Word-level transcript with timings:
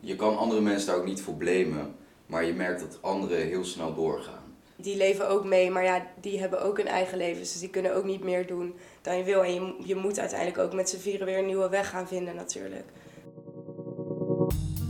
je 0.00 0.16
kan 0.16 0.38
andere 0.38 0.60
mensen 0.60 0.86
daar 0.86 0.96
ook 0.96 1.06
niet 1.06 1.22
voor 1.22 1.34
blamen, 1.34 1.94
maar 2.26 2.44
je 2.44 2.52
merkt 2.52 2.80
dat 2.80 2.98
anderen 3.02 3.46
heel 3.46 3.64
snel 3.64 3.94
doorgaan. 3.94 4.46
Die 4.76 4.96
leven 4.96 5.28
ook 5.28 5.44
mee, 5.44 5.70
maar 5.70 5.84
ja, 5.84 6.06
die 6.20 6.40
hebben 6.40 6.62
ook 6.62 6.76
hun 6.76 6.86
eigen 6.86 7.18
levens. 7.18 7.52
Dus 7.52 7.60
die 7.60 7.70
kunnen 7.70 7.94
ook 7.96 8.04
niet 8.04 8.24
meer 8.24 8.46
doen 8.46 8.74
dan 9.02 9.16
je 9.16 9.24
wil. 9.24 9.44
En 9.44 9.54
je, 9.54 9.74
je 9.84 9.94
moet 9.94 10.18
uiteindelijk 10.18 10.58
ook 10.58 10.74
met 10.74 10.88
z'n 10.88 10.96
vieren 10.96 11.26
weer 11.26 11.38
een 11.38 11.46
nieuwe 11.46 11.68
weg 11.68 11.88
gaan 11.88 12.08
vinden 12.08 12.34
natuurlijk. 12.34 12.84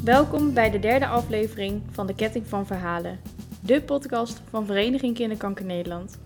Welkom 0.05 0.55
bij 0.55 0.71
de 0.71 0.79
derde 0.79 1.07
aflevering 1.07 1.83
van 1.91 2.07
de 2.07 2.15
Ketting 2.15 2.47
van 2.47 2.67
Verhalen. 2.67 3.21
De 3.61 3.83
podcast 3.83 4.43
van 4.51 4.67
Vereniging 4.67 5.15
Kinderkanker 5.15 5.65
Nederland. 5.65 6.19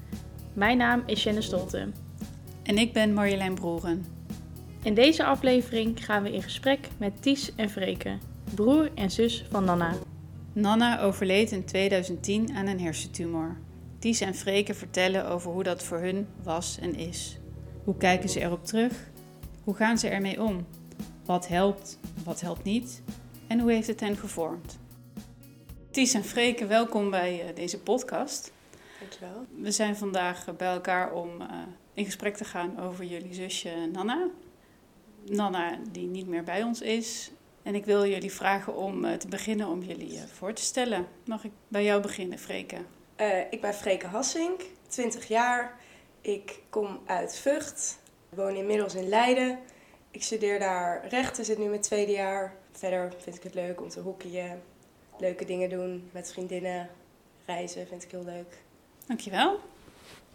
Mijn 0.52 0.76
naam 0.76 1.02
is 1.06 1.22
Jenny 1.22 1.42
Stolte. 1.42 1.88
En 2.62 2.78
ik 2.78 2.92
ben 2.92 3.14
Marjolein 3.14 3.54
Broeren. 3.54 4.06
In 4.82 4.94
deze 4.94 5.24
aflevering 5.24 6.04
gaan 6.04 6.22
we 6.22 6.32
in 6.32 6.42
gesprek 6.42 6.88
met 6.98 7.22
Ties 7.22 7.54
en 7.54 7.70
Freke, 7.70 8.18
broer 8.54 8.90
en 8.94 9.10
zus 9.10 9.44
van 9.50 9.64
Nana. 9.64 9.94
Nana 10.52 11.00
overleed 11.00 11.52
in 11.52 11.64
2010 11.64 12.54
aan 12.54 12.66
een 12.66 12.80
hersentumor. 12.80 13.56
Ties 13.98 14.20
en 14.20 14.34
Freke 14.34 14.74
vertellen 14.74 15.28
over 15.28 15.50
hoe 15.50 15.62
dat 15.62 15.82
voor 15.82 15.98
hun 15.98 16.26
was 16.42 16.78
en 16.78 16.94
is. 16.94 17.38
Hoe 17.84 17.96
kijken 17.96 18.28
ze 18.28 18.40
erop 18.40 18.64
terug? 18.64 19.10
Hoe 19.64 19.74
gaan 19.74 19.98
ze 19.98 20.08
ermee 20.08 20.42
om? 20.42 20.66
Wat 21.24 21.48
helpt, 21.48 21.98
wat 22.24 22.40
helpt 22.40 22.64
niet? 22.64 23.02
En 23.46 23.60
hoe 23.60 23.72
heeft 23.72 23.86
het 23.86 24.00
hen 24.00 24.16
gevormd? 24.16 24.78
Ties 25.90 26.14
en 26.14 26.24
Freke, 26.24 26.66
welkom 26.66 27.10
bij 27.10 27.48
uh, 27.48 27.54
deze 27.54 27.78
podcast. 27.78 28.52
Dankjewel. 29.00 29.46
We 29.58 29.70
zijn 29.70 29.96
vandaag 29.96 30.56
bij 30.56 30.72
elkaar 30.72 31.12
om 31.12 31.28
uh, 31.40 31.46
in 31.94 32.04
gesprek 32.04 32.36
te 32.36 32.44
gaan 32.44 32.80
over 32.80 33.04
jullie 33.04 33.34
zusje 33.34 33.88
Nana. 33.92 34.28
Nana, 35.26 35.78
die 35.92 36.06
niet 36.06 36.26
meer 36.26 36.44
bij 36.44 36.62
ons 36.62 36.80
is. 36.80 37.30
En 37.62 37.74
ik 37.74 37.84
wil 37.84 38.06
jullie 38.06 38.32
vragen 38.32 38.76
om 38.76 39.04
uh, 39.04 39.12
te 39.12 39.28
beginnen 39.28 39.66
om 39.66 39.82
jullie 39.82 40.18
voor 40.32 40.52
te 40.52 40.62
stellen. 40.62 41.06
Mag 41.24 41.44
ik 41.44 41.52
bij 41.68 41.84
jou 41.84 42.02
beginnen, 42.02 42.38
Freke? 42.38 42.76
ik 43.50 43.60
ben 43.60 43.74
Freke 43.74 44.06
Hassink, 44.06 44.60
20 44.88 45.28
jaar. 45.28 45.80
Ik 46.20 46.60
kom 46.70 47.00
uit 47.06 47.36
Vught. 47.36 47.98
Ik 48.30 48.36
woon 48.36 48.54
inmiddels 48.54 48.94
in 48.94 49.08
Leiden. 49.08 49.58
Ik 50.10 50.22
studeer 50.22 50.58
daar 50.58 51.08
rechten, 51.08 51.44
zit 51.44 51.58
nu 51.58 51.68
mijn 51.68 51.80
tweede 51.80 52.12
jaar. 52.12 52.54
Verder 52.72 53.12
vind 53.18 53.36
ik 53.36 53.42
het 53.42 53.54
leuk 53.54 53.80
om 53.80 53.88
te 53.88 54.00
hockeyen, 54.00 54.62
leuke 55.18 55.44
dingen 55.44 55.68
doen 55.68 56.08
met 56.12 56.32
vriendinnen, 56.32 56.88
reizen 57.46 57.86
vind 57.86 58.02
ik 58.02 58.10
heel 58.10 58.24
leuk. 58.24 58.62
Dankjewel. 59.06 59.60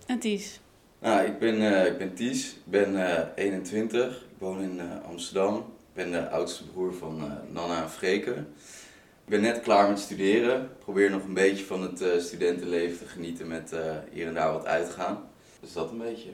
En 0.05 0.19
Ties? 0.19 0.59
Nou, 0.99 1.25
ik 1.25 1.39
ben, 1.39 1.61
uh, 1.61 1.85
ik 1.85 1.97
ben 1.97 2.13
Ties, 2.13 2.53
ik 2.53 2.65
ben 2.65 2.93
uh, 2.93 3.19
21, 3.35 4.15
ik 4.15 4.37
woon 4.37 4.61
in 4.61 4.77
uh, 4.77 5.05
Amsterdam. 5.05 5.65
Ik 5.97 6.03
ben 6.03 6.11
de 6.11 6.29
oudste 6.29 6.67
broer 6.67 6.93
van 6.93 7.31
Nana 7.51 7.81
en 7.81 7.89
Freke. 7.89 8.31
Ik 8.31 9.25
ben 9.25 9.41
net 9.41 9.61
klaar 9.61 9.89
met 9.89 9.99
studeren. 9.99 10.61
Ik 10.61 10.79
probeer 10.79 11.09
nog 11.09 11.23
een 11.23 11.33
beetje 11.33 11.65
van 11.65 11.81
het 11.81 12.23
studentenleven 12.23 12.97
te 12.97 13.05
genieten 13.05 13.47
met 13.47 13.75
hier 14.11 14.27
en 14.27 14.33
daar 14.33 14.51
wat 14.51 14.65
uitgaan. 14.65 15.29
Dus 15.59 15.73
dat 15.73 15.91
een 15.91 15.97
beetje. 15.97 16.29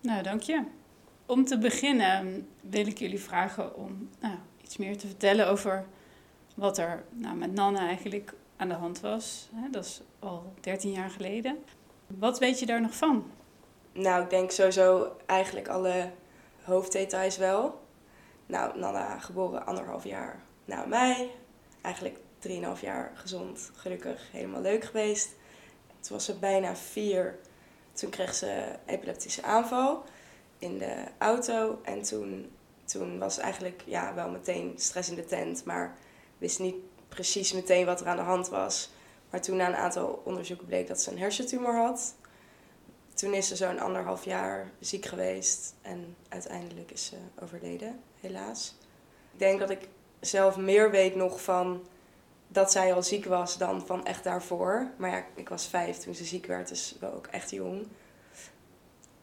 Nou, 0.00 0.22
dank 0.22 0.42
je. 0.42 0.62
Om 1.26 1.44
te 1.44 1.58
beginnen 1.58 2.46
wil 2.60 2.86
ik 2.86 2.98
jullie 2.98 3.20
vragen 3.20 3.76
om 3.76 4.08
nou, 4.20 4.34
iets 4.62 4.76
meer 4.76 4.96
te 4.96 5.06
vertellen 5.06 5.48
over 5.48 5.86
wat 6.54 6.78
er 6.78 7.04
nou, 7.10 7.36
met 7.36 7.52
Nana 7.52 7.86
eigenlijk 7.86 8.32
aan 8.56 8.68
de 8.68 8.74
hand 8.74 9.00
was. 9.00 9.48
Dat 9.70 9.84
is 9.84 10.00
al 10.18 10.52
13 10.60 10.92
jaar 10.92 11.10
geleden. 11.10 11.58
Wat 12.06 12.38
weet 12.38 12.58
je 12.58 12.66
daar 12.66 12.80
nog 12.80 12.94
van? 12.94 13.30
Nou, 13.92 14.22
ik 14.22 14.30
denk 14.30 14.50
sowieso 14.50 15.16
eigenlijk 15.26 15.68
alle 15.68 16.10
hoofddetails 16.62 17.36
wel. 17.36 17.84
Nou, 18.46 18.78
Nana 18.78 19.18
geboren 19.18 19.66
anderhalf 19.66 20.04
jaar 20.04 20.40
na 20.64 20.84
mij. 20.84 21.30
Eigenlijk 21.80 22.18
drieënhalf 22.38 22.80
jaar 22.80 23.12
gezond, 23.14 23.70
gelukkig, 23.74 24.32
helemaal 24.32 24.60
leuk 24.60 24.84
geweest. 24.84 25.28
Toen 26.00 26.16
was 26.16 26.24
ze 26.24 26.38
bijna 26.38 26.76
vier. 26.76 27.38
Toen 27.92 28.10
kreeg 28.10 28.34
ze 28.34 28.74
epileptische 28.86 29.42
aanval 29.42 30.04
in 30.58 30.78
de 30.78 31.04
auto. 31.18 31.78
En 31.82 32.02
toen, 32.02 32.50
toen 32.84 33.18
was 33.18 33.38
eigenlijk 33.38 33.82
ja, 33.86 34.14
wel 34.14 34.30
meteen 34.30 34.72
stress 34.76 35.08
in 35.08 35.14
de 35.14 35.24
tent. 35.24 35.64
Maar 35.64 35.96
wist 36.38 36.58
niet 36.58 36.76
precies 37.08 37.52
meteen 37.52 37.86
wat 37.86 38.00
er 38.00 38.06
aan 38.06 38.16
de 38.16 38.22
hand 38.22 38.48
was. 38.48 38.90
Maar 39.30 39.40
toen 39.40 39.56
na 39.56 39.66
een 39.68 39.76
aantal 39.76 40.22
onderzoeken 40.24 40.66
bleek 40.66 40.86
dat 40.86 41.02
ze 41.02 41.10
een 41.10 41.18
hersentumor 41.18 41.74
had. 41.74 42.14
Toen 43.14 43.34
is 43.34 43.48
ze 43.48 43.56
zo'n 43.56 43.78
anderhalf 43.78 44.24
jaar 44.24 44.70
ziek 44.80 45.04
geweest 45.04 45.74
en 45.82 46.16
uiteindelijk 46.28 46.90
is 46.90 47.06
ze 47.06 47.16
overleden, 47.42 48.00
helaas. 48.26 48.74
Ik 49.32 49.38
denk 49.38 49.58
dat 49.58 49.70
ik 49.70 49.88
zelf 50.20 50.56
meer 50.56 50.90
weet 50.90 51.14
nog 51.14 51.42
van 51.42 51.86
dat 52.48 52.72
zij 52.72 52.94
al 52.94 53.02
ziek 53.02 53.24
was 53.24 53.58
dan 53.58 53.86
van 53.86 54.04
echt 54.04 54.24
daarvoor. 54.24 54.90
Maar 54.96 55.10
ja, 55.10 55.24
ik 55.34 55.48
was 55.48 55.66
vijf 55.66 55.96
toen 55.96 56.14
ze 56.14 56.24
ziek 56.24 56.46
werd, 56.46 56.68
dus 56.68 56.96
wel 57.00 57.12
ook 57.12 57.26
echt 57.26 57.50
jong. 57.50 57.86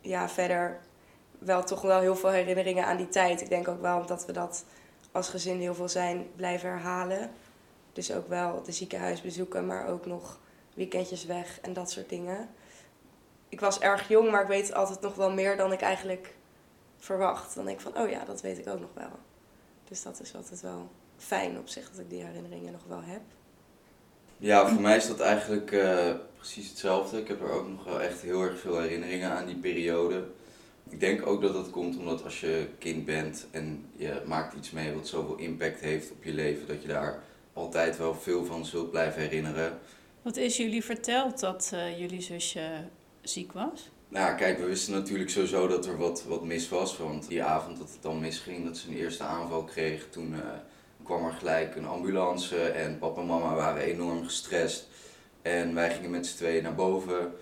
Ja, 0.02 0.30
verder 0.30 0.80
wel 1.40 1.64
toch 1.64 1.81
wel 1.81 2.00
heel 2.00 2.16
veel 2.16 2.30
herinneringen 2.30 2.86
aan 2.86 2.97
die 2.97 3.09
tijd. 3.09 3.41
Ik 3.41 3.50
denk 3.50 3.68
ook 3.68 3.81
wel 3.81 4.06
dat 4.06 4.25
we 4.25 4.31
dat 4.31 4.66
als 5.12 5.30
gezin 5.30 5.59
heel 5.59 5.75
veel 5.75 5.90
zijn 5.90 6.28
blijven 6.35 6.70
herhalen. 6.70 7.31
Dus 7.94 8.12
ook 8.14 8.28
wel 8.28 8.64
de 8.64 8.72
ziekenhuis 8.72 9.22
bezoeken, 9.22 9.66
maar 9.66 9.88
ook 9.88 10.06
nog 10.06 10.40
weekendjes 10.74 11.25
weg 11.25 11.59
en 11.62 11.74
dat 11.74 11.91
soort 11.91 12.09
dingen. 12.09 12.50
Ik 13.50 13.59
was 13.59 13.80
erg 13.80 14.08
jong, 14.08 14.31
maar 14.31 14.41
ik 14.41 14.47
weet 14.47 14.74
altijd 14.74 15.02
nog 15.02 15.16
wel 15.16 15.31
meer 15.31 15.58
dan 15.58 15.72
ik 15.72 15.81
eigenlijk 15.81 16.35
verwacht. 17.03 17.56
Dan 17.56 17.66
denk 17.66 17.80
ik 17.80 17.84
van, 17.84 18.03
oh 18.03 18.09
ja, 18.09 18.25
dat 18.25 18.41
weet 18.41 18.58
ik 18.58 18.68
ook 18.68 18.80
nog 18.80 18.94
wel. 18.94 19.19
Dus 19.88 20.03
dat 20.03 20.19
is 20.22 20.36
altijd 20.36 20.62
wel 20.62 20.90
fijn 21.18 21.58
op 21.58 21.68
zich 21.68 21.90
dat 21.90 22.00
ik 22.00 22.09
die 22.09 22.24
herinneringen 22.24 22.72
nog 22.72 22.84
wel 22.88 23.02
heb. 23.03 23.22
Ja, 24.38 24.68
voor 24.68 24.81
mij 24.81 24.97
is 24.97 25.08
dat 25.08 25.19
eigenlijk 25.19 25.72
uh, 25.72 26.12
precies 26.38 26.69
hetzelfde. 26.69 27.19
Ik 27.19 27.28
heb 27.28 27.41
er 27.41 27.52
ook 27.52 27.68
nog 27.68 27.84
wel 27.84 28.02
echt 28.02 28.22
heel 28.22 28.41
erg 28.41 28.59
veel 28.59 28.80
herinneringen 28.80 29.31
aan 29.31 29.46
die 29.46 29.58
periode. 29.58 30.28
Ik 30.90 31.00
denk 31.00 31.28
ook 31.28 31.41
dat 31.41 31.53
dat 31.53 31.69
komt 31.69 31.97
omdat 31.97 32.24
als 32.24 32.40
je 32.40 32.68
kind 32.80 33.06
bent 33.06 33.47
en 33.52 33.85
je 33.96 34.22
maakt 34.25 34.56
iets 34.56 34.72
mee 34.72 34.94
wat 34.94 35.08
zoveel 35.08 35.35
impact 35.35 35.80
heeft 35.80 36.12
op 36.12 36.24
je 36.24 36.34
leven, 36.34 36.68
dat 36.68 36.81
je 36.81 36.88
daar 36.88 37.24
altijd 37.53 37.97
wel 37.97 38.16
veel 38.16 38.46
van 38.46 38.66
zult 38.66 38.91
blijven 38.91 39.22
herinneren. 39.22 39.80
Wat 40.22 40.38
is 40.38 40.58
jullie 40.58 40.84
verteld 40.84 41.40
dat 41.40 41.72
uh, 41.74 42.00
jullie 42.00 42.22
zusje 42.22 42.70
ziek 43.22 43.52
was? 43.52 43.91
Nou, 44.13 44.35
kijk, 44.35 44.57
we 44.57 44.66
wisten 44.66 44.94
natuurlijk 44.94 45.29
sowieso 45.29 45.68
dat 45.68 45.85
er 45.85 45.97
wat, 45.97 46.24
wat 46.28 46.44
mis 46.44 46.69
was. 46.69 46.97
Want 46.97 47.28
die 47.28 47.44
avond 47.44 47.78
dat 47.78 47.90
het 47.90 48.01
dan 48.01 48.19
misging, 48.19 48.66
dat 48.66 48.78
ze 48.78 48.88
een 48.88 48.97
eerste 48.97 49.24
aanval 49.24 49.63
kreeg, 49.63 50.09
toen 50.09 50.34
uh, 50.34 50.40
kwam 51.03 51.25
er 51.25 51.31
gelijk 51.31 51.75
een 51.75 51.85
ambulance 51.85 52.57
en 52.57 52.97
papa 52.97 53.22
en 53.22 53.28
mama 53.28 53.56
waren 53.56 53.81
enorm 53.81 54.23
gestrest. 54.23 54.88
En 55.41 55.73
wij 55.73 55.94
gingen 55.94 56.09
met 56.09 56.28
z'n 56.28 56.35
tweeën 56.35 56.63
naar 56.63 56.75
boven. 56.75 57.34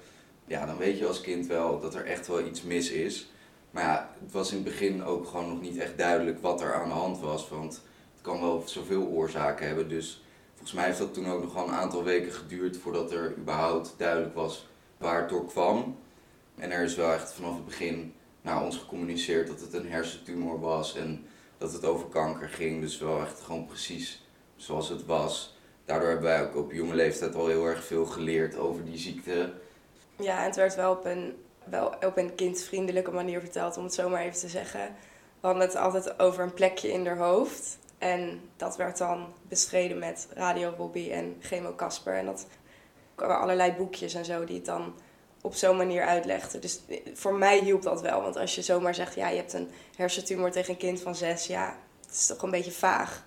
Ja, 0.45 0.65
dan 0.65 0.77
weet 0.77 0.97
je 0.97 1.07
als 1.07 1.21
kind 1.21 1.47
wel 1.47 1.79
dat 1.79 1.95
er 1.95 2.05
echt 2.05 2.27
wel 2.27 2.45
iets 2.45 2.61
mis 2.61 2.89
is. 2.89 3.29
Maar 3.71 3.83
ja, 3.83 4.09
het 4.23 4.31
was 4.31 4.49
in 4.49 4.55
het 4.55 4.65
begin 4.65 5.03
ook 5.03 5.27
gewoon 5.27 5.49
nog 5.49 5.61
niet 5.61 5.77
echt 5.77 5.97
duidelijk 5.97 6.41
wat 6.41 6.61
er 6.61 6.73
aan 6.73 6.89
de 6.89 6.95
hand 6.95 7.19
was. 7.19 7.49
Want 7.49 7.73
het 8.13 8.21
kan 8.21 8.41
wel 8.41 8.63
zoveel 8.65 9.05
oorzaken 9.05 9.67
hebben. 9.67 9.89
Dus 9.89 10.23
volgens 10.51 10.73
mij 10.73 10.85
heeft 10.85 10.97
dat 10.97 11.13
toen 11.13 11.31
ook 11.31 11.41
nog 11.41 11.53
wel 11.53 11.67
een 11.67 11.73
aantal 11.73 12.03
weken 12.03 12.31
geduurd 12.31 12.77
voordat 12.77 13.11
er 13.11 13.35
überhaupt 13.37 13.93
duidelijk 13.97 14.35
was 14.35 14.67
waar 14.97 15.19
het 15.19 15.29
door 15.29 15.45
kwam. 15.45 15.97
En 16.57 16.71
er 16.71 16.83
is 16.83 16.95
wel 16.95 17.13
echt 17.13 17.33
vanaf 17.33 17.55
het 17.55 17.65
begin 17.65 18.13
naar 18.41 18.63
ons 18.63 18.77
gecommuniceerd 18.77 19.47
dat 19.47 19.59
het 19.59 19.73
een 19.73 19.91
hersentumor 19.91 20.59
was 20.59 20.95
en 20.95 21.25
dat 21.57 21.73
het 21.73 21.85
over 21.85 22.07
kanker 22.07 22.49
ging. 22.49 22.81
Dus 22.81 22.97
wel 22.97 23.21
echt 23.21 23.39
gewoon 23.39 23.65
precies 23.65 24.25
zoals 24.55 24.89
het 24.89 25.05
was. 25.05 25.57
Daardoor 25.85 26.09
hebben 26.09 26.29
wij 26.29 26.43
ook 26.43 26.55
op 26.55 26.71
jonge 26.71 26.95
leeftijd 26.95 27.35
al 27.35 27.47
heel 27.47 27.65
erg 27.65 27.83
veel 27.83 28.05
geleerd 28.05 28.57
over 28.57 28.85
die 28.85 28.97
ziekte. 28.97 29.53
Ja, 30.15 30.39
en 30.39 30.45
het 30.45 30.55
werd 30.55 30.75
wel 30.75 30.91
op 30.91 31.05
een, 31.05 31.35
wel 31.63 31.93
op 32.05 32.17
een 32.17 32.35
kindvriendelijke 32.35 33.11
manier 33.11 33.39
verteld, 33.39 33.77
om 33.77 33.83
het 33.83 33.93
zo 33.93 34.09
maar 34.09 34.21
even 34.21 34.39
te 34.39 34.47
zeggen. 34.47 34.95
We 35.39 35.47
hadden 35.47 35.63
het 35.63 35.75
altijd 35.75 36.19
over 36.19 36.43
een 36.43 36.53
plekje 36.53 36.91
in 36.91 37.05
haar 37.05 37.17
hoofd. 37.17 37.77
En 37.97 38.41
dat 38.57 38.77
werd 38.77 38.97
dan 38.97 39.33
bestreden 39.47 39.99
met 39.99 40.27
Radio 40.33 40.73
Robbie 40.77 41.11
en 41.11 41.35
Chemo 41.39 41.75
Casper. 41.75 42.13
En 42.13 42.25
dat 42.25 42.47
kwamen 43.15 43.39
allerlei 43.39 43.71
boekjes 43.71 44.13
en 44.13 44.25
zo 44.25 44.43
die 44.45 44.55
het 44.55 44.65
dan 44.65 44.93
op 45.41 45.55
zo'n 45.55 45.77
manier 45.77 46.05
uitlegden. 46.05 46.61
Dus 46.61 46.79
voor 47.13 47.33
mij 47.33 47.59
hielp 47.59 47.81
dat 47.81 48.01
wel. 48.01 48.21
Want 48.21 48.37
als 48.37 48.55
je 48.55 48.61
zomaar 48.61 48.95
zegt, 48.95 49.15
ja, 49.15 49.29
je 49.29 49.37
hebt 49.37 49.53
een 49.53 49.69
hersentumor 49.95 50.51
tegen 50.51 50.73
een 50.73 50.79
kind 50.79 51.01
van 51.01 51.15
zes, 51.15 51.47
ja, 51.47 51.77
het 52.05 52.15
is 52.15 52.25
toch 52.25 52.41
een 52.41 52.51
beetje 52.51 52.71
vaag. 52.71 53.25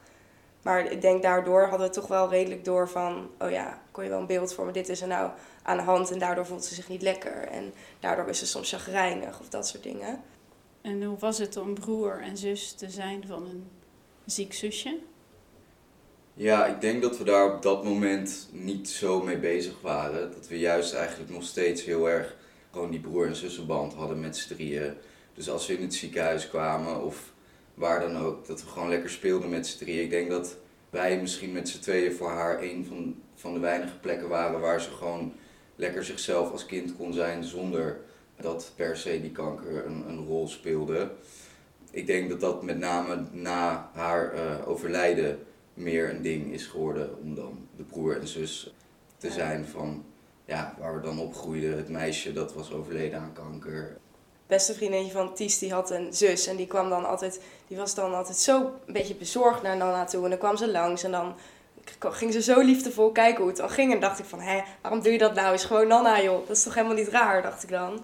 Maar 0.62 0.90
ik 0.90 1.00
denk 1.00 1.22
daardoor 1.22 1.66
hadden 1.66 1.86
we 1.88 1.94
toch 1.94 2.06
wel 2.06 2.28
redelijk 2.28 2.64
door 2.64 2.88
van, 2.88 3.30
oh 3.38 3.50
ja, 3.50 3.80
kon 3.90 4.04
je 4.04 4.10
wel 4.10 4.20
een 4.20 4.26
beeld 4.26 4.54
vormen, 4.54 4.74
dit 4.74 4.88
is 4.88 5.00
er 5.00 5.08
nou 5.08 5.30
aan 5.62 5.76
de 5.76 5.82
hand 5.82 6.10
en 6.10 6.18
daardoor 6.18 6.46
voelt 6.46 6.64
ze 6.64 6.74
zich 6.74 6.88
niet 6.88 7.02
lekker. 7.02 7.48
En 7.48 7.74
daardoor 8.00 8.28
is 8.28 8.38
ze 8.38 8.46
soms 8.46 8.70
chagrijnig 8.70 9.40
of 9.40 9.48
dat 9.48 9.68
soort 9.68 9.82
dingen. 9.82 10.22
En 10.80 11.02
hoe 11.02 11.18
was 11.18 11.38
het 11.38 11.56
om 11.56 11.74
broer 11.74 12.20
en 12.20 12.36
zus 12.36 12.72
te 12.72 12.90
zijn 12.90 13.24
van 13.26 13.46
een 13.46 13.70
ziek 14.24 14.52
zusje? 14.52 14.98
Ja, 16.36 16.66
ik 16.66 16.80
denk 16.80 17.02
dat 17.02 17.18
we 17.18 17.24
daar 17.24 17.54
op 17.54 17.62
dat 17.62 17.84
moment 17.84 18.48
niet 18.52 18.88
zo 18.88 19.22
mee 19.22 19.38
bezig 19.38 19.80
waren. 19.80 20.32
Dat 20.32 20.48
we 20.48 20.58
juist 20.58 20.94
eigenlijk 20.94 21.30
nog 21.30 21.42
steeds 21.42 21.84
heel 21.84 22.10
erg 22.10 22.36
gewoon 22.70 22.90
die 22.90 23.00
broer- 23.00 23.26
en 23.26 23.36
zussenband 23.36 23.94
hadden 23.94 24.20
met 24.20 24.36
z'n 24.36 24.54
drieën. 24.54 24.94
Dus 25.34 25.50
als 25.50 25.66
we 25.66 25.76
in 25.76 25.82
het 25.82 25.94
ziekenhuis 25.94 26.48
kwamen 26.48 27.02
of 27.02 27.32
waar 27.74 28.00
dan 28.00 28.16
ook, 28.16 28.46
dat 28.46 28.62
we 28.62 28.68
gewoon 28.68 28.88
lekker 28.88 29.10
speelden 29.10 29.50
met 29.50 29.66
z'n 29.66 29.78
drieën. 29.78 30.02
Ik 30.02 30.10
denk 30.10 30.30
dat 30.30 30.56
wij 30.90 31.20
misschien 31.20 31.52
met 31.52 31.68
z'n 31.68 31.80
tweeën 31.80 32.12
voor 32.12 32.30
haar 32.30 32.62
een 32.62 32.86
van, 32.88 33.16
van 33.34 33.54
de 33.54 33.60
weinige 33.60 33.98
plekken 33.98 34.28
waren 34.28 34.60
waar 34.60 34.80
ze 34.80 34.90
gewoon 34.90 35.32
lekker 35.76 36.04
zichzelf 36.04 36.50
als 36.50 36.66
kind 36.66 36.96
kon 36.96 37.12
zijn 37.12 37.44
zonder 37.44 38.00
dat 38.40 38.72
per 38.76 38.96
se 38.96 39.20
die 39.20 39.32
kanker 39.32 39.86
een, 39.86 40.04
een 40.08 40.26
rol 40.26 40.48
speelde. 40.48 41.10
Ik 41.90 42.06
denk 42.06 42.28
dat 42.28 42.40
dat 42.40 42.62
met 42.62 42.78
name 42.78 43.24
na 43.32 43.90
haar 43.92 44.34
uh, 44.34 44.68
overlijden 44.68 45.38
meer 45.74 46.10
een 46.10 46.22
ding 46.22 46.52
is 46.52 46.66
geworden 46.66 47.18
om 47.18 47.34
dan 47.34 47.68
de 47.76 47.82
broer 47.82 48.20
en 48.20 48.28
zus 48.28 48.74
te 49.16 49.30
zijn 49.30 49.66
van 49.66 50.04
ja, 50.44 50.74
waar 50.78 50.94
we 50.94 51.00
dan 51.00 51.18
opgroeiden. 51.18 51.76
Het 51.76 51.88
meisje 51.88 52.32
dat 52.32 52.54
was 52.54 52.72
overleden 52.72 53.20
aan 53.20 53.32
kanker. 53.32 53.96
Beste 54.46 54.74
vriendinnetje 54.74 55.12
van 55.12 55.34
Ties 55.34 55.58
die 55.58 55.72
had 55.72 55.90
een 55.90 56.12
zus 56.12 56.46
en 56.46 56.56
die 56.56 56.66
kwam 56.66 56.88
dan 56.88 57.04
altijd, 57.04 57.40
die 57.68 57.76
was 57.76 57.94
dan 57.94 58.14
altijd 58.14 58.36
zo 58.36 58.72
een 58.86 58.92
beetje 58.92 59.14
bezorgd 59.14 59.62
naar 59.62 59.76
Nana 59.76 60.04
toe 60.04 60.24
en 60.24 60.30
dan 60.30 60.38
kwam 60.38 60.56
ze 60.56 60.70
langs 60.70 61.02
en 61.02 61.10
dan 61.10 61.34
ging 62.00 62.32
ze 62.32 62.42
zo 62.42 62.60
liefdevol 62.60 63.12
kijken 63.12 63.38
hoe 63.38 63.48
het 63.48 63.56
dan 63.56 63.70
ging 63.70 63.92
en 63.92 64.00
dacht 64.00 64.18
ik 64.18 64.24
van 64.24 64.40
hé, 64.40 64.62
waarom 64.82 65.02
doe 65.02 65.12
je 65.12 65.18
dat 65.18 65.34
nou? 65.34 65.54
Is 65.54 65.64
gewoon 65.64 65.88
Nana 65.88 66.22
joh, 66.22 66.46
dat 66.46 66.56
is 66.56 66.62
toch 66.62 66.74
helemaal 66.74 66.96
niet 66.96 67.08
raar, 67.08 67.42
dacht 67.42 67.62
ik 67.62 67.68
dan. 67.68 67.92
Een 67.92 68.00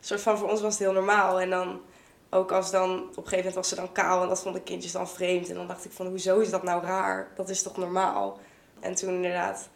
soort 0.00 0.20
van 0.20 0.38
voor 0.38 0.50
ons 0.50 0.60
was 0.60 0.72
het 0.72 0.82
heel 0.82 0.92
normaal 0.92 1.40
en 1.40 1.50
dan 1.50 1.80
ook 2.30 2.52
als 2.52 2.70
dan, 2.70 2.90
op 2.90 3.06
een 3.06 3.14
gegeven 3.14 3.36
moment 3.36 3.54
was 3.54 3.68
ze 3.68 3.74
dan 3.74 3.92
kaal 3.92 4.22
en 4.22 4.28
dat 4.28 4.42
vonden 4.42 4.62
kindjes 4.62 4.92
dan 4.92 5.08
vreemd. 5.08 5.48
En 5.48 5.54
dan 5.54 5.66
dacht 5.66 5.84
ik 5.84 5.90
van, 5.90 6.06
hoezo 6.06 6.38
is 6.38 6.50
dat 6.50 6.62
nou 6.62 6.84
raar? 6.84 7.28
Dat 7.36 7.48
is 7.48 7.62
toch 7.62 7.76
normaal? 7.76 8.38
En 8.80 8.94
toen 8.94 9.14
inderdaad, 9.14 9.68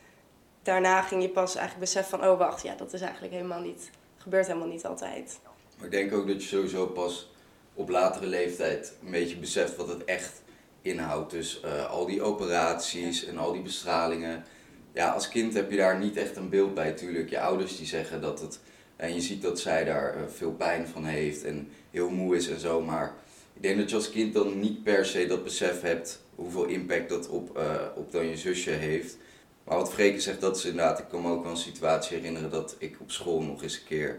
daarna 0.63 1.03
ging 1.03 1.23
je 1.23 1.29
pas 1.29 1.55
eigenlijk 1.55 1.87
beseffen 1.91 2.19
van, 2.19 2.29
oh 2.29 2.39
wacht, 2.39 2.63
ja, 2.63 2.75
dat 2.75 2.93
is 2.93 3.01
eigenlijk 3.01 3.33
helemaal 3.33 3.61
niet, 3.61 3.91
gebeurt 4.17 4.47
helemaal 4.47 4.69
niet 4.69 4.87
altijd. 4.87 5.39
Maar 5.77 5.87
ik 5.87 5.93
denk 5.93 6.13
ook 6.13 6.27
dat 6.27 6.43
je 6.43 6.49
sowieso 6.49 6.87
pas 6.87 7.31
op 7.75 7.89
latere 7.89 8.27
leeftijd 8.27 8.93
een 9.05 9.11
beetje 9.11 9.37
beseft 9.37 9.77
wat 9.77 9.89
het 9.89 10.05
echt 10.05 10.43
inhoudt. 10.83 11.31
Dus 11.31 11.61
uh, 11.65 11.91
al 11.91 12.07
die 12.07 12.23
operaties 12.23 13.25
en 13.25 13.39
al 13.39 13.53
die 13.53 13.63
bestralingen. 13.63 14.45
Ja, 14.93 15.11
als 15.11 15.29
kind 15.29 15.55
heb 15.55 15.71
je 15.71 15.77
daar 15.77 15.99
niet 15.99 16.17
echt 16.17 16.37
een 16.37 16.49
beeld 16.49 16.75
bij, 16.75 16.89
natuurlijk. 16.89 17.31
Je 17.31 17.41
ouders 17.41 17.77
die 17.77 17.87
zeggen 17.87 18.21
dat 18.21 18.41
het 18.41 18.61
en 19.03 19.15
je 19.15 19.21
ziet 19.21 19.43
dat 19.43 19.61
zij 19.61 19.85
daar 19.85 20.15
eh, 20.15 20.23
veel 20.29 20.53
pijn 20.53 20.89
van 20.89 21.05
heeft 21.05 21.45
en 21.45 21.69
heel 21.91 22.11
moe 22.11 22.37
is 22.37 22.49
en 22.49 22.61
zo. 22.61 22.81
Maar 22.81 23.15
ik 23.53 23.63
denk 23.63 23.79
dat 23.79 23.91
je 23.91 23.97
als 23.97 24.11
kind 24.11 24.35
dan 24.35 24.61
niet 24.61 24.83
per 24.83 25.07
se 25.07 25.27
dat 25.27 25.45
besef 25.45 25.81
hebt 25.81 26.23
hoeveel 26.35 26.65
impact 26.65 27.09
dat 27.09 27.29
op, 27.29 27.59
uh, 27.59 27.81
op 27.95 28.13
dan 28.13 28.27
je 28.27 28.37
zusje 28.37 28.71
heeft. 28.71 29.17
Maar 29.65 29.77
wat 29.77 29.93
Freke 29.93 30.21
zegt, 30.21 30.41
dat 30.41 30.57
is 30.57 30.65
inderdaad, 30.65 30.99
ik 30.99 31.09
kan 31.09 31.23
me 31.23 31.31
ook 31.31 31.43
wel 31.43 31.51
een 31.51 31.57
situatie 31.57 32.17
herinneren 32.17 32.51
dat 32.51 32.77
ik 32.79 32.97
op 33.01 33.11
school 33.11 33.43
nog 33.43 33.63
eens 33.63 33.77
een 33.77 33.85
keer 33.85 34.19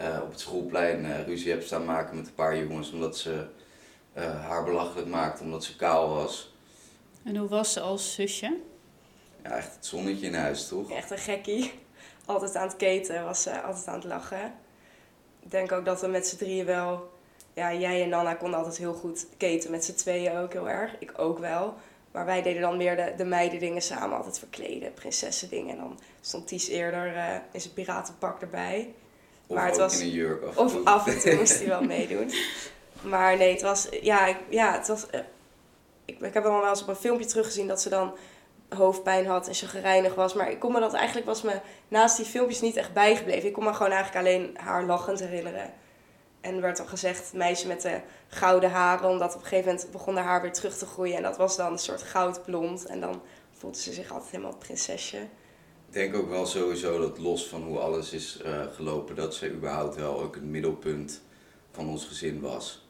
uh, 0.00 0.18
op 0.22 0.30
het 0.30 0.40
schoolplein 0.40 1.04
uh, 1.04 1.26
ruzie 1.26 1.50
heb 1.50 1.62
staan 1.62 1.84
maken 1.84 2.16
met 2.16 2.26
een 2.26 2.34
paar 2.34 2.58
jongens. 2.58 2.92
Omdat 2.92 3.18
ze 3.18 3.46
haar 4.14 4.64
belachelijk 4.64 5.08
maakten 5.08 5.44
omdat 5.44 5.64
ze 5.64 5.76
kaal 5.76 6.08
was. 6.08 6.54
En 7.22 7.36
hoe 7.36 7.48
was 7.48 7.72
ze 7.72 7.80
als 7.80 8.14
zusje? 8.14 8.56
Ja, 9.42 9.50
echt 9.56 9.74
het 9.74 9.86
zonnetje 9.86 10.26
in 10.26 10.34
huis, 10.34 10.68
toch? 10.68 10.90
Echt 10.90 11.10
een 11.10 11.18
gekkie 11.18 11.72
altijd 12.30 12.56
aan 12.56 12.66
het 12.66 12.76
keten, 12.76 13.24
was 13.24 13.42
ze 13.42 13.60
altijd 13.62 13.86
aan 13.86 13.94
het 13.94 14.04
lachen. 14.04 14.54
Ik 15.40 15.50
denk 15.50 15.72
ook 15.72 15.84
dat 15.84 16.00
we 16.00 16.06
met 16.06 16.26
z'n 16.26 16.36
drieën 16.36 16.66
wel... 16.66 17.10
Ja, 17.54 17.72
jij 17.72 18.02
en 18.02 18.08
Nana 18.08 18.34
konden 18.34 18.58
altijd 18.58 18.76
heel 18.76 18.92
goed 18.92 19.26
keten, 19.36 19.70
met 19.70 19.84
z'n 19.84 19.94
tweeën 19.94 20.36
ook 20.36 20.52
heel 20.52 20.68
erg. 20.68 20.96
Ik 20.98 21.12
ook 21.16 21.38
wel. 21.38 21.74
Maar 22.10 22.24
wij 22.24 22.42
deden 22.42 22.62
dan 22.62 22.76
meer 22.76 22.96
de, 22.96 23.12
de 23.16 23.24
meiden 23.24 23.58
dingen 23.58 23.82
samen, 23.82 24.16
altijd 24.16 24.38
verkleden, 24.38 24.94
prinsessen 24.94 25.48
dingen. 25.48 25.70
En 25.70 25.76
dan 25.76 26.00
stond 26.20 26.46
Ties 26.46 26.68
eerder 26.68 27.14
uh, 27.14 27.34
in 27.52 27.60
zijn 27.60 27.74
piratenpak 27.74 28.40
erbij. 28.40 28.94
Of 29.46 29.56
maar 29.56 29.66
het 29.66 29.76
was, 29.76 30.00
in 30.00 30.06
een 30.06 30.12
jurk 30.12 30.44
af 30.44 30.56
Of 30.56 30.84
af 30.84 31.06
en 31.06 31.20
toe 31.20 31.34
moest 31.34 31.58
hij 31.58 31.68
wel 31.68 31.82
meedoen. 31.96 32.32
Maar 33.00 33.36
nee, 33.36 33.52
het 33.52 33.62
was... 33.62 33.88
Ja, 34.02 34.26
ik, 34.26 34.36
ja 34.48 34.72
het 34.72 34.88
was... 34.88 35.06
Uh, 35.14 35.20
ik, 36.04 36.20
ik 36.20 36.34
heb 36.34 36.42
dan 36.42 36.60
wel 36.60 36.68
eens 36.68 36.82
op 36.82 36.88
een 36.88 36.96
filmpje 36.96 37.26
teruggezien 37.26 37.66
dat 37.66 37.80
ze 37.80 37.88
dan 37.88 38.12
hoofdpijn 38.76 39.26
had 39.26 39.48
en 39.48 39.54
chagrijnig 39.54 40.14
was. 40.14 40.34
Maar 40.34 40.50
ik 40.50 40.58
kon 40.58 40.72
me 40.72 40.80
dat 40.80 40.92
eigenlijk 40.92 41.26
was 41.26 41.42
me 41.42 41.60
naast 41.88 42.16
die 42.16 42.26
filmpjes 42.26 42.60
niet 42.60 42.76
echt 42.76 42.92
bijgebleven. 42.92 43.48
Ik 43.48 43.52
kon 43.52 43.64
me 43.64 43.74
gewoon 43.74 43.92
eigenlijk 43.92 44.26
alleen 44.26 44.56
haar 44.56 44.84
lachend 44.84 45.20
herinneren. 45.20 45.72
En 46.40 46.54
er 46.54 46.60
werd 46.60 46.76
dan 46.76 46.88
gezegd, 46.88 47.32
meisje 47.32 47.66
met 47.66 47.82
de 47.82 48.00
gouden 48.28 48.70
haren, 48.70 49.08
omdat 49.08 49.34
op 49.34 49.40
een 49.40 49.46
gegeven 49.46 49.72
moment 49.72 49.90
begon 49.90 50.16
haar 50.16 50.24
haar 50.24 50.42
weer 50.42 50.52
terug 50.52 50.78
te 50.78 50.86
groeien. 50.86 51.16
En 51.16 51.22
dat 51.22 51.36
was 51.36 51.56
dan 51.56 51.72
een 51.72 51.78
soort 51.78 52.02
goudblond. 52.02 52.86
En 52.86 53.00
dan 53.00 53.22
voelde 53.52 53.78
ze 53.78 53.92
zich 53.92 54.12
altijd 54.12 54.30
helemaal 54.30 54.56
prinsesje. 54.56 55.16
Ik 55.86 55.96
denk 55.96 56.14
ook 56.14 56.28
wel 56.28 56.46
sowieso 56.46 57.00
dat 57.00 57.18
los 57.18 57.48
van 57.48 57.62
hoe 57.62 57.78
alles 57.78 58.12
is 58.12 58.40
uh, 58.44 58.60
gelopen, 58.72 59.16
dat 59.16 59.34
ze 59.34 59.52
überhaupt 59.52 59.96
wel 59.96 60.20
ook 60.20 60.34
het 60.34 60.44
middelpunt 60.44 61.22
van 61.70 61.88
ons 61.88 62.04
gezin 62.04 62.40
was. 62.40 62.88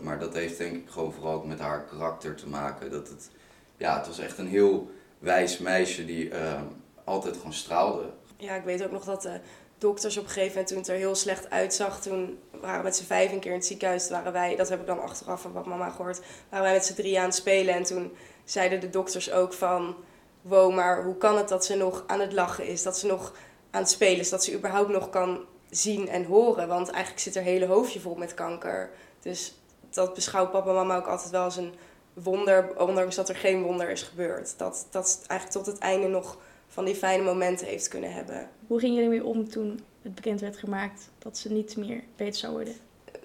Maar 0.00 0.18
dat 0.18 0.34
heeft 0.34 0.58
denk 0.58 0.76
ik 0.76 0.90
gewoon 0.90 1.12
vooral 1.12 1.34
ook 1.34 1.44
met 1.44 1.58
haar 1.58 1.84
karakter 1.84 2.34
te 2.34 2.48
maken. 2.48 2.90
Dat 2.90 3.08
het, 3.08 3.30
ja, 3.76 3.96
het 3.98 4.06
was 4.06 4.18
echt 4.18 4.38
een 4.38 4.46
heel 4.46 4.90
wijs 5.20 5.58
meisje 5.58 6.04
die 6.04 6.30
uh, 6.30 6.60
altijd 7.04 7.36
gewoon 7.36 7.52
straalde. 7.52 8.02
Ja, 8.36 8.54
ik 8.54 8.64
weet 8.64 8.84
ook 8.84 8.90
nog 8.90 9.04
dat 9.04 9.22
de 9.22 9.40
dokters 9.78 10.16
op 10.16 10.24
een 10.24 10.30
gegeven 10.30 10.50
moment, 10.50 10.68
toen 10.68 10.78
het 10.78 10.88
er 10.88 10.96
heel 10.96 11.14
slecht 11.14 11.50
uitzag, 11.50 12.00
toen 12.00 12.38
waren 12.60 12.78
we 12.78 12.84
met 12.84 12.96
z'n 12.96 13.04
vijf 13.04 13.32
een 13.32 13.40
keer 13.40 13.50
in 13.50 13.56
het 13.56 13.66
ziekenhuis. 13.66 14.10
waren 14.10 14.32
wij, 14.32 14.56
dat 14.56 14.68
heb 14.68 14.80
ik 14.80 14.86
dan 14.86 15.02
achteraf 15.02 15.40
van 15.40 15.52
wat 15.52 15.66
mama 15.66 15.90
gehoord, 15.90 16.20
waren 16.48 16.64
wij 16.64 16.74
met 16.74 16.84
z'n 16.84 16.94
drie 16.94 17.18
aan 17.18 17.24
het 17.24 17.34
spelen. 17.34 17.74
En 17.74 17.82
toen 17.82 18.12
zeiden 18.44 18.80
de 18.80 18.90
dokters 18.90 19.32
ook 19.32 19.52
van, 19.52 19.96
wow, 20.42 20.74
maar 20.74 21.04
hoe 21.04 21.16
kan 21.16 21.36
het 21.36 21.48
dat 21.48 21.64
ze 21.64 21.76
nog 21.76 22.04
aan 22.06 22.20
het 22.20 22.32
lachen 22.32 22.66
is? 22.66 22.82
Dat 22.82 22.98
ze 22.98 23.06
nog 23.06 23.32
aan 23.70 23.80
het 23.80 23.90
spelen 23.90 24.20
is, 24.20 24.30
dat 24.30 24.44
ze 24.44 24.54
überhaupt 24.54 24.90
nog 24.90 25.10
kan 25.10 25.44
zien 25.70 26.08
en 26.08 26.24
horen. 26.24 26.68
Want 26.68 26.90
eigenlijk 26.90 27.22
zit 27.22 27.34
haar 27.34 27.44
hele 27.44 27.66
hoofdje 27.66 28.00
vol 28.00 28.14
met 28.14 28.34
kanker. 28.34 28.90
Dus 29.20 29.54
dat 29.90 30.14
beschouwt 30.14 30.50
papa 30.50 30.68
en 30.68 30.74
mama 30.74 30.96
ook 30.96 31.06
altijd 31.06 31.30
wel 31.30 31.42
als 31.42 31.56
een 31.56 31.74
wonder, 32.22 32.78
ondanks 32.78 33.16
dat 33.16 33.28
er 33.28 33.36
geen 33.36 33.62
wonder 33.62 33.90
is 33.90 34.02
gebeurd. 34.02 34.58
Dat, 34.58 34.86
dat 34.90 35.24
eigenlijk 35.26 35.64
tot 35.64 35.74
het 35.74 35.78
einde 35.78 36.06
nog 36.06 36.38
van 36.68 36.84
die 36.84 36.94
fijne 36.94 37.22
momenten 37.22 37.66
heeft 37.66 37.88
kunnen 37.88 38.12
hebben. 38.12 38.48
Hoe 38.66 38.80
gingen 38.80 38.94
jullie 38.94 39.10
mee 39.10 39.24
om 39.24 39.48
toen 39.48 39.80
het 40.02 40.14
bekend 40.14 40.40
werd 40.40 40.56
gemaakt 40.56 41.10
dat 41.18 41.38
ze 41.38 41.52
niet 41.52 41.76
meer 41.76 42.02
beter 42.16 42.40
zou 42.40 42.52
worden? 42.52 42.74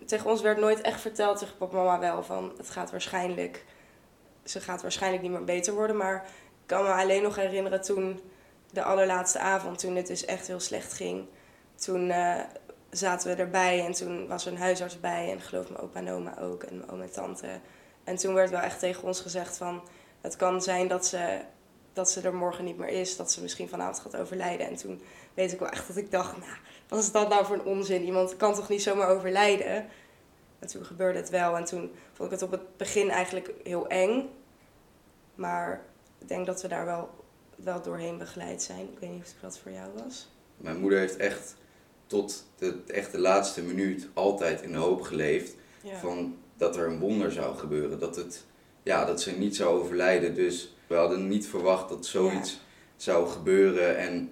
Tegen 0.05 0.29
ons 0.29 0.41
werd 0.41 0.59
nooit 0.59 0.81
echt 0.81 1.01
verteld, 1.01 1.37
tegen 1.37 1.57
papa 1.57 1.75
mama 1.75 1.99
wel, 1.99 2.23
van 2.23 2.53
het 2.57 2.69
gaat 2.69 2.91
waarschijnlijk, 2.91 3.65
ze 4.43 4.59
gaat 4.59 4.81
waarschijnlijk 4.81 5.23
niet 5.23 5.31
meer 5.31 5.43
beter 5.43 5.73
worden. 5.73 5.97
Maar 5.97 6.25
ik 6.61 6.65
kan 6.65 6.83
me 6.83 6.89
alleen 6.89 7.21
nog 7.21 7.35
herinneren 7.35 7.81
toen, 7.81 8.19
de 8.71 8.83
allerlaatste 8.83 9.39
avond, 9.39 9.79
toen 9.79 9.95
het 9.95 10.07
dus 10.07 10.25
echt 10.25 10.47
heel 10.47 10.59
slecht 10.59 10.93
ging. 10.93 11.25
Toen 11.75 12.09
uh, 12.09 12.39
zaten 12.89 13.35
we 13.35 13.41
erbij 13.41 13.85
en 13.85 13.91
toen 13.91 14.27
was 14.27 14.45
er 14.45 14.51
een 14.51 14.57
huisarts 14.57 14.99
bij 14.99 15.31
en 15.31 15.41
geloof 15.41 15.69
me 15.69 15.77
opa 15.77 15.99
en 15.99 16.09
oma 16.09 16.39
ook 16.39 16.63
en 16.63 16.77
mijn 16.77 16.89
oom 16.89 17.01
en 17.01 17.11
tante. 17.11 17.47
En 18.05 18.15
toen 18.15 18.33
werd 18.33 18.49
wel 18.49 18.59
echt 18.59 18.79
tegen 18.79 19.03
ons 19.03 19.19
gezegd 19.21 19.57
van... 19.57 19.81
het 20.21 20.35
kan 20.35 20.61
zijn 20.61 20.87
dat 20.87 21.05
ze, 21.05 21.39
dat 21.93 22.11
ze 22.11 22.21
er 22.21 22.35
morgen 22.35 22.65
niet 22.65 22.77
meer 22.77 22.89
is. 22.89 23.15
Dat 23.15 23.31
ze 23.31 23.41
misschien 23.41 23.69
vanavond 23.69 23.99
gaat 23.99 24.15
overlijden. 24.15 24.67
En 24.67 24.75
toen 24.75 25.01
weet 25.33 25.51
ik 25.51 25.59
wel 25.59 25.69
echt 25.69 25.87
dat 25.87 25.97
ik 25.97 26.11
dacht... 26.11 26.37
nou, 26.37 26.51
wat 26.87 26.99
is 26.99 27.11
dat 27.11 27.29
nou 27.29 27.45
voor 27.45 27.55
een 27.55 27.65
onzin? 27.65 28.03
Iemand 28.03 28.37
kan 28.37 28.53
toch 28.53 28.69
niet 28.69 28.81
zomaar 28.81 29.09
overlijden? 29.09 29.85
En 30.59 30.67
toen 30.67 30.85
gebeurde 30.85 31.19
het 31.19 31.29
wel. 31.29 31.57
En 31.57 31.65
toen 31.65 31.91
vond 32.13 32.31
ik 32.31 32.39
het 32.39 32.41
op 32.41 32.51
het 32.51 32.77
begin 32.77 33.09
eigenlijk 33.09 33.51
heel 33.63 33.87
eng. 33.87 34.29
Maar 35.35 35.85
ik 36.19 36.27
denk 36.27 36.45
dat 36.45 36.61
we 36.61 36.67
daar 36.67 36.85
wel, 36.85 37.09
wel 37.55 37.81
doorheen 37.81 38.17
begeleid 38.17 38.63
zijn. 38.63 38.89
Ik 38.93 38.99
weet 38.99 39.11
niet 39.11 39.21
of 39.35 39.41
dat 39.41 39.59
voor 39.59 39.71
jou 39.71 39.89
was. 40.03 40.29
Mijn 40.57 40.79
moeder 40.79 40.99
heeft 40.99 41.17
echt 41.17 41.55
tot 42.07 42.45
de, 42.55 42.83
echt 42.87 43.11
de 43.11 43.19
laatste 43.19 43.61
minuut 43.61 44.07
altijd 44.13 44.61
in 44.61 44.71
de 44.71 44.77
hoop 44.77 45.01
geleefd. 45.01 45.55
Van 45.99 46.37
dat 46.57 46.77
er 46.77 46.87
een 46.87 46.99
wonder 46.99 47.31
zou 47.31 47.57
gebeuren. 47.57 47.99
Dat, 47.99 48.15
het, 48.15 48.45
ja, 48.83 49.05
dat 49.05 49.21
ze 49.21 49.31
niet 49.31 49.55
zou 49.55 49.79
overlijden. 49.79 50.35
Dus 50.35 50.73
we 50.87 50.95
hadden 50.95 51.27
niet 51.27 51.47
verwacht 51.47 51.89
dat 51.89 52.05
zoiets 52.05 52.59
zou 52.95 53.27
gebeuren. 53.27 53.97
En 53.97 54.31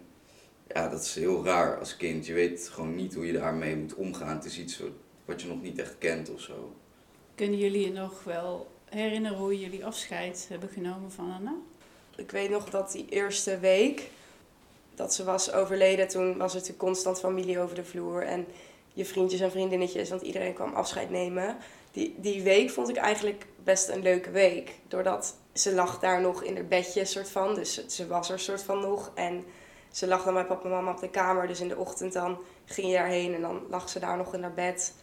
ja, 0.67 0.87
dat 0.89 1.01
is 1.01 1.15
heel 1.15 1.45
raar 1.45 1.79
als 1.79 1.97
kind. 1.97 2.25
Je 2.25 2.33
weet 2.33 2.69
gewoon 2.71 2.95
niet 2.95 3.13
hoe 3.13 3.25
je 3.25 3.33
daarmee 3.33 3.75
moet 3.75 3.95
omgaan. 3.95 4.35
Het 4.35 4.45
is 4.45 4.59
iets 4.59 4.81
wat 5.25 5.41
je 5.41 5.47
nog 5.47 5.61
niet 5.61 5.79
echt 5.79 5.97
kent 5.97 6.29
of 6.29 6.41
zo. 6.41 6.75
Kunnen 7.35 7.59
jullie 7.59 7.85
je 7.85 7.91
nog 7.91 8.23
wel 8.23 8.71
herinneren 8.85 9.37
hoe 9.37 9.59
jullie 9.59 9.85
afscheid 9.85 10.45
hebben 10.49 10.69
genomen 10.69 11.11
van 11.11 11.31
Anna? 11.31 11.55
Ik 12.15 12.31
weet 12.31 12.49
nog 12.49 12.69
dat 12.69 12.91
die 12.91 13.05
eerste 13.09 13.59
week 13.59 14.09
dat 14.95 15.13
ze 15.13 15.23
was 15.23 15.51
overleden, 15.51 16.07
toen 16.07 16.37
was 16.37 16.53
het 16.53 16.73
constant 16.77 17.19
familie 17.19 17.59
over 17.59 17.75
de 17.75 17.83
vloer. 17.83 18.23
En 18.23 18.45
je 18.93 19.05
vriendjes 19.05 19.39
en 19.39 19.51
vriendinnetjes, 19.51 20.09
want 20.09 20.21
iedereen 20.21 20.53
kwam 20.53 20.73
afscheid 20.73 21.09
nemen 21.09 21.57
die, 21.93 22.15
die 22.17 22.43
week 22.43 22.69
vond 22.69 22.89
ik 22.89 22.95
eigenlijk 22.95 23.45
best 23.63 23.89
een 23.89 24.01
leuke 24.01 24.31
week. 24.31 24.79
Doordat 24.87 25.35
ze 25.53 25.73
lag 25.73 25.99
daar 25.99 26.21
nog 26.21 26.43
in 26.43 26.55
haar 26.55 26.65
bedje, 26.65 27.05
soort 27.05 27.29
van. 27.29 27.55
Dus 27.55 27.87
ze 27.87 28.07
was 28.07 28.29
er 28.29 28.39
soort 28.39 28.63
van 28.63 28.79
nog. 28.79 29.11
En 29.15 29.43
ze 29.91 30.07
lag 30.07 30.23
dan 30.23 30.33
bij 30.33 30.45
papa 30.45 30.63
en 30.63 30.69
mama 30.69 30.91
op 30.91 30.99
de 30.99 31.09
kamer. 31.09 31.47
Dus 31.47 31.59
in 31.59 31.67
de 31.67 31.77
ochtend 31.77 32.13
dan 32.13 32.37
ging 32.65 32.87
je 32.87 32.93
daarheen 32.93 33.33
en 33.33 33.41
dan 33.41 33.61
lag 33.69 33.89
ze 33.89 33.99
daar 33.99 34.17
nog 34.17 34.33
in 34.33 34.41
haar 34.41 34.53
bed. 34.53 34.93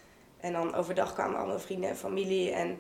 En 0.41 0.53
dan 0.53 0.75
overdag 0.75 1.15
kwamen 1.15 1.39
alle 1.39 1.59
vrienden 1.59 1.91
en 1.91 1.97
familie. 1.97 2.51
En 2.51 2.79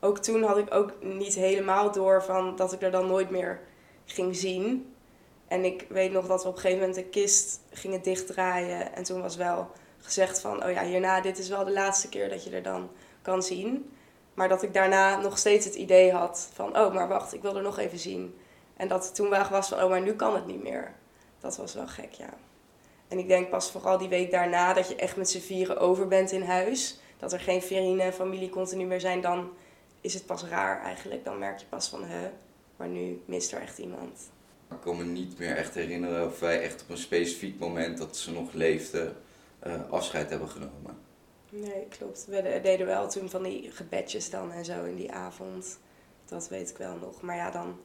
ook 0.00 0.18
toen 0.18 0.42
had 0.42 0.58
ik 0.58 0.74
ook 0.74 0.92
niet 1.02 1.34
helemaal 1.34 1.92
door 1.92 2.22
van 2.22 2.56
dat 2.56 2.72
ik 2.72 2.82
er 2.82 2.90
dan 2.90 3.06
nooit 3.06 3.30
meer 3.30 3.60
ging 4.04 4.36
zien. 4.36 4.94
En 5.48 5.64
ik 5.64 5.86
weet 5.88 6.12
nog 6.12 6.26
dat 6.26 6.42
we 6.42 6.48
op 6.48 6.54
een 6.54 6.60
gegeven 6.60 6.86
moment 6.86 7.04
de 7.04 7.10
kist 7.10 7.60
gingen 7.70 8.02
dichtdraaien. 8.02 8.94
En 8.94 9.02
toen 9.02 9.22
was 9.22 9.36
wel 9.36 9.70
gezegd 9.98 10.40
van, 10.40 10.64
oh 10.64 10.70
ja, 10.70 10.84
hierna, 10.84 11.20
dit 11.20 11.38
is 11.38 11.48
wel 11.48 11.64
de 11.64 11.72
laatste 11.72 12.08
keer 12.08 12.28
dat 12.28 12.44
je 12.44 12.50
er 12.50 12.62
dan 12.62 12.90
kan 13.24 13.42
zien. 13.42 13.90
Maar 14.34 14.48
dat 14.48 14.62
ik 14.62 14.74
daarna 14.74 15.20
nog 15.20 15.38
steeds 15.38 15.64
het 15.64 15.74
idee 15.74 16.12
had 16.12 16.50
van, 16.52 16.78
oh, 16.78 16.94
maar 16.94 17.08
wacht, 17.08 17.34
ik 17.34 17.42
wil 17.42 17.56
er 17.56 17.62
nog 17.62 17.78
even 17.78 17.98
zien. 17.98 18.34
En 18.76 18.88
dat 18.88 19.04
het 19.04 19.14
toen 19.14 19.30
wel 19.30 19.48
was 19.48 19.68
van, 19.68 19.82
oh, 19.82 19.88
maar 19.90 20.00
nu 20.00 20.12
kan 20.12 20.34
het 20.34 20.46
niet 20.46 20.62
meer. 20.62 20.94
Dat 21.40 21.56
was 21.56 21.74
wel 21.74 21.86
gek, 21.86 22.12
ja. 22.12 22.34
En 23.08 23.18
ik 23.18 23.28
denk 23.28 23.50
pas 23.50 23.70
vooral 23.70 23.98
die 23.98 24.08
week 24.08 24.30
daarna 24.30 24.72
dat 24.72 24.88
je 24.88 24.96
echt 24.96 25.16
met 25.16 25.30
z'n 25.30 25.40
vieren 25.40 25.78
over 25.78 26.08
bent 26.08 26.32
in 26.32 26.42
huis. 26.42 26.98
Dat 27.18 27.32
er 27.32 27.40
geen 27.40 27.62
vrienden 27.62 28.06
en 28.06 28.12
familie 28.12 28.48
continu 28.48 28.84
meer 28.84 29.00
zijn, 29.00 29.20
dan 29.20 29.50
is 30.00 30.14
het 30.14 30.26
pas 30.26 30.44
raar 30.44 30.82
eigenlijk. 30.82 31.24
Dan 31.24 31.38
merk 31.38 31.58
je 31.58 31.66
pas 31.66 31.88
van, 31.88 32.04
hè, 32.04 32.30
maar 32.76 32.88
nu 32.88 33.22
mist 33.24 33.52
er 33.52 33.60
echt 33.60 33.78
iemand. 33.78 34.30
Ik 34.70 34.80
kan 34.80 34.96
me 34.96 35.04
niet 35.04 35.38
meer 35.38 35.56
echt 35.56 35.74
herinneren 35.74 36.26
of 36.26 36.40
wij 36.40 36.62
echt 36.62 36.82
op 36.82 36.90
een 36.90 36.98
specifiek 36.98 37.58
moment 37.58 37.98
dat 37.98 38.16
ze 38.16 38.32
nog 38.32 38.52
leefde 38.52 39.12
eh, 39.58 39.90
afscheid 39.90 40.30
hebben 40.30 40.48
genomen. 40.48 41.03
Nee, 41.60 41.86
klopt. 41.88 42.26
We 42.28 42.60
deden 42.62 42.86
wel 42.86 43.08
toen 43.08 43.30
van 43.30 43.42
die 43.42 43.70
gebedjes 43.70 44.30
dan 44.30 44.52
en 44.52 44.64
zo 44.64 44.84
in 44.84 44.96
die 44.96 45.12
avond. 45.12 45.78
Dat 46.24 46.48
weet 46.48 46.70
ik 46.70 46.76
wel 46.76 46.96
nog. 46.96 47.20
Maar 47.20 47.36
ja, 47.36 47.50
dan... 47.50 47.78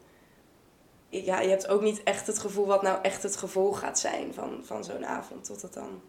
Ja, 1.09 1.39
je 1.39 1.49
hebt 1.49 1.67
ook 1.67 1.81
niet 1.81 2.03
echt 2.03 2.27
het 2.27 2.39
gevoel 2.39 2.65
wat 2.65 2.81
nou 2.81 3.01
echt 3.01 3.23
het 3.23 3.35
gevolg 3.35 3.79
gaat 3.79 3.99
zijn 3.99 4.33
van, 4.33 4.59
van 4.63 4.83
zo'n 4.83 5.05
avond. 5.05 5.43
Tot 5.45 5.61
het 5.61 5.73
dan 5.73 6.01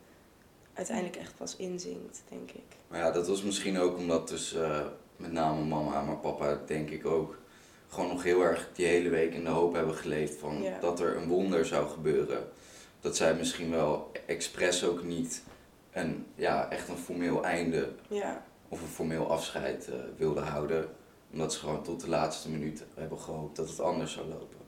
uiteindelijk 0.75 1.17
echt 1.17 1.37
pas 1.37 1.57
inzinkt, 1.57 2.23
denk 2.29 2.51
ik. 2.51 2.77
Maar 2.89 2.99
ja, 2.99 3.11
dat 3.11 3.29
was 3.29 3.43
misschien 3.43 3.79
ook 3.79 3.97
omdat 3.97 4.29
dus 4.29 4.55
eh, 4.55 4.81
met 5.17 5.33
name 5.33 5.65
mama, 5.65 6.03
maar 6.03 6.17
papa 6.17 6.61
denk 6.67 6.91
ik 6.91 7.07
ook... 7.07 7.39
gewoon 7.89 8.09
nog 8.09 8.23
heel 8.23 8.43
erg 8.43 8.69
die 8.75 8.87
hele 8.87 9.09
week 9.09 9.35
in 9.35 9.45
de 9.45 9.51
hoop 9.51 9.75
hebben 9.75 9.95
geleefd 9.95 10.35
van 10.39 10.63
Ja. 10.63 10.79
dat 10.81 11.01
er 11.01 11.17
een 11.17 11.29
wonder 11.29 11.67
zou 11.67 11.89
gebeuren. 11.89 12.49
Dat 13.01 13.17
zij 13.17 13.35
misschien 13.35 13.71
wel 13.71 14.11
expres 14.27 14.85
ook 14.85 15.03
niet 15.03 15.43
een, 16.01 16.27
ja, 16.35 16.71
echt 16.71 16.89
een 16.89 16.97
formeel 16.97 17.45
einde 17.45 17.93
Ja, 18.09 18.45
of 18.69 18.81
een 18.81 18.89
formeel 18.89 19.31
afscheid 19.31 19.89
eh, 19.89 19.95
wilden 20.17 20.43
houden. 20.45 20.89
Omdat 21.33 21.53
ze 21.53 21.59
gewoon 21.59 21.83
tot 21.83 22.01
de 22.01 22.09
laatste 22.09 22.51
minuut 22.51 22.85
hebben 22.95 23.19
gehoopt 23.19 23.57
dat 23.57 23.69
het 23.69 23.81
anders 23.81 24.13
zou 24.13 24.29
lopen. 24.29 24.59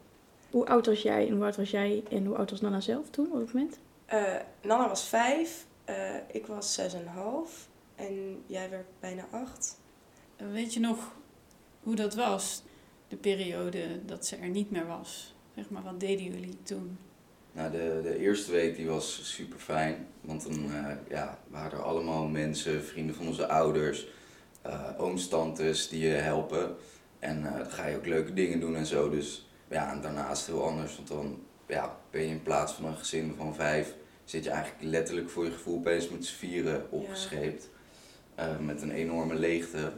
Hoe 0.51 0.67
oud 0.67 0.87
was 0.87 1.03
jij 1.03 1.27
en 1.29 1.35
hoe 1.35 1.45
oud 1.45 1.57
was 1.57 1.71
jij 1.71 2.03
en 2.11 2.27
hoe 2.27 2.37
oud 2.37 2.51
was 2.51 2.61
Nana 2.61 2.81
zelf 2.81 3.11
toen 3.11 3.33
op 3.33 3.39
dat 3.39 3.53
moment? 3.53 3.79
Eh, 4.07 4.35
Nana 4.63 4.89
was 4.89 5.09
vijf, 5.09 5.67
eh, 5.85 6.15
ik 6.31 6.47
was 6.47 6.75
zes 6.75 6.95
en 6.95 7.01
een 7.01 7.07
half 7.07 7.69
en 7.95 8.43
jij 8.47 8.71
werd 8.71 8.87
bijna 9.01 9.27
acht. 9.31 9.81
En 10.37 10.53
Weet 10.53 10.75
je 10.75 10.81
nog 10.81 11.15
hoe 11.83 11.95
dat 11.95 12.15
was? 12.15 12.63
De 13.09 13.17
periode 13.17 14.05
dat 14.05 14.27
ze 14.27 14.37
er 14.37 14.49
niet 14.49 14.71
meer 14.71 14.87
was. 14.87 15.35
Zeg 15.55 15.71
maar, 15.71 15.83
wat 15.83 16.01
deden 16.01 16.25
jullie 16.25 16.63
toen? 16.63 16.99
Nou, 17.53 17.71
de, 17.71 18.01
de 18.03 18.19
eerste 18.19 18.51
week 18.51 18.77
die 18.77 18.87
was 18.87 19.21
super 19.23 19.59
fijn. 19.59 20.07
Want 20.21 20.43
dan 20.43 20.73
eh, 20.73 20.97
ja, 21.09 21.39
waren 21.49 21.79
er 21.79 21.85
allemaal 21.85 22.27
mensen, 22.27 22.85
vrienden 22.85 23.15
van 23.15 23.27
onze 23.27 23.49
ouders, 23.49 24.07
eh 24.63 24.89
ooms, 24.99 25.29
tantes 25.29 25.89
die 25.89 26.07
je 26.07 26.15
helpen. 26.15 26.77
En 27.19 27.47
eh, 27.47 27.57
dan 27.57 27.71
ga 27.71 27.87
je 27.87 27.97
ook 27.97 28.07
leuke 28.07 28.35
dingen 28.35 28.61
doen 28.61 28.77
en 28.77 28.87
zo. 28.87 29.11
Dus 29.11 29.49
ja, 29.69 29.93
en 29.93 30.01
daarna 30.01 30.31
is 30.31 30.39
het 30.39 30.47
heel 30.47 30.67
anders. 30.67 30.97
Want 30.97 31.09
dan 31.09 31.43
ja, 31.67 31.99
ben 32.11 32.21
je 32.21 32.29
in 32.29 32.43
plaats 32.43 32.73
van 32.73 32.85
een 32.85 32.97
gezin 32.97 33.35
van 33.37 33.55
vijf, 33.55 33.95
zit 34.25 34.45
je 34.45 34.51
eigenlijk 34.51 34.83
letterlijk 34.85 35.31
voor 35.31 35.45
je 35.45 35.51
gevoel 35.51 35.77
opeens 35.77 36.09
met 36.09 36.25
z'n 36.25 36.37
vieren 36.37 36.87
opgescheept. 36.91 37.69
Met 38.61 38.83
een 38.83 38.91
enorme 38.91 39.35
leegte. 39.35 39.93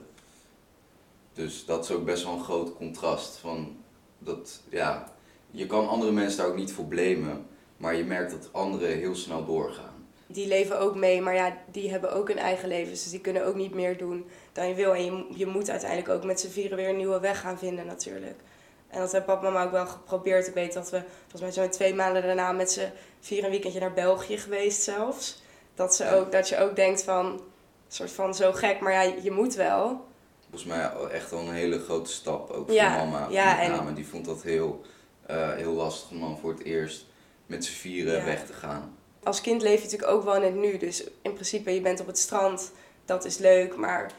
Dus 1.33 1.65
dat 1.65 1.85
is 1.85 1.91
ook 1.91 2.05
best 2.05 2.25
wel 2.25 2.33
een 2.33 2.45
groot 2.45 2.77
contrast. 2.77 3.37
Van 3.37 3.77
dat, 4.19 4.63
ja, 4.71 5.14
je 5.55 5.67
kan 5.67 5.89
andere 5.89 6.13
mensen 6.13 6.39
daar 6.39 6.47
ook 6.47 6.57
niet 6.57 6.73
voor 6.73 6.85
blamen, 6.85 7.47
maar 7.77 7.95
je 7.95 8.05
merkt 8.05 8.31
dat 8.31 8.49
anderen 8.53 8.97
heel 8.99 9.15
snel 9.15 9.45
doorgaan. 9.45 9.93
Die 10.27 10.49
leven 10.49 10.79
ook 10.81 10.95
mee, 10.95 11.21
maar 11.21 11.35
ja, 11.35 11.57
die 11.71 11.91
hebben 11.91 12.13
ook 12.13 12.29
een 12.29 12.39
eigen 12.39 12.69
leven. 12.69 12.93
Dus 12.93 13.11
die 13.11 13.21
kunnen 13.21 13.47
ook 13.47 13.55
niet 13.55 13.75
meer 13.75 13.99
doen 13.99 14.27
dan 14.53 14.69
je 14.69 14.75
wil. 14.75 14.95
En 14.95 15.05
je, 15.05 15.25
je 15.35 15.47
moet 15.47 15.71
uiteindelijk 15.71 16.11
ook 16.11 16.25
met 16.25 16.41
z'n 16.41 16.49
vieren 16.49 16.77
weer 16.77 16.89
een 16.89 16.97
nieuwe 16.97 17.21
weg 17.21 17.41
gaan 17.41 17.59
vinden 17.59 17.87
natuurlijk. 17.87 18.41
En 18.89 19.01
dat 19.01 19.13
heeft 19.13 19.25
papa 19.25 19.47
en 19.47 19.53
mama 19.53 19.65
ook 19.65 19.73
wel 19.73 19.87
geprobeerd. 19.87 20.47
Ik 20.47 20.55
weet 20.55 20.73
dat 20.73 20.91
we, 20.91 21.03
volgens 21.29 21.57
mij 21.57 21.67
we 21.67 21.73
twee 21.73 21.95
maanden 21.95 22.23
daarna 22.23 22.53
met 22.53 22.73
z'n 22.73 22.91
vier 23.21 23.45
een 23.45 23.51
weekendje 23.51 23.81
naar 23.81 23.93
België 23.93 24.39
geweest 24.39 24.83
zelfs. 24.83 25.43
Dat, 25.75 25.95
ze 25.95 26.15
ook, 26.15 26.33
dat 26.33 26.49
je 26.49 26.59
ook 26.59 26.77
denkt 26.77 27.03
van, 27.03 27.41
soort 27.89 28.11
van 28.11 28.35
zo 28.35 28.53
gek, 28.53 28.81
maar 28.81 28.93
ja, 28.93 29.15
je 29.23 29.31
moet 29.31 29.55
wel. 29.55 30.05
Volgens 30.51 30.65
mij 30.65 30.91
echt 31.11 31.31
wel 31.31 31.41
een 31.41 31.53
hele 31.53 31.79
grote 31.79 32.11
stap, 32.11 32.51
ook 32.51 32.67
voor 32.71 32.83
mama. 32.83 33.27
ja, 33.31 33.61
en- 33.61 33.71
name, 33.71 33.93
die 33.93 34.07
vond 34.07 34.25
dat 34.25 34.43
heel, 34.43 34.81
eh, 35.27 35.53
heel 35.53 35.73
lastig 35.73 36.11
om 36.11 36.21
dan 36.21 36.39
voor 36.39 36.51
het 36.53 36.63
eerst 36.63 37.07
met 37.47 37.65
z'n 37.65 37.73
vieren 37.73 38.17
Ja. 38.17 38.25
weg 38.25 38.47
te 38.47 38.53
gaan. 38.53 38.97
Als 39.23 39.41
kind 39.41 39.63
leef 39.63 39.77
je 39.77 39.85
natuurlijk 39.85 40.13
ook 40.13 40.25
wel 40.25 40.35
in 40.35 40.43
het 40.43 40.55
nu. 40.55 40.77
Dus 40.79 41.05
in 41.23 41.33
principe, 41.33 41.75
je 41.75 41.81
bent 41.81 42.01
op 42.01 42.07
het 42.07 42.19
strand, 42.19 42.73
dat 43.05 43.25
is 43.25 43.39
leuk. 43.39 43.77
Maar 43.77 44.11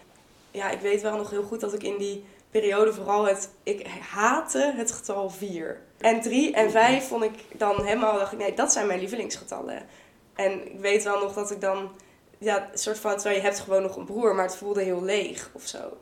ja, 0.52 0.70
ik 0.70 0.80
weet 0.80 1.02
wel 1.02 1.18
nog 1.18 1.30
heel 1.30 1.44
goed 1.44 1.60
dat 1.60 1.74
ik 1.74 1.84
in 1.84 1.98
die 1.98 2.26
periode 2.52 2.94
vooral 2.94 3.28
het... 3.28 3.50
Ik 3.64 3.88
haatte 3.88 4.74
het 4.76 4.92
getal 4.92 5.30
4. 5.30 5.82
En 5.98 6.22
3 6.22 6.54
en 6.54 6.72
5 6.72 7.08
vond 7.08 7.24
ik 7.24 7.32
dan 7.54 7.84
helemaal... 7.84 8.18
dacht 8.18 8.32
ik, 8.32 8.38
nee, 8.40 8.54
dat 8.54 8.72
zijn 8.74 8.88
mijn 8.88 9.00
lievelingsgetallen. 9.00 9.86
En 10.36 10.66
ik 10.74 10.80
weet 10.80 11.04
wel 11.04 11.20
nog 11.20 11.34
dat 11.34 11.52
ik 11.52 11.62
dan... 11.62 11.92
Ja, 12.38 12.70
een 12.72 12.78
soort 12.78 13.00
van... 13.00 13.14
Terwijl 13.14 13.36
je 13.36 13.42
hebt 13.42 13.60
gewoon 13.60 13.82
nog 13.82 13.96
een 13.96 14.06
broer, 14.06 14.36
maar 14.36 14.46
het 14.46 14.56
voelde 14.56 14.82
heel 14.82 15.04
leeg 15.04 15.50
of 15.54 15.68
zo. 15.68 15.98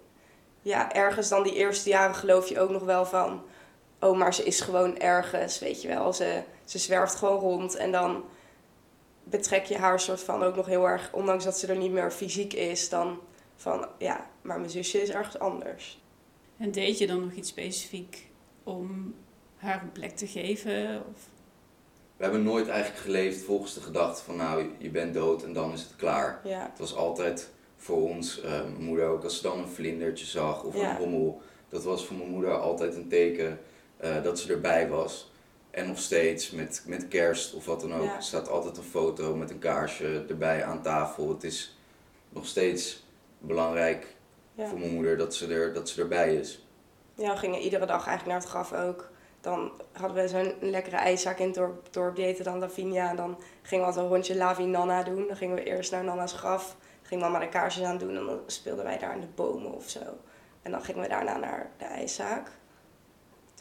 Ja, 0.62 0.93
ergens 0.93 1.29
dan 1.29 1.43
die 1.43 1.53
eerste 1.55 1.89
jaren 1.89 2.15
geloof 2.15 2.48
je 2.50 2.60
ook 2.60 2.69
nog 2.69 2.83
wel 2.83 3.05
van... 3.05 3.43
Oh, 4.03 4.17
maar 4.17 4.33
ze 4.33 4.43
is 4.43 4.62
gewoon 4.62 4.98
ergens, 5.00 5.60
weet 5.60 5.81
je 5.81 5.88
wel. 5.88 6.13
Ze, 6.13 6.41
ze 6.63 6.77
zwerft 6.79 7.15
gewoon 7.15 7.39
rond 7.39 7.75
en 7.75 7.91
dan 7.91 8.24
betrek 9.24 9.65
je 9.65 9.77
haar 9.77 10.00
soort 10.00 10.22
van 10.22 10.43
ook 10.43 10.55
nog 10.55 10.65
heel 10.65 10.88
erg, 10.88 11.10
ondanks 11.13 11.43
dat 11.43 11.57
ze 11.57 11.67
er 11.67 11.77
niet 11.77 11.91
meer 11.91 12.12
fysiek 12.12 12.53
is, 12.53 12.89
dan 12.89 13.19
van 13.55 13.88
ja, 13.98 14.27
maar 14.41 14.60
mijn 14.60 14.72
zusje 14.72 15.01
is 15.01 15.10
ergens 15.10 15.39
anders. 15.39 16.01
En 16.57 16.72
deed 16.72 16.98
je 16.98 17.07
dan 17.07 17.19
nog 17.24 17.31
iets 17.33 17.50
specifiek 17.50 18.27
om 18.63 19.15
haar 19.55 19.81
een 19.81 19.91
plek 19.91 20.15
te 20.15 20.27
geven? 20.27 21.03
Of... 21.13 21.19
We 22.17 22.24
hebben 22.24 22.43
nooit 22.43 22.67
eigenlijk 22.67 23.01
geleefd 23.01 23.43
volgens 23.43 23.74
de 23.74 23.81
gedachte 23.81 24.24
van 24.24 24.36
nou, 24.36 24.69
je 24.77 24.89
bent 24.89 25.13
dood 25.13 25.43
en 25.43 25.53
dan 25.53 25.74
is 25.74 25.81
het 25.81 25.95
klaar. 25.95 26.41
Ja, 26.43 26.67
Het 26.69 26.79
was 26.79 26.95
altijd 26.95 27.50
voor 27.77 28.10
ons, 28.10 28.41
eh, 28.41 28.51
mijn 28.51 28.83
moeder 28.83 29.07
ook, 29.07 29.24
als 29.24 29.36
ze 29.36 29.41
dan 29.41 29.60
een 29.60 29.67
vlindertje 29.67 30.25
zag 30.25 30.63
of 30.63 30.75
Ja. 30.75 30.89
een 30.91 30.98
rommel, 30.98 31.41
dat 31.69 31.83
was 31.83 32.05
voor 32.05 32.17
mijn 32.17 32.29
moeder 32.29 32.60
altijd 32.60 32.95
een 32.95 33.07
teken 33.07 33.60
eh, 34.03 34.24
dat 34.24 34.39
ze 34.39 34.53
erbij 34.53 34.89
was. 34.89 35.31
En 35.72 35.88
nog 35.88 36.00
steeds 36.00 36.51
met, 36.51 36.83
met 36.86 37.07
kerst 37.07 37.53
of 37.53 37.65
wat 37.65 37.81
dan 37.81 37.93
ook, 37.93 38.03
Ja. 38.03 38.19
staat 38.19 38.50
altijd 38.50 38.77
een 38.77 38.83
foto 38.83 39.36
met 39.36 39.50
een 39.50 39.60
kaarsje 39.60 40.25
erbij 40.29 40.63
aan 40.63 40.81
tafel. 40.81 41.29
Het 41.29 41.43
is 41.43 41.77
nog 42.29 42.45
steeds 42.45 43.03
belangrijk 43.38 44.15
ja. 44.55 44.67
voor 44.67 44.79
mijn 44.79 44.93
moeder 44.93 45.17
dat 45.17 45.36
ze, 45.36 45.53
er, 45.53 45.74
dat 45.74 45.89
ze 45.89 46.01
erbij 46.01 46.36
is. 46.36 46.65
ja, 47.15 47.31
we 47.31 47.38
gingen 47.38 47.60
iedere 47.60 47.86
dag 47.86 48.07
eigenlijk 48.07 48.25
naar 48.25 48.39
het 48.39 48.50
graf 48.50 48.74
ook. 48.74 49.12
Dan 49.41 49.72
hadden 49.91 50.24
we 50.24 50.27
zo'n 50.27 50.53
lekkere 50.60 50.95
ijszaak 50.95 51.39
in 51.39 51.45
het 51.45 51.55
dorp, 51.55 51.88
dorp 51.93 52.15
die 52.15 52.25
heette 52.25 52.43
dan 52.43 52.60
Lavinia. 52.60 53.10
En 53.10 53.15
dan 53.15 53.38
gingen 53.62 53.83
we 53.86 53.89
altijd 53.89 54.05
een 54.05 54.12
rondje 54.12 54.36
Lavi 54.36 54.65
Nana 54.65 55.03
doen. 55.03 55.27
Dan 55.27 55.36
gingen 55.38 55.55
we 55.55 55.63
eerst 55.63 55.91
naar 55.91 56.03
Nana's 56.03 56.33
graf. 56.33 56.75
Ging 57.01 57.22
mama 57.22 57.39
de 57.39 57.50
kaarsjes 57.50 57.83
aan 57.86 57.98
doen 57.98 58.17
en 58.17 58.25
dan 58.25 58.39
speelden 58.45 58.83
wij 58.86 58.98
daar 58.98 59.13
in 59.13 59.22
de 59.22 59.27
bomen 59.36 59.72
of 59.74 59.89
zo. 59.89 60.00
En 60.62 60.72
dan 60.72 60.83
gingen 60.83 61.01
we 61.01 61.07
daarna 61.07 61.38
naar 61.38 61.72
de 61.77 61.86
ijszaak. 61.86 62.51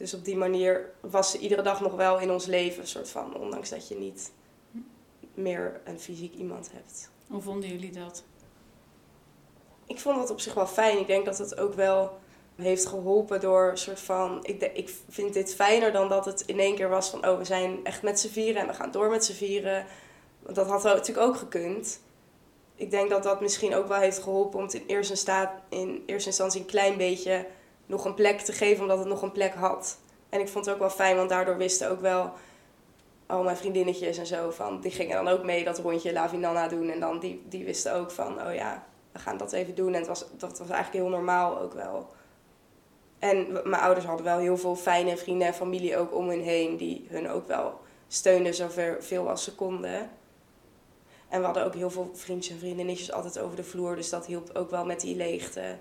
Dus 0.02 0.14
op 0.14 0.24
die 0.24 0.36
manier 0.36 0.90
was 1.00 1.30
ze 1.30 1.38
iedere 1.38 1.62
dag 1.62 1.80
nog 1.80 1.94
wel 1.94 2.18
in 2.18 2.30
ons 2.30 2.46
leven, 2.46 2.86
soort 2.86 3.08
van. 3.08 3.36
Ondanks 3.36 3.68
dat 3.68 3.88
je 3.88 3.94
niet 3.94 4.32
meer 5.34 5.80
een 5.84 6.00
fysiek 6.00 6.34
iemand 6.34 6.70
hebt. 6.72 7.10
Hoe 7.26 7.40
vonden 7.40 7.68
jullie 7.68 7.92
dat? 7.92 8.24
Ik 9.86 10.00
vond 10.00 10.16
dat 10.16 10.30
op 10.30 10.40
zich 10.40 10.54
wel 10.54 10.66
fijn. 10.66 10.98
Ik 10.98 11.06
denk 11.06 11.24
dat 11.24 11.38
het 11.38 11.58
ook 11.58 11.74
wel 11.74 12.18
heeft 12.56 12.86
geholpen 12.86 13.40
door 13.40 13.70
een 13.70 13.78
soort 13.78 14.00
van... 14.00 14.38
Ik, 14.42 14.60
de- 14.60 14.72
ik 14.72 14.94
vind 15.08 15.34
dit 15.34 15.54
fijner 15.54 15.92
dan 15.92 16.08
dat 16.08 16.24
het 16.24 16.40
in 16.40 16.58
één 16.58 16.74
keer 16.74 16.88
was 16.88 17.10
van... 17.10 17.28
Oh, 17.28 17.38
we 17.38 17.44
zijn 17.44 17.84
echt 17.84 18.02
met 18.02 18.20
z'n 18.20 18.28
vieren 18.28 18.62
en 18.62 18.66
we 18.68 18.74
gaan 18.74 18.90
door 18.90 19.10
met 19.10 19.24
z'n 19.24 19.32
vieren. 19.32 19.86
Want 20.38 20.56
dat 20.56 20.66
had 20.68 20.82
natuurlijk 20.82 21.26
ook 21.26 21.36
gekund. 21.36 22.00
Ik 22.74 22.90
denk 22.90 23.10
dat 23.10 23.22
dat 23.22 23.40
misschien 23.40 23.74
ook 23.74 23.88
wel 23.88 24.00
heeft 24.00 24.18
geholpen 24.18 24.58
om 24.58 24.64
het 24.64 24.74
in 24.74 24.84
eerste, 24.86 25.14
staat, 25.14 25.50
in 25.68 26.02
eerste 26.06 26.28
instantie 26.28 26.60
een 26.60 26.66
klein 26.66 26.96
beetje 26.96 27.46
nog 27.92 28.04
een 28.04 28.14
plek 28.14 28.40
te 28.40 28.52
geven, 28.52 28.82
omdat 28.82 28.98
het 28.98 29.08
nog 29.08 29.22
een 29.22 29.32
plek 29.32 29.54
had. 29.54 29.98
En 30.28 30.40
ik 30.40 30.48
vond 30.48 30.64
het 30.64 30.74
ook 30.74 30.80
wel 30.80 30.90
fijn, 30.90 31.16
want 31.16 31.28
daardoor 31.28 31.56
wisten 31.56 31.90
ook 31.90 32.00
wel 32.00 32.32
al 33.26 33.42
mijn 33.42 33.56
vriendinnetjes 33.56 34.18
en 34.18 34.26
zo 34.26 34.50
van, 34.50 34.80
die 34.80 34.90
gingen 34.90 35.24
dan 35.24 35.28
ook 35.28 35.44
mee 35.44 35.64
dat 35.64 35.78
rondje 35.78 36.12
La 36.12 36.28
Vinanna 36.28 36.68
doen. 36.68 36.90
En 36.90 37.00
dan 37.00 37.18
die, 37.18 37.42
die 37.48 37.64
wisten 37.64 37.94
ook 37.94 38.10
van, 38.10 38.46
oh 38.46 38.54
ja, 38.54 38.84
we 39.12 39.18
gaan 39.18 39.36
dat 39.36 39.52
even 39.52 39.74
doen. 39.74 39.92
En 39.92 39.98
het 39.98 40.06
was, 40.06 40.24
dat 40.36 40.58
was 40.58 40.68
eigenlijk 40.68 41.04
heel 41.04 41.08
normaal 41.08 41.60
ook 41.60 41.72
wel. 41.72 42.08
En 43.18 43.52
mijn 43.52 43.82
ouders 43.82 44.06
hadden 44.06 44.24
wel 44.24 44.38
heel 44.38 44.56
veel 44.56 44.76
fijne 44.76 45.16
vrienden 45.16 45.46
en 45.46 45.54
familie 45.54 45.96
ook 45.96 46.14
om 46.14 46.28
hun 46.28 46.42
heen, 46.42 46.76
die 46.76 47.06
hun 47.08 47.30
ook 47.30 47.46
wel 47.46 47.80
steunden 48.08 48.54
zoveel 48.54 49.28
als 49.28 49.44
ze 49.44 49.54
konden. 49.54 50.10
En 51.28 51.38
we 51.38 51.44
hadden 51.44 51.64
ook 51.64 51.74
heel 51.74 51.90
veel 51.90 52.10
vriendjes 52.14 52.54
en 52.54 52.60
vriendinnetjes 52.60 53.12
altijd 53.12 53.38
over 53.38 53.56
de 53.56 53.64
vloer, 53.64 53.96
dus 53.96 54.10
dat 54.10 54.26
hielp 54.26 54.50
ook 54.54 54.70
wel 54.70 54.84
met 54.84 55.00
die 55.00 55.16
leegte. 55.16 55.76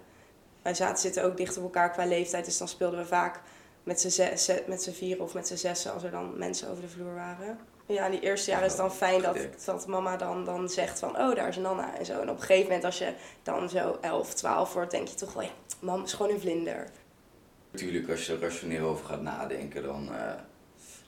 Wij 0.61 0.73
zaten 0.73 0.97
zitten 0.97 1.23
ook 1.23 1.37
dicht 1.37 1.57
op 1.57 1.63
elkaar 1.63 1.91
qua 1.91 2.05
leeftijd, 2.05 2.45
dus 2.45 2.57
dan 2.57 2.67
speelden 2.67 2.99
we 2.99 3.05
vaak 3.05 3.41
met 3.83 4.01
z'n 4.01 4.09
ze- 4.09 4.33
ze- 4.37 4.63
met 4.67 4.83
z'n 4.83 4.91
vieren 4.91 5.23
of 5.23 5.33
met 5.33 5.47
z'n 5.47 5.55
zessen 5.55 5.93
als 5.93 6.03
er 6.03 6.11
dan 6.11 6.37
mensen 6.37 6.69
over 6.69 6.81
de 6.81 6.89
vloer 6.89 7.13
waren. 7.13 7.59
Ja, 7.85 8.05
in 8.05 8.11
die 8.11 8.19
eerste 8.19 8.49
jaren 8.51 8.65
is 8.65 8.71
het 8.71 8.81
dan 8.81 8.91
fijn 8.93 9.21
dat, 9.21 9.37
dat 9.65 9.87
mama 9.87 10.17
dan, 10.17 10.45
dan 10.45 10.69
zegt 10.69 10.99
van, 10.99 11.09
oh, 11.17 11.35
daar 11.35 11.47
is 11.47 11.57
Nana 11.57 11.97
en 11.97 12.05
zo. 12.05 12.13
En 12.21 12.29
op 12.29 12.35
een 12.35 12.41
gegeven 12.43 12.63
moment, 12.65 12.83
als 12.85 12.97
je 12.97 13.13
dan 13.43 13.69
zo 13.69 13.97
11, 14.01 14.33
12 14.33 14.73
wordt, 14.73 14.91
denk 14.91 15.07
je 15.07 15.15
toch 15.15 15.33
wel, 15.33 15.43
ja, 15.43 15.49
mam 15.79 16.03
is 16.03 16.13
gewoon 16.13 16.31
een 16.31 16.39
vlinder. 16.39 16.87
Natuurlijk, 17.71 18.09
als 18.09 18.25
je 18.25 18.33
er 18.33 18.39
rationeel 18.39 18.87
over 18.87 19.05
gaat 19.05 19.21
nadenken, 19.21 19.83
dan, 19.83 20.13
eh, 20.13 20.33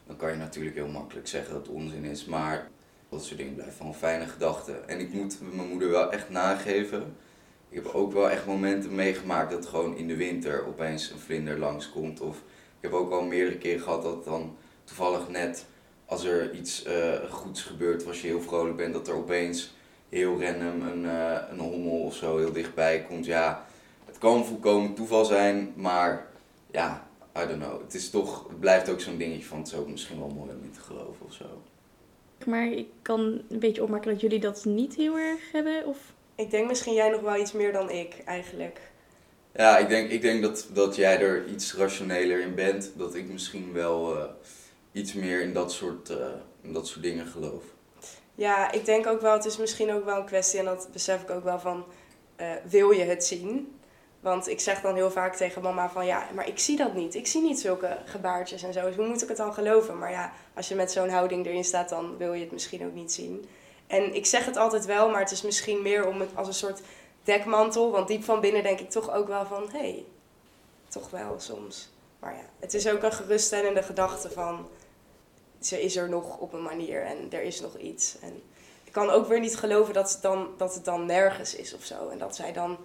dan 0.07 0.15
kan 0.15 0.29
je 0.29 0.35
natuurlijk 0.37 0.75
heel 0.75 0.87
makkelijk 0.87 1.27
zeggen 1.27 1.53
dat 1.53 1.65
het 1.65 1.75
onzin 1.75 2.03
is. 2.05 2.25
Maar 2.25 2.67
dat 3.09 3.23
soort 3.23 3.37
dingen 3.37 3.53
blijven 3.53 3.75
gewoon 3.77 3.95
fijne 3.95 4.25
gedachten. 4.27 4.87
En 4.87 4.99
ik 4.99 5.13
moet 5.13 5.37
mijn 5.41 5.67
moeder 5.67 5.89
wel 5.89 6.11
echt 6.11 6.29
nageven. 6.29 7.17
Ik 7.73 7.83
heb 7.83 7.93
ook 7.93 8.13
wel 8.13 8.29
echt 8.29 8.45
momenten 8.45 8.95
meegemaakt 8.95 9.51
dat 9.51 9.65
gewoon 9.65 9.97
in 9.97 10.07
de 10.07 10.15
winter 10.15 10.67
opeens 10.67 11.11
een 11.11 11.19
vlinder 11.19 11.59
langskomt. 11.59 12.21
Of 12.21 12.37
ik 12.37 12.81
heb 12.81 12.93
ook 12.93 13.11
al 13.11 13.21
meerdere 13.21 13.57
keren 13.57 13.81
gehad 13.81 14.03
dat 14.03 14.25
dan 14.25 14.55
toevallig 14.83 15.29
net 15.29 15.65
als 16.05 16.23
er 16.23 16.55
iets 16.55 16.83
eh, 16.83 17.29
goeds 17.29 17.61
gebeurt, 17.61 18.07
als 18.07 18.21
je 18.21 18.27
heel 18.27 18.41
vrolijk 18.41 18.75
bent, 18.75 18.93
dat 18.93 19.07
er 19.07 19.15
opeens 19.15 19.73
heel 20.09 20.41
random 20.41 20.87
een, 20.87 21.05
eh, 21.05 21.37
een 21.51 21.59
hommel 21.59 21.99
of 21.99 22.15
zo 22.15 22.37
heel 22.37 22.51
dichtbij 22.51 23.05
komt. 23.07 23.25
Ja, 23.25 23.65
het 24.05 24.17
kan 24.17 24.45
volkomen 24.45 24.93
toeval 24.93 25.25
zijn, 25.25 25.73
maar 25.75 26.27
ja, 26.71 27.07
I 27.37 27.47
don't 27.47 27.63
know. 27.63 27.81
Het, 27.81 27.93
is 27.93 28.09
toch, 28.09 28.47
het 28.47 28.59
blijft 28.59 28.89
ook 28.89 28.99
zo'n 28.99 29.17
dingetje 29.17 29.45
van 29.45 29.57
het 29.57 29.67
is 29.67 29.75
ook 29.75 29.87
misschien 29.87 30.19
wel 30.19 30.31
mooi 30.35 30.49
om 30.49 30.63
in 30.63 30.71
te 30.71 30.81
geloven 30.81 31.25
of 31.25 31.33
zo. 31.33 31.61
Maar 32.45 32.67
ik 32.67 32.87
kan 33.01 33.41
een 33.49 33.59
beetje 33.59 33.83
opmaken 33.83 34.11
dat 34.11 34.21
jullie 34.21 34.39
dat 34.39 34.65
niet 34.65 34.95
heel 34.95 35.17
erg 35.17 35.51
hebben. 35.51 35.85
Of 35.85 36.13
Ik 36.35 36.51
denk 36.51 36.67
misschien 36.67 36.93
jij 36.93 37.09
nog 37.09 37.21
wel 37.21 37.35
iets 37.35 37.51
meer 37.51 37.71
dan 37.71 37.89
ik, 37.89 38.21
eigenlijk. 38.25 38.79
Ja, 39.55 39.77
ik 39.77 39.89
denk, 39.89 40.09
ik 40.09 40.21
denk 40.21 40.41
dat, 40.41 40.67
dat 40.73 40.95
jij 40.95 41.19
er 41.19 41.45
iets 41.47 41.75
rationeler 41.75 42.39
in 42.39 42.55
bent. 42.55 42.91
Dat 42.95 43.15
ik 43.15 43.29
misschien 43.29 43.73
wel 43.73 44.17
eh, 44.17 44.23
iets 44.91 45.13
meer 45.13 45.41
in 45.41 45.53
dat, 45.53 45.71
soort, 45.71 46.09
eh, 46.09 46.17
in 46.61 46.73
dat 46.73 46.87
soort 46.87 47.03
dingen 47.03 47.27
geloof. 47.27 47.63
Ja, 48.35 48.71
ik 48.71 48.85
denk 48.85 49.07
ook 49.07 49.21
wel, 49.21 49.33
het 49.33 49.45
is 49.45 49.57
misschien 49.57 49.93
ook 49.93 50.05
wel 50.05 50.17
een 50.17 50.25
kwestie, 50.25 50.59
en 50.59 50.65
dat 50.65 50.89
besef 50.91 51.21
ik 51.21 51.29
ook 51.29 51.43
wel 51.43 51.59
van, 51.59 51.85
eh, 52.35 52.51
wil 52.69 52.91
je 52.91 53.03
het 53.03 53.25
zien? 53.25 53.77
Want 54.19 54.47
ik 54.49 54.59
zeg 54.59 54.81
dan 54.81 54.95
heel 54.95 55.11
vaak 55.11 55.35
tegen 55.35 55.61
mama 55.61 55.89
van, 55.89 56.05
ja, 56.05 56.27
maar 56.33 56.47
ik 56.47 56.59
zie 56.59 56.77
dat 56.77 56.93
niet. 56.93 57.15
Ik 57.15 57.27
zie 57.27 57.41
niet 57.41 57.59
zulke 57.59 57.97
gebaartjes 58.05 58.63
en 58.63 58.73
zo. 58.73 58.85
Dus 58.85 58.95
hoe 58.95 59.07
moet 59.07 59.21
ik 59.21 59.27
het 59.27 59.37
dan 59.37 59.53
geloven? 59.53 59.97
Maar 59.97 60.11
ja, 60.11 60.33
als 60.53 60.67
je 60.67 60.75
met 60.75 60.91
zo'n 60.91 61.09
houding 61.09 61.45
erin 61.45 61.63
staat, 61.63 61.89
dan 61.89 62.17
wil 62.17 62.33
je 62.33 62.43
het 62.43 62.51
misschien 62.51 62.85
ook 62.85 62.93
niet 62.93 63.11
zien. 63.11 63.45
En 63.93 64.15
ik 64.15 64.25
zeg 64.25 64.45
het 64.45 64.57
altijd 64.57 64.85
wel, 64.85 65.09
maar 65.09 65.19
het 65.19 65.31
is 65.31 65.41
misschien 65.41 65.81
meer 65.81 66.07
om 66.07 66.19
het 66.19 66.29
als 66.35 66.47
een 66.47 66.53
soort 66.53 66.81
dekmantel. 67.23 67.91
Want 67.91 68.07
diep 68.07 68.23
van 68.23 68.39
binnen 68.39 68.63
denk 68.63 68.79
ik 68.79 68.89
toch 68.89 69.11
ook 69.11 69.27
wel 69.27 69.45
van, 69.45 69.69
hé, 69.71 69.79
hey, 69.79 70.05
toch 70.87 71.09
wel 71.09 71.39
soms. 71.39 71.89
Maar 72.19 72.33
ja, 72.33 72.45
het 72.59 72.73
is 72.73 72.87
ook 72.87 73.03
een 73.03 73.11
geruststellende 73.11 73.83
gedachte 73.83 74.29
van, 74.29 74.67
ze 75.59 75.81
is 75.81 75.95
er 75.95 76.09
nog 76.09 76.37
op 76.37 76.53
een 76.53 76.61
manier 76.61 77.03
en 77.03 77.31
er 77.31 77.41
is 77.41 77.61
nog 77.61 77.77
iets. 77.77 78.19
En 78.19 78.41
ik 78.83 78.91
kan 78.91 79.09
ook 79.09 79.27
weer 79.27 79.39
niet 79.39 79.57
geloven 79.57 79.93
dat 79.93 80.11
het 80.11 80.21
dan, 80.21 80.49
dat 80.57 80.73
het 80.73 80.85
dan 80.85 81.05
nergens 81.05 81.55
is 81.55 81.73
of 81.73 81.83
zo. 81.83 82.09
En 82.09 82.17
dat 82.17 82.35
zij 82.35 82.53
dan 82.53 82.77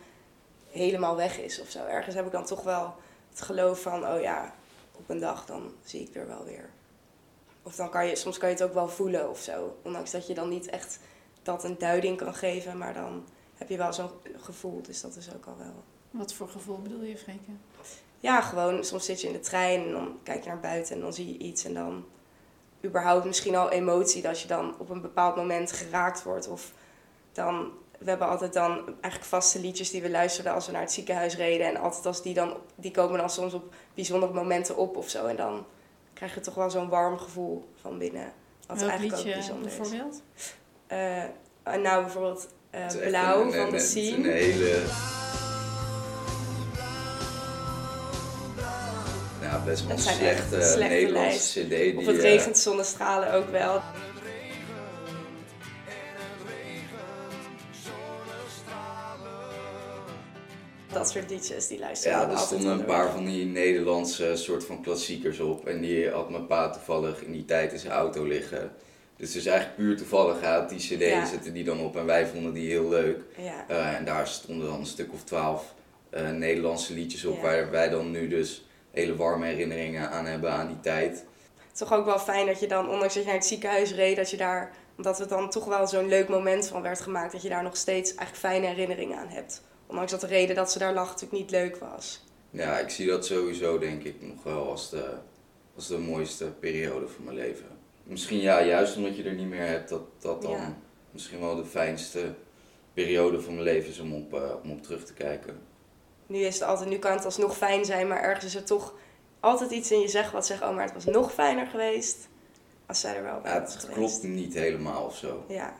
helemaal 0.70 1.16
weg 1.16 1.38
is 1.38 1.60
of 1.60 1.68
zo. 1.68 1.84
Ergens 1.84 2.14
heb 2.14 2.26
ik 2.26 2.32
dan 2.32 2.44
toch 2.44 2.62
wel 2.62 2.94
het 3.30 3.40
geloof 3.40 3.80
van, 3.80 4.06
oh 4.06 4.20
ja, 4.20 4.54
op 4.92 5.08
een 5.08 5.20
dag 5.20 5.46
dan 5.46 5.72
zie 5.84 6.08
ik 6.08 6.14
er 6.14 6.26
wel 6.26 6.44
weer. 6.44 6.70
Of 7.68 7.76
dan 7.76 7.90
kan 7.90 8.06
je, 8.06 8.16
soms 8.16 8.38
kan 8.38 8.48
je 8.48 8.54
het 8.54 8.64
ook 8.64 8.74
wel 8.74 8.88
voelen 8.88 9.30
of 9.30 9.40
zo. 9.40 9.76
Ondanks 9.82 10.10
dat 10.10 10.26
je 10.26 10.34
dan 10.34 10.48
niet 10.48 10.68
echt 10.68 10.98
dat 11.42 11.64
een 11.64 11.78
duiding 11.78 12.16
kan 12.16 12.34
geven, 12.34 12.78
maar 12.78 12.94
dan 12.94 13.24
heb 13.54 13.68
je 13.68 13.76
wel 13.76 13.92
zo'n 13.92 14.10
gevoel. 14.36 14.82
Dus 14.82 15.00
dat 15.00 15.16
is 15.16 15.34
ook 15.34 15.46
al 15.46 15.56
wel. 15.58 15.82
Wat 16.10 16.34
voor 16.34 16.48
gevoel 16.48 16.78
bedoel 16.82 17.02
je, 17.02 17.16
Freke? 17.16 17.50
Ja, 18.20 18.40
gewoon, 18.40 18.84
soms 18.84 19.04
zit 19.04 19.20
je 19.20 19.26
in 19.26 19.32
de 19.32 19.40
trein 19.40 19.84
en 19.86 19.92
dan 19.92 20.18
kijk 20.22 20.42
je 20.42 20.48
naar 20.48 20.60
buiten 20.60 20.94
en 20.94 21.00
dan 21.00 21.12
zie 21.12 21.32
je 21.32 21.38
iets 21.38 21.64
en 21.64 21.74
dan 21.74 22.04
überhaupt 22.84 23.24
misschien 23.24 23.56
al 23.56 23.70
emotie 23.70 24.22
dat 24.22 24.40
je 24.40 24.48
dan 24.48 24.74
op 24.78 24.90
een 24.90 25.00
bepaald 25.00 25.36
moment 25.36 25.72
geraakt 25.72 26.22
wordt. 26.22 26.48
Of 26.48 26.72
dan, 27.32 27.72
we 27.98 28.08
hebben 28.08 28.28
altijd 28.28 28.52
dan 28.52 28.84
eigenlijk 28.86 29.24
vaste 29.24 29.60
liedjes 29.60 29.90
die 29.90 30.02
we 30.02 30.10
luisterden 30.10 30.52
als 30.52 30.66
we 30.66 30.72
naar 30.72 30.80
het 30.80 30.92
ziekenhuis 30.92 31.36
reden. 31.36 31.66
En 31.66 31.76
altijd 31.76 32.06
als 32.06 32.22
die 32.22 32.34
dan, 32.34 32.56
die 32.74 32.90
komen 32.90 33.18
dan 33.18 33.30
soms 33.30 33.54
op 33.54 33.74
bijzondere 33.94 34.32
momenten 34.32 34.76
op 34.76 34.96
of 34.96 35.08
zo. 35.08 35.26
En 35.26 35.36
dan 35.36 35.66
krijg 36.18 36.34
je 36.34 36.40
toch 36.40 36.54
wel 36.54 36.70
zo'n 36.70 36.88
warm 36.88 37.18
gevoel 37.18 37.68
van 37.80 37.98
binnen. 37.98 38.32
Wat 38.66 38.78
Welk 38.78 38.90
eigenlijk 38.90 39.22
liedje 39.24 39.30
ook 39.34 39.38
bijzonder 39.46 39.70
is. 39.70 39.76
bijvoorbeeld? 39.76 40.22
Eh, 40.86 41.22
en 41.62 41.82
nou 41.82 42.02
bijvoorbeeld 42.02 42.48
eh, 42.70 42.86
Blauw 43.06 43.42
een- 43.44 43.52
van 43.52 43.70
de 43.70 43.78
Scene. 43.78 44.16
Een 44.16 44.24
hele... 44.32 44.82
Ja, 49.42 49.58
best 49.64 49.82
wel 49.82 49.90
een 49.90 49.96
Het 49.96 50.04
zijn 50.04 50.18
echt 50.20 50.48
slechte, 50.48 50.66
slechte 50.72 50.94
Nederlandse 50.94 51.60
cd. 51.64 51.68
Die, 51.68 51.96
Of 51.98 52.06
het 52.06 52.16
eh, 52.16 52.22
regent 52.22 52.58
zonnestralen 52.58 53.32
ook 53.32 53.50
wel. 53.50 53.82
Dat 60.92 61.10
soort 61.10 61.30
liedjes, 61.30 61.66
die 61.66 61.78
luisteren 61.78 62.18
Ja, 62.18 62.30
er 62.30 62.38
stonden 62.38 62.72
een 62.72 62.84
paar 62.84 63.10
van 63.10 63.24
die 63.24 63.44
Nederlandse 63.44 64.36
soort 64.36 64.64
van 64.64 64.82
klassiekers 64.82 65.40
op. 65.40 65.66
En 65.66 65.80
die 65.80 66.10
had 66.10 66.30
mijn 66.30 66.46
pa 66.46 66.70
toevallig 66.70 67.22
in 67.22 67.32
die 67.32 67.44
tijd 67.44 67.72
in 67.72 67.78
zijn 67.78 67.92
auto 67.92 68.24
liggen. 68.24 68.72
Dus 69.16 69.28
het 69.28 69.36
is 69.36 69.46
eigenlijk 69.46 69.76
puur 69.76 69.96
toevallig. 69.96 70.40
Had 70.42 70.68
die 70.68 70.78
cd, 70.78 71.00
Ja. 71.00 71.26
zette 71.26 71.52
die 71.52 71.64
dan 71.64 71.80
op 71.80 71.96
en 71.96 72.06
wij 72.06 72.26
vonden 72.26 72.52
die 72.52 72.70
heel 72.70 72.88
leuk. 72.88 73.20
Ja. 73.36 73.64
Eh, 73.68 73.94
en 73.94 74.04
daar 74.04 74.26
stonden 74.28 74.66
dan 74.66 74.78
een 74.78 74.86
stuk 74.86 75.12
of 75.12 75.24
twaalf 75.24 75.74
eh, 76.10 76.30
Nederlandse 76.30 76.92
liedjes 76.94 77.24
op. 77.24 77.36
Ja. 77.36 77.42
Waar 77.42 77.70
wij 77.70 77.88
dan 77.88 78.10
nu 78.10 78.28
dus 78.28 78.64
hele 78.90 79.16
warme 79.16 79.46
herinneringen 79.46 80.10
aan 80.10 80.26
hebben 80.26 80.52
aan 80.52 80.66
die 80.66 80.80
tijd. 80.80 81.10
Het 81.12 81.72
is 81.72 81.78
toch 81.78 81.92
ook 81.92 82.04
wel 82.04 82.18
fijn 82.18 82.46
dat 82.46 82.60
je 82.60 82.66
dan, 82.66 82.88
ondanks 82.88 83.14
dat 83.14 83.22
je 83.22 83.28
naar 83.28 83.38
het 83.38 83.46
ziekenhuis 83.46 83.94
reed, 83.94 84.16
dat 84.16 84.30
je 84.30 84.36
daar, 84.36 84.72
omdat 84.96 85.18
het 85.18 85.28
dan 85.28 85.50
toch 85.50 85.64
wel 85.64 85.86
zo'n 85.86 86.08
leuk 86.08 86.28
moment 86.28 86.68
van 86.68 86.82
werd 86.82 87.00
gemaakt, 87.00 87.32
dat 87.32 87.42
je 87.42 87.48
daar 87.48 87.62
nog 87.62 87.76
steeds 87.76 88.14
eigenlijk 88.14 88.38
fijne 88.38 88.66
herinneringen 88.66 89.18
aan 89.18 89.28
hebt. 89.28 89.62
Ondanks 89.88 90.10
dat 90.10 90.20
de 90.20 90.26
reden 90.26 90.56
dat 90.56 90.72
ze 90.72 90.78
daar 90.78 90.94
lag 90.94 91.06
natuurlijk 91.06 91.40
niet 91.40 91.50
leuk 91.50 91.76
was. 91.76 92.24
Ja, 92.50 92.78
ik 92.78 92.90
zie 92.90 93.06
dat 93.06 93.26
sowieso 93.26 93.78
denk 93.78 94.02
ik 94.04 94.22
nog 94.22 94.42
wel 94.42 94.70
als 94.70 94.90
de, 94.90 95.14
als 95.76 95.86
de 95.86 95.98
mooiste 95.98 96.44
periode 96.44 97.08
van 97.08 97.24
mijn 97.24 97.36
leven. 97.36 97.66
Misschien 98.02 98.38
ja, 98.40 98.62
juist 98.62 98.96
omdat 98.96 99.16
je 99.16 99.22
er 99.22 99.34
niet 99.34 99.46
meer 99.48 99.66
hebt, 99.66 99.88
dat 99.88 100.02
dat 100.18 100.42
dan 100.42 100.50
Ja. 100.50 100.76
misschien 101.10 101.40
wel 101.40 101.56
de 101.56 101.64
fijnste 101.64 102.34
periode 102.94 103.40
van 103.40 103.52
mijn 103.52 103.64
leven 103.64 103.90
is 103.90 103.98
om 103.98 104.14
op, 104.14 104.34
eh, 104.34 104.50
om 104.62 104.70
op 104.70 104.82
terug 104.82 105.04
te 105.04 105.12
kijken. 105.14 105.58
Nu 106.26 106.38
is 106.38 106.54
het 106.54 106.62
altijd, 106.68 106.88
nu 106.90 106.98
kan 106.98 107.12
het 107.12 107.24
alsnog 107.24 107.56
fijn 107.56 107.84
zijn, 107.84 108.08
maar 108.08 108.22
ergens 108.22 108.44
is 108.44 108.54
er 108.54 108.64
toch 108.64 108.94
altijd 109.40 109.70
iets 109.70 109.90
in 109.90 110.00
je 110.00 110.08
zeg 110.08 110.30
wat 110.30 110.46
zegt, 110.46 110.62
oh 110.62 110.74
maar 110.74 110.84
het 110.84 110.94
was 110.94 111.04
nog 111.04 111.32
fijner 111.32 111.66
geweest 111.66 112.28
als 112.86 113.00
zij 113.00 113.16
er 113.16 113.22
wel 113.22 113.40
bij 113.40 113.52
Ja, 113.52 113.60
was 113.60 113.74
het 113.74 113.84
geweest. 113.84 113.98
klopt 114.20 114.34
niet 114.34 114.54
helemaal 114.54 115.04
of 115.04 115.16
zo. 115.16 115.44
Ja. 115.48 115.74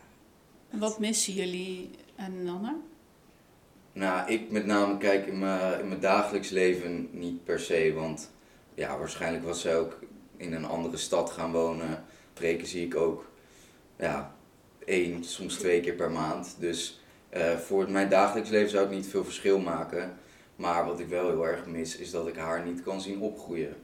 En 0.71 0.79
wat 0.79 0.99
missen 0.99 1.33
jullie 1.33 1.91
aan 2.17 2.45
Nanne? 2.45 2.77
Nou, 3.93 4.31
ik 4.31 4.51
met 4.51 4.67
name 4.67 4.97
kijk 4.97 5.27
in 5.27 5.39
mijn, 5.39 5.81
in 5.81 5.89
mijn 5.89 6.01
dagelijks 6.01 6.51
leven 6.51 7.09
niet 7.13 7.45
per 7.45 7.61
se, 7.61 7.93
want 7.95 8.31
ja, 8.75 8.99
waarschijnlijk 8.99 9.45
was 9.45 9.61
zij 9.61 9.79
ook 9.79 9.99
in 10.37 10.53
een 10.53 10.65
andere 10.65 10.97
stad 10.97 11.31
gaan 11.31 11.53
wonen. 11.53 12.05
Preken 12.33 12.67
zie 12.67 12.87
ik 12.87 12.97
ook, 12.97 13.31
ja, 13.97 14.35
één, 14.85 15.25
soms 15.25 15.55
twee 15.55 15.81
keer 15.81 15.95
per 15.95 16.11
maand. 16.11 16.57
Dus 16.59 17.01
eh, 17.29 17.57
voor 17.57 17.91
mijn 17.91 18.09
dagelijks 18.09 18.51
leven 18.51 18.71
zou 18.71 18.87
het 18.87 18.95
niet 18.95 19.07
veel 19.07 19.25
verschil 19.25 19.59
maken. 19.59 20.17
Maar 20.57 20.87
wat 20.87 21.01
ik 21.01 21.09
wel 21.09 21.29
heel 21.29 21.47
erg 21.47 21.67
mis, 21.67 21.97
is 21.97 22.11
dat 22.11 22.27
ik 22.27 22.37
haar 22.37 22.65
niet 22.65 22.83
kan 22.83 23.01
zien 23.01 23.21
opgroeien. 23.21 23.77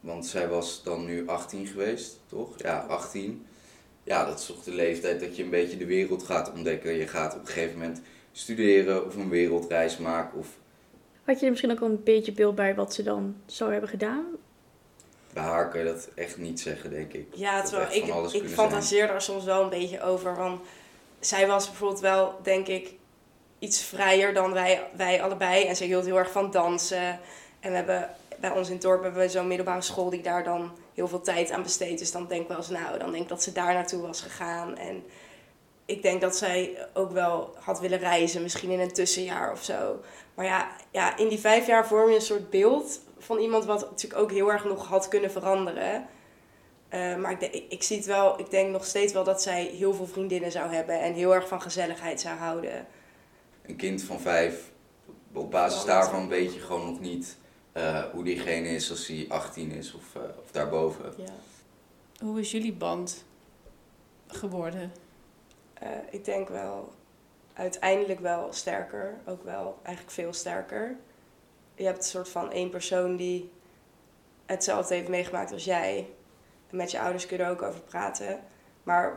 Want 0.00 0.26
zij 0.26 0.48
was 0.48 0.82
dan 0.82 1.04
nu 1.04 1.28
18 1.28 1.66
geweest, 1.66 2.20
toch? 2.26 2.58
Ja, 2.58 2.78
18. 2.78 3.46
Ja, 4.02 4.24
dat 4.24 4.38
is 4.38 4.46
toch 4.46 4.62
de 4.62 4.74
leeftijd 4.74 5.20
dat 5.20 5.36
je 5.36 5.42
een 5.42 5.50
beetje 5.50 5.76
de 5.76 5.86
wereld 5.86 6.22
gaat 6.22 6.52
ontdekken. 6.52 6.92
Je 6.92 7.06
gaat 7.06 7.34
op 7.34 7.40
een 7.40 7.46
gegeven 7.46 7.78
moment 7.78 8.00
studeren 8.32 9.06
of 9.06 9.16
een 9.16 9.28
wereldreis 9.28 9.98
maken. 9.98 10.38
Of 10.38 10.48
had 11.24 11.38
je 11.38 11.44
er 11.44 11.50
misschien 11.50 11.70
ook 11.70 11.80
al 11.80 11.88
een 11.88 12.02
beetje 12.04 12.32
beeld 12.32 12.54
bij 12.54 12.74
wat 12.74 12.94
ze 12.94 13.02
dan 13.02 13.36
zou 13.46 13.72
hebben 13.72 13.90
gedaan? 13.90 14.24
bij 15.32 15.42
haar 15.42 15.68
kan 15.70 15.80
je 15.80 15.86
dat 15.86 16.08
echt 16.14 16.36
niet 16.38 16.60
zeggen, 16.60 16.90
denk 16.90 17.12
ik. 17.12 17.26
Ja, 17.34 17.56
Dat 17.56 17.66
terwijl 17.66 17.88
echt 17.90 18.34
ik, 18.34 18.42
ik 18.42 18.48
fantaseer 18.48 19.06
daar 19.06 19.22
soms 19.22 19.44
wel 19.44 19.62
een 19.62 19.68
beetje 19.68 20.02
over. 20.02 20.36
Want 20.36 20.60
zij 21.20 21.46
was 21.46 21.66
bijvoorbeeld 21.66 22.00
wel, 22.00 22.38
denk 22.42 22.66
ik, 22.66 22.92
iets 23.58 23.82
vrijer 23.82 24.34
dan 24.34 24.52
wij, 24.52 24.82
wij 24.96 25.22
allebei. 25.22 25.64
En 25.64 25.76
ze 25.76 25.84
hield 25.84 26.04
heel 26.04 26.18
erg 26.18 26.30
van 26.30 26.50
dansen. 26.50 27.20
En 27.60 27.70
we 27.70 27.76
hebben 27.76 28.10
bij 28.40 28.50
ons 28.50 28.66
in 28.66 28.72
het 28.72 28.82
dorp 28.82 29.02
hebben 29.02 29.20
we 29.20 29.28
zo'n 29.28 29.46
middelbare 29.46 29.82
school 29.82 30.10
die 30.10 30.22
daar 30.22 30.44
dan 30.44 30.72
heel 30.94 31.08
veel 31.08 31.20
tijd 31.20 31.50
aan 31.50 31.62
besteedt. 31.62 31.98
Dus 31.98 32.12
dan 32.12 32.26
denk 32.26 32.42
ik 32.42 32.48
wel 32.48 32.56
eens, 32.56 32.68
nou, 32.68 32.98
dan 32.98 33.10
denk 33.10 33.22
ik 33.22 33.28
dat 33.28 33.42
ze 33.42 33.52
daar 33.52 33.74
naartoe 33.74 34.02
was 34.02 34.20
gegaan. 34.20 34.76
En 34.76 35.04
ik 35.90 36.02
denk 36.02 36.20
dat 36.20 36.36
zij 36.36 36.86
ook 36.94 37.10
wel 37.10 37.54
had 37.58 37.80
willen 37.80 37.98
reizen, 37.98 38.42
misschien 38.42 38.70
in 38.70 38.80
een 38.80 38.92
tussenjaar 38.92 39.52
of 39.52 39.64
zo. 39.64 40.00
Maar 40.34 40.44
ja, 40.44 40.70
ja, 40.90 41.16
in 41.16 41.28
die 41.28 41.38
vijf 41.38 41.66
jaar 41.66 41.86
vorm 41.86 42.08
je 42.08 42.14
een 42.14 42.20
soort 42.20 42.50
beeld 42.50 43.00
van 43.18 43.38
iemand 43.38 43.64
wat 43.64 43.80
natuurlijk 43.80 44.22
ook 44.22 44.30
heel 44.30 44.52
erg 44.52 44.64
nog 44.64 44.86
had 44.86 45.08
kunnen 45.08 45.30
veranderen. 45.30 46.06
Eh, 46.88 47.16
maar 47.16 47.42
ik, 47.42 47.64
ik 47.68 47.82
zie 47.82 47.96
het 47.96 48.06
wel, 48.06 48.40
ik 48.40 48.50
denk 48.50 48.70
nog 48.70 48.84
steeds 48.84 49.12
wel 49.12 49.24
dat 49.24 49.42
zij 49.42 49.64
heel 49.64 49.94
veel 49.94 50.06
vriendinnen 50.06 50.52
zou 50.52 50.72
hebben 50.72 51.00
en 51.00 51.12
heel 51.12 51.34
erg 51.34 51.48
van 51.48 51.62
gezelligheid 51.62 52.20
zou 52.20 52.36
houden. 52.36 52.86
Een 53.66 53.76
kind 53.76 54.02
van 54.02 54.20
vijf, 54.20 54.70
op 55.32 55.50
basis 55.50 55.84
daarvan 55.84 56.28
weet 56.28 56.54
je 56.54 56.60
gewoon 56.60 56.86
nog 56.86 57.00
niet 57.00 57.38
eh, 57.72 58.04
hoe 58.12 58.24
diegene 58.24 58.68
is 58.68 58.90
als 58.90 59.06
hij 59.06 59.26
18 59.28 59.70
is 59.70 59.94
of, 59.94 60.14
uh, 60.16 60.22
of 60.44 60.50
daarboven. 60.50 61.12
Ja. 61.16 61.32
Hoe 62.20 62.40
is 62.40 62.50
jullie 62.50 62.72
band 62.72 63.24
geworden? 64.26 64.92
Uh, 65.82 65.88
ik 66.10 66.24
denk 66.24 66.48
wel 66.48 66.92
uiteindelijk 67.54 68.20
wel 68.20 68.52
sterker. 68.52 69.14
Ook 69.26 69.44
wel 69.44 69.78
eigenlijk 69.82 70.16
veel 70.16 70.32
sterker. 70.32 70.96
Je 71.74 71.84
hebt 71.84 71.98
een 71.98 72.04
soort 72.04 72.28
van 72.28 72.52
één 72.52 72.70
persoon 72.70 73.16
die 73.16 73.52
hetzelfde 74.46 74.94
heeft 74.94 75.08
meegemaakt 75.08 75.52
als 75.52 75.64
jij. 75.64 76.06
En 76.70 76.76
met 76.76 76.90
je 76.90 77.00
ouders 77.00 77.26
kun 77.26 77.36
je 77.36 77.42
er 77.42 77.50
ook 77.50 77.62
over 77.62 77.80
praten. 77.80 78.40
Maar 78.82 79.16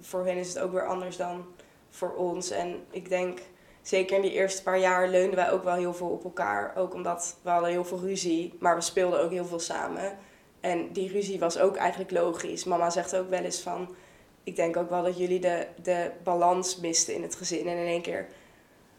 voor 0.00 0.26
hen 0.26 0.36
is 0.36 0.48
het 0.48 0.58
ook 0.58 0.72
weer 0.72 0.86
anders 0.86 1.16
dan 1.16 1.44
voor 1.90 2.14
ons. 2.14 2.50
En 2.50 2.84
ik 2.90 3.08
denk, 3.08 3.40
zeker 3.82 4.16
in 4.16 4.22
die 4.22 4.32
eerste 4.32 4.62
paar 4.62 4.78
jaar 4.78 5.08
leunden 5.08 5.36
wij 5.36 5.50
ook 5.50 5.64
wel 5.64 5.74
heel 5.74 5.94
veel 5.94 6.08
op 6.08 6.24
elkaar. 6.24 6.76
Ook 6.76 6.94
omdat 6.94 7.36
we 7.42 7.50
hadden 7.50 7.70
heel 7.70 7.84
veel 7.84 8.00
ruzie, 8.00 8.54
maar 8.60 8.74
we 8.74 8.80
speelden 8.80 9.20
ook 9.20 9.30
heel 9.30 9.44
veel 9.44 9.60
samen. 9.60 10.18
En 10.60 10.92
die 10.92 11.12
ruzie 11.12 11.38
was 11.38 11.58
ook 11.58 11.76
eigenlijk 11.76 12.10
logisch. 12.10 12.64
Mama 12.64 12.90
zegt 12.90 13.16
ook 13.16 13.30
wel 13.30 13.42
eens 13.42 13.60
van... 13.60 13.94
Ik 14.44 14.56
denk 14.56 14.76
ook 14.76 14.90
wel 14.90 15.02
dat 15.02 15.18
jullie 15.18 15.40
de, 15.40 15.66
de 15.82 16.10
balans 16.22 16.76
misten 16.76 17.14
in 17.14 17.22
het 17.22 17.34
gezin. 17.34 17.68
En 17.68 17.76
in 17.76 17.86
één 17.86 18.02
keer... 18.02 18.26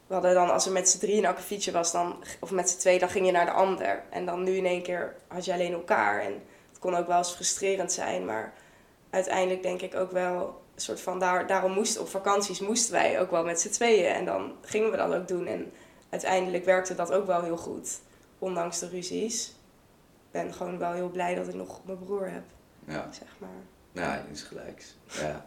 We 0.06 0.14
hadden 0.14 0.34
dan, 0.34 0.52
als 0.52 0.66
er 0.66 0.72
met 0.72 0.88
z'n 0.88 0.98
drie 0.98 1.18
een 1.18 1.26
akkefietje 1.26 1.72
was, 1.72 1.92
dan, 1.92 2.24
of 2.40 2.50
met 2.50 2.70
z'n 2.70 2.78
twee, 2.78 2.98
dan 2.98 3.08
ging 3.08 3.26
je 3.26 3.32
naar 3.32 3.44
de 3.44 3.52
ander. 3.52 4.02
En 4.10 4.26
dan 4.26 4.42
nu 4.42 4.56
in 4.56 4.66
één 4.66 4.82
keer 4.82 5.16
had 5.28 5.44
je 5.44 5.52
alleen 5.52 5.72
elkaar. 5.72 6.20
En 6.20 6.32
het 6.68 6.78
kon 6.78 6.94
ook 6.94 7.06
wel 7.06 7.18
eens 7.18 7.32
frustrerend 7.32 7.92
zijn. 7.92 8.24
Maar 8.24 8.52
uiteindelijk 9.10 9.62
denk 9.62 9.80
ik 9.80 9.94
ook 9.94 10.10
wel 10.10 10.62
een 10.74 10.80
soort 10.80 11.00
van... 11.00 11.18
Daar, 11.18 11.46
daarom 11.46 11.72
moesten 11.72 12.00
op 12.00 12.08
vakanties 12.08 12.60
moesten 12.60 12.92
wij 12.92 13.20
ook 13.20 13.30
wel 13.30 13.44
met 13.44 13.60
z'n 13.60 13.70
tweeën. 13.70 14.12
En 14.12 14.24
dan 14.24 14.52
gingen 14.60 14.90
we 14.90 14.96
dat 14.96 15.14
ook 15.14 15.28
doen. 15.28 15.46
En 15.46 15.72
uiteindelijk 16.10 16.64
werkte 16.64 16.94
dat 16.94 17.12
ook 17.12 17.26
wel 17.26 17.42
heel 17.42 17.56
goed. 17.56 18.00
Ondanks 18.38 18.78
de 18.78 18.88
ruzies 18.88 19.54
ben 20.30 20.54
gewoon 20.54 20.78
wel 20.78 20.92
heel 20.92 21.10
blij 21.10 21.34
dat 21.34 21.48
ik 21.48 21.54
nog 21.54 21.80
mijn 21.84 21.98
broer 21.98 22.30
heb. 22.30 22.44
Ja. 22.86 23.08
Zeg 23.12 23.28
maar. 23.38 23.73
Ja, 23.94 24.24
insgelijks. 24.28 24.94
Ja. 25.20 25.46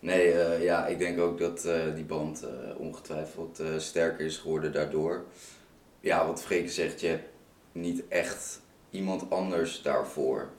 Nee, 0.00 0.34
uh, 0.34 0.62
ja, 0.62 0.86
ik 0.86 0.98
denk 0.98 1.20
ook 1.20 1.38
dat 1.38 1.64
uh, 1.64 1.94
die 1.94 2.04
band 2.04 2.44
uh, 2.44 2.80
ongetwijfeld 2.80 3.62
sterker 3.76 4.26
is 4.26 4.36
geworden 4.36 4.72
daardoor. 4.72 5.24
Ja, 6.00 6.26
wat 6.26 6.42
Freke 6.42 6.68
zegt, 6.68 7.00
je 7.00 7.06
hebt 7.06 7.28
niet 7.72 8.08
echt 8.08 8.60
iemand 8.90 9.30
anders 9.30 9.82
daarvoor. 9.82 10.50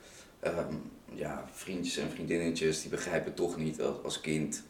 Um, 0.43 0.91
ja, 1.13 1.45
vriendjes 1.51 1.97
en 1.97 2.09
vriendinnetjes 2.09 2.81
die 2.81 2.89
begrijpen 2.89 3.33
toch 3.33 3.57
niet 3.57 3.81
als, 3.81 4.03
als 4.03 4.21
kind 4.21 4.63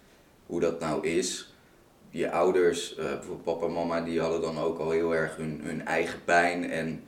hoe 0.46 0.60
dat 0.60 0.80
nou 0.80 1.08
is. 1.08 1.54
Je 2.10 2.32
ouders, 2.32 2.96
bijvoorbeeld 2.96 3.44
papa 3.44 3.66
en 3.66 3.74
mama, 3.74 4.02
die 4.02 4.20
hadden 4.20 4.42
dan 4.42 4.58
ook 4.58 4.80
al 4.80 4.92
heel 4.92 5.16
erg 5.16 5.36
hun, 5.36 5.62
hun 5.64 5.86
eigen 5.86 6.24
pijn 6.24 6.72
en 6.72 7.04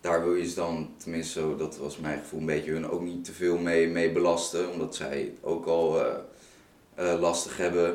daar 0.00 0.24
wil 0.24 0.34
je 0.34 0.48
ze 0.48 0.54
dan, 0.54 0.94
tenminste 0.96 1.40
zo, 1.40 1.56
dat 1.56 1.76
was 1.76 1.98
mijn 1.98 2.18
gevoel, 2.18 2.40
een 2.40 2.46
beetje 2.46 2.72
hun 2.72 2.90
ook 2.90 3.02
niet 3.02 3.24
te 3.24 3.32
veel 3.32 3.58
mee, 3.58 3.88
mee 3.88 4.12
belasten. 4.12 4.72
Omdat 4.72 4.94
zij 4.94 5.20
het 5.20 5.38
ook 5.40 5.66
al 5.66 6.00
uh, 6.00 6.14
uh, 6.98 7.20
lastig 7.20 7.56
hebben. 7.56 7.94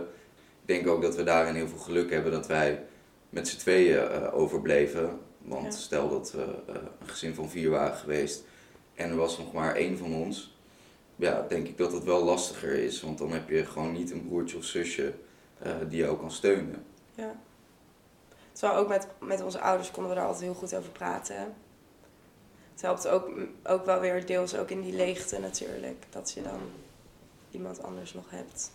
Ik 0.62 0.68
denk 0.68 0.88
ook 0.88 1.02
dat 1.02 1.16
we 1.16 1.24
daarin 1.24 1.56
heel 1.56 1.68
veel 1.68 1.78
geluk 1.78 2.10
hebben 2.10 2.32
dat 2.32 2.48
wij 2.48 2.84
met 3.30 3.48
z'n 3.48 3.58
tweeën 3.58 4.12
uh, 4.12 4.34
overbleven. 4.34 5.20
Want 5.38 5.74
ja. 5.74 5.80
stel 5.80 6.10
dat 6.10 6.32
we 6.32 6.42
een 7.00 7.08
gezin 7.08 7.34
van 7.34 7.50
vier 7.50 7.70
waren 7.70 7.98
geweest 7.98 8.44
en 8.96 9.10
er 9.10 9.16
was 9.16 9.38
nog 9.38 9.54
maar 9.54 9.76
één 9.76 9.98
van 9.98 10.14
ons. 10.14 10.56
Ja, 11.16 11.46
denk 11.50 11.68
ik 11.68 11.78
dat 11.78 11.92
het 11.92 12.04
wel 12.04 12.24
lastiger 12.24 12.74
is. 12.74 13.02
Want 13.02 13.18
dan 13.18 13.32
heb 13.32 13.50
je 13.50 13.66
gewoon 13.66 13.92
niet 13.92 14.12
een 14.12 14.28
broertje 14.28 14.58
of 14.58 14.64
zusje 14.64 15.14
die 15.90 16.00
jou 16.00 16.18
kan 16.18 16.32
steunen. 16.32 16.86
Ja. 17.16 17.36
Terwijl 18.52 18.80
ook 18.80 18.88
met, 18.88 19.08
met 19.20 19.44
onze 19.44 19.60
ouders 19.60 19.92
konden 19.92 20.12
we 20.12 20.18
daar 20.18 20.28
altijd 20.28 20.44
heel 20.44 20.54
goed 20.54 20.76
over 20.76 20.92
praten 20.92 21.54
het 22.82 23.04
helpt 23.04 23.08
ook, 23.08 23.32
ook 23.64 23.86
wel 23.86 24.00
weer 24.00 24.26
deels 24.26 24.56
ook 24.56 24.70
in 24.70 24.82
die 24.82 24.94
leegte 24.94 25.40
natuurlijk. 25.40 26.06
Dat 26.10 26.32
je 26.32 26.42
dan 26.42 26.60
iemand 27.52 27.84
anders 27.84 28.14
nog 28.14 28.30
hebt. 28.30 28.72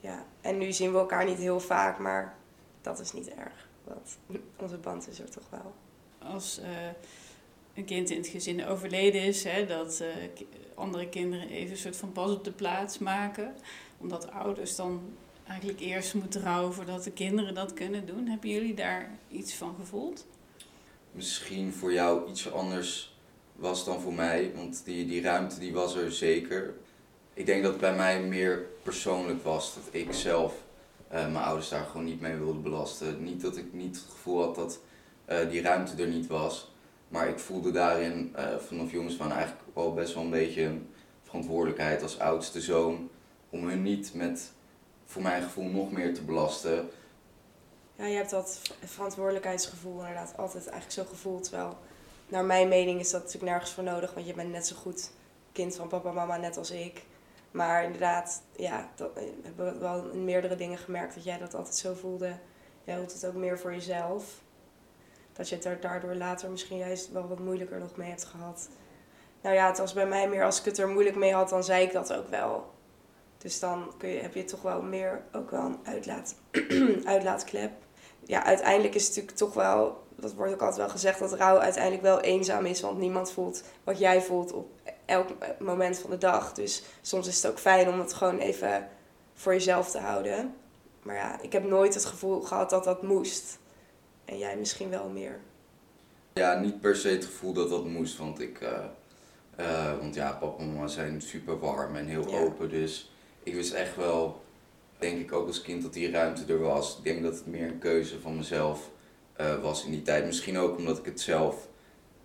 Ja, 0.00 0.24
en 0.40 0.58
nu 0.58 0.72
zien 0.72 0.92
we 0.92 0.98
elkaar 0.98 1.24
niet 1.24 1.38
heel 1.38 1.60
vaak, 1.60 1.98
maar 1.98 2.36
dat 2.80 3.00
is 3.00 3.12
niet 3.12 3.28
erg. 3.28 3.68
Want 3.84 4.18
onze 4.62 4.76
band 4.76 5.08
is 5.08 5.20
er 5.20 5.30
toch 5.30 5.50
wel. 5.50 5.72
Als 6.32 6.60
uh, 6.60 6.66
een 7.74 7.84
kind 7.84 8.10
in 8.10 8.16
het 8.16 8.26
gezin 8.26 8.66
overleden 8.66 9.22
is, 9.22 9.44
hè, 9.44 9.66
dat 9.66 10.00
uh, 10.02 10.08
andere 10.74 11.08
kinderen 11.08 11.48
even 11.48 11.70
een 11.70 11.76
soort 11.76 11.96
van 11.96 12.12
pas 12.12 12.30
op 12.30 12.44
de 12.44 12.52
plaats 12.52 12.98
maken. 12.98 13.54
Omdat 13.98 14.30
ouders 14.30 14.76
dan 14.76 15.16
eigenlijk 15.46 15.80
eerst 15.80 16.14
moeten 16.14 16.42
rouwen 16.42 16.74
voordat 16.74 17.04
de 17.04 17.12
kinderen 17.12 17.54
dat 17.54 17.74
kunnen 17.74 18.06
doen. 18.06 18.26
Hebben 18.26 18.50
jullie 18.50 18.74
daar 18.74 19.10
iets 19.28 19.54
van 19.54 19.74
gevoeld? 19.74 20.26
Misschien 21.12 21.72
voor 21.72 21.92
jou 21.92 22.30
iets 22.30 22.52
anders 22.52 23.18
was 23.56 23.84
dan 23.84 24.00
voor 24.00 24.14
mij. 24.14 24.52
Want 24.54 24.84
die, 24.84 25.06
die 25.06 25.22
ruimte 25.22 25.58
die 25.58 25.72
was 25.72 25.94
er 25.94 26.12
zeker. 26.12 26.74
Ik 27.34 27.46
denk 27.46 27.62
dat 27.62 27.72
het 27.72 27.80
bij 27.80 27.94
mij 27.94 28.22
meer 28.22 28.66
persoonlijk 28.82 29.44
was. 29.44 29.74
Dat 29.74 29.84
ik 29.90 30.12
zelf 30.12 30.54
uh, 31.12 31.12
mijn 31.12 31.44
ouders 31.44 31.68
daar 31.68 31.84
gewoon 31.84 32.04
niet 32.04 32.20
mee 32.20 32.36
wilde 32.36 32.58
belasten. 32.58 33.22
Niet 33.22 33.40
dat 33.40 33.56
ik 33.56 33.72
niet 33.72 33.96
het 33.96 34.06
gevoel 34.10 34.42
had 34.42 34.54
dat 34.54 34.80
uh, 35.30 35.50
die 35.50 35.62
ruimte 35.62 36.02
er 36.02 36.08
niet 36.08 36.26
was. 36.26 36.72
Maar 37.08 37.28
ik 37.28 37.38
voelde 37.38 37.70
daarin 37.70 38.34
uh, 38.36 38.56
vanaf 38.56 38.90
jongens 38.90 39.14
van 39.14 39.32
eigenlijk 39.32 39.62
wel 39.74 39.94
best 39.94 40.14
wel 40.14 40.22
een 40.22 40.30
beetje 40.30 40.62
een 40.62 40.88
verantwoordelijkheid 41.22 42.02
als 42.02 42.18
oudste 42.18 42.60
zoon. 42.60 43.10
Om 43.50 43.68
hun 43.68 43.82
niet 43.82 44.14
met, 44.14 44.52
voor 45.04 45.22
mijn 45.22 45.42
gevoel, 45.42 45.64
nog 45.64 45.92
meer 45.92 46.14
te 46.14 46.22
belasten 46.22 46.88
ja, 48.00 48.06
je 48.06 48.16
hebt 48.16 48.30
dat 48.30 48.60
verantwoordelijkheidsgevoel 48.84 49.98
inderdaad 49.98 50.36
altijd 50.36 50.68
eigenlijk 50.68 50.92
zo 50.92 51.14
gevoeld. 51.14 51.42
Terwijl, 51.42 51.78
naar 52.28 52.44
mijn 52.44 52.68
mening 52.68 53.00
is 53.00 53.10
dat 53.10 53.22
natuurlijk 53.22 53.52
nergens 53.52 53.72
voor 53.72 53.84
nodig, 53.84 54.14
want 54.14 54.26
je 54.26 54.34
bent 54.34 54.50
net 54.50 54.66
zo 54.66 54.76
goed 54.76 55.10
kind 55.52 55.76
van 55.76 55.88
papa 55.88 56.08
en 56.08 56.14
mama, 56.14 56.36
net 56.36 56.56
als 56.56 56.70
ik. 56.70 57.04
Maar 57.50 57.84
inderdaad, 57.84 58.42
ja, 58.56 58.88
dat, 58.94 59.10
we 59.14 59.32
hebben 59.42 59.80
wel 59.80 60.10
in 60.10 60.24
meerdere 60.24 60.56
dingen 60.56 60.78
gemerkt 60.78 61.14
dat 61.14 61.24
jij 61.24 61.38
dat 61.38 61.54
altijd 61.54 61.76
zo 61.76 61.94
voelde. 61.94 62.36
Jij 62.84 62.96
hield 62.96 63.12
het 63.12 63.26
ook 63.26 63.34
meer 63.34 63.58
voor 63.58 63.72
jezelf. 63.72 64.24
Dat 65.32 65.48
je 65.48 65.54
het 65.54 65.64
er 65.64 65.80
daardoor 65.80 66.14
later 66.14 66.50
misschien 66.50 66.78
juist 66.78 67.12
wel 67.12 67.28
wat 67.28 67.38
moeilijker 67.38 67.78
nog 67.78 67.96
mee 67.96 68.08
hebt 68.08 68.24
gehad. 68.24 68.68
Nou 69.42 69.54
ja, 69.54 69.66
het 69.66 69.78
was 69.78 69.92
bij 69.92 70.06
mij 70.06 70.28
meer 70.28 70.44
als 70.44 70.58
ik 70.58 70.64
het 70.64 70.78
er 70.78 70.88
moeilijk 70.88 71.16
mee 71.16 71.34
had, 71.34 71.48
dan 71.48 71.64
zei 71.64 71.84
ik 71.84 71.92
dat 71.92 72.12
ook 72.12 72.28
wel. 72.28 72.70
Dus 73.38 73.60
dan 73.60 73.92
kun 73.98 74.08
je, 74.08 74.20
heb 74.20 74.34
je 74.34 74.44
toch 74.44 74.62
wel 74.62 74.82
meer 74.82 75.22
ook 75.32 75.50
wel 75.50 75.64
een 75.64 75.78
uitlaat, 75.84 76.34
uitlaatklep 77.04 77.72
ja, 78.30 78.44
uiteindelijk 78.44 78.94
is 78.94 79.06
het 79.06 79.10
natuurlijk 79.10 79.36
toch 79.36 79.54
wel, 79.54 80.02
dat 80.16 80.34
wordt 80.34 80.52
ook 80.52 80.60
altijd 80.60 80.78
wel 80.78 80.88
gezegd, 80.88 81.18
dat 81.18 81.32
rouw 81.32 81.58
uiteindelijk 81.58 82.02
wel 82.02 82.20
eenzaam 82.20 82.66
is. 82.66 82.80
Want 82.80 82.98
niemand 82.98 83.32
voelt 83.32 83.62
wat 83.84 83.98
jij 83.98 84.22
voelt 84.22 84.52
op 84.52 84.70
elk 85.04 85.28
moment 85.58 85.98
van 85.98 86.10
de 86.10 86.18
dag. 86.18 86.52
Dus 86.52 86.82
soms 87.00 87.26
is 87.26 87.42
het 87.42 87.50
ook 87.50 87.58
fijn 87.58 87.88
om 87.88 88.00
het 88.00 88.12
gewoon 88.12 88.38
even 88.38 88.88
voor 89.34 89.52
jezelf 89.52 89.90
te 89.90 89.98
houden. 89.98 90.54
Maar 91.02 91.14
ja, 91.14 91.40
ik 91.40 91.52
heb 91.52 91.64
nooit 91.64 91.94
het 91.94 92.04
gevoel 92.04 92.40
gehad 92.40 92.70
dat 92.70 92.84
dat 92.84 93.02
moest. 93.02 93.58
En 94.24 94.38
jij 94.38 94.56
misschien 94.56 94.90
wel 94.90 95.08
meer. 95.08 95.40
Ja, 96.32 96.60
niet 96.60 96.80
per 96.80 96.96
se 96.96 97.08
het 97.08 97.24
gevoel 97.24 97.52
dat 97.52 97.68
dat 97.68 97.84
moest. 97.84 98.18
Want 98.18 98.40
ik, 98.40 98.60
uh, 98.60 98.68
uh, 99.60 99.98
want 99.98 100.14
ja, 100.14 100.32
papa 100.32 100.62
en 100.62 100.72
mama 100.72 100.86
zijn 100.86 101.22
super 101.22 101.58
warm 101.58 101.96
en 101.96 102.06
heel 102.06 102.28
ja. 102.28 102.40
open. 102.40 102.68
Dus 102.68 103.12
ik 103.42 103.54
wist 103.54 103.72
echt 103.72 103.96
wel 103.96 104.40
denk 105.00 105.20
ik 105.20 105.32
ook 105.32 105.46
als 105.46 105.62
kind 105.62 105.82
dat 105.82 105.92
die 105.92 106.10
ruimte 106.10 106.52
er 106.52 106.58
was. 106.58 106.96
Ik 106.98 107.04
denk 107.04 107.22
dat 107.22 107.34
het 107.34 107.46
meer 107.46 107.66
een 107.66 107.78
keuze 107.78 108.20
van 108.20 108.36
mezelf 108.36 108.90
uh, 109.40 109.62
was 109.62 109.84
in 109.84 109.90
die 109.90 110.02
tijd. 110.02 110.26
Misschien 110.26 110.58
ook 110.58 110.78
omdat 110.78 110.98
ik 110.98 111.04
het 111.04 111.20
zelf 111.20 111.68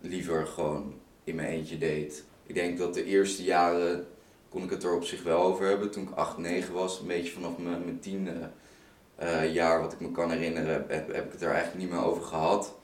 liever 0.02 0.48
gewoon 0.48 0.94
in 1.24 1.36
mijn 1.36 1.48
eentje 1.48 1.78
deed. 1.78 2.24
Ik 2.46 2.56
denk 2.56 2.78
dat 2.78 2.94
de 2.94 3.04
eerste 3.04 3.44
jaren 3.44 4.08
kon 4.50 4.64
ik 4.64 4.70
het 4.70 4.84
er 4.84 4.96
op 4.96 5.04
zich 5.04 5.24
wel 5.24 5.42
over 5.42 5.68
hebben. 5.68 5.92
Toen 5.92 6.04
ik 6.04 6.16
8, 6.16 6.38
9 6.38 6.74
was, 6.74 7.00
een 7.00 7.08
beetje 7.08 7.32
vanaf 7.32 7.58
mijn, 7.58 7.84
mijn 7.84 8.00
tiende 8.00 8.50
uh, 9.24 9.54
jaar 9.54 9.82
wat 9.82 9.94
ik 9.94 10.00
me 10.00 10.12
kan 10.12 10.32
herinneren, 10.32 10.86
heb, 10.88 11.14
heb 11.14 11.26
ik 11.26 11.32
het 11.32 11.42
er 11.42 11.52
eigenlijk 11.52 11.78
niet 11.78 11.90
meer 11.90 12.06
over 12.06 12.24
gehad. 12.24 12.76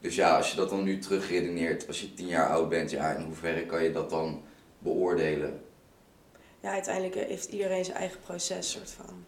Dus 0.00 0.14
ja, 0.14 0.36
als 0.36 0.50
je 0.50 0.56
dat 0.56 0.70
dan 0.70 0.82
nu 0.82 0.98
terugredeneert, 0.98 1.86
als 1.86 2.00
je 2.00 2.14
tien 2.14 2.26
jaar 2.26 2.48
oud 2.48 2.68
bent, 2.68 2.90
ja, 2.90 3.12
in 3.12 3.24
hoeverre 3.24 3.66
kan 3.66 3.82
je 3.82 3.92
dat 3.92 4.10
dan 4.10 4.42
beoordelen? 4.78 5.60
Ja, 6.60 6.70
uiteindelijk 6.70 7.14
heeft 7.14 7.52
iedereen 7.52 7.84
zijn 7.84 7.96
eigen 7.96 8.20
proces, 8.20 8.70
soort 8.70 8.90
van, 8.90 9.24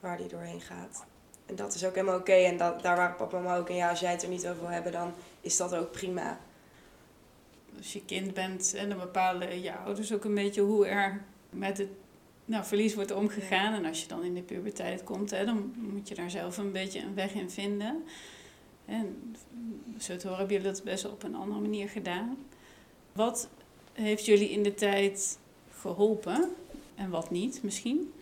waar 0.00 0.16
die 0.16 0.28
doorheen 0.28 0.60
gaat. 0.60 1.04
En 1.46 1.56
dat 1.56 1.74
is 1.74 1.84
ook 1.84 1.94
helemaal 1.94 2.18
oké. 2.18 2.32
En 2.32 2.56
dat, 2.56 2.82
daar 2.82 2.96
waren 2.96 3.16
papa 3.16 3.36
en 3.36 3.42
mama 3.42 3.58
ook. 3.58 3.68
En 3.68 3.74
ja, 3.74 3.90
als 3.90 4.00
jij 4.00 4.10
het 4.10 4.22
er 4.22 4.28
niet 4.28 4.48
over 4.48 4.60
wil 4.60 4.70
hebben, 4.70 4.92
dan 4.92 5.12
is 5.40 5.56
dat 5.56 5.74
ook 5.74 5.90
prima. 5.90 6.40
Als 7.76 7.92
je 7.92 8.04
kind 8.04 8.34
bent 8.34 8.74
en 8.74 8.88
dan 8.88 8.98
bepalen 8.98 9.62
je 9.62 9.76
ouders 9.76 10.12
ook 10.12 10.24
een 10.24 10.34
beetje 10.34 10.60
hoe 10.60 10.86
er 10.86 11.24
met 11.50 11.78
het 11.78 11.88
nou, 12.44 12.64
verlies 12.64 12.94
wordt 12.94 13.10
omgegaan. 13.10 13.74
En 13.74 13.84
als 13.84 14.02
je 14.02 14.08
dan 14.08 14.24
in 14.24 14.34
de 14.34 14.42
puberteit 14.42 15.04
komt, 15.04 15.30
hè, 15.30 15.44
dan 15.44 15.74
moet 15.76 16.08
je 16.08 16.14
daar 16.14 16.30
zelf 16.30 16.56
een 16.56 16.72
beetje 16.72 17.00
een 17.00 17.14
weg 17.14 17.34
in 17.34 17.50
vinden. 17.50 18.04
En 18.84 19.36
zo 19.98 20.16
te 20.16 20.22
horen 20.22 20.38
hebben 20.38 20.56
jullie 20.56 20.72
dat 20.72 20.84
best 20.84 21.04
op 21.04 21.22
een 21.22 21.34
andere 21.34 21.60
manier 21.60 21.88
gedaan. 21.88 22.38
Wat 23.12 23.48
heeft 23.92 24.24
jullie 24.24 24.50
in 24.50 24.62
de 24.62 24.74
tijd 24.74 25.38
geholpen 25.82 26.54
en 26.94 27.10
wat 27.10 27.30
niet 27.30 27.62
misschien? 27.62 28.12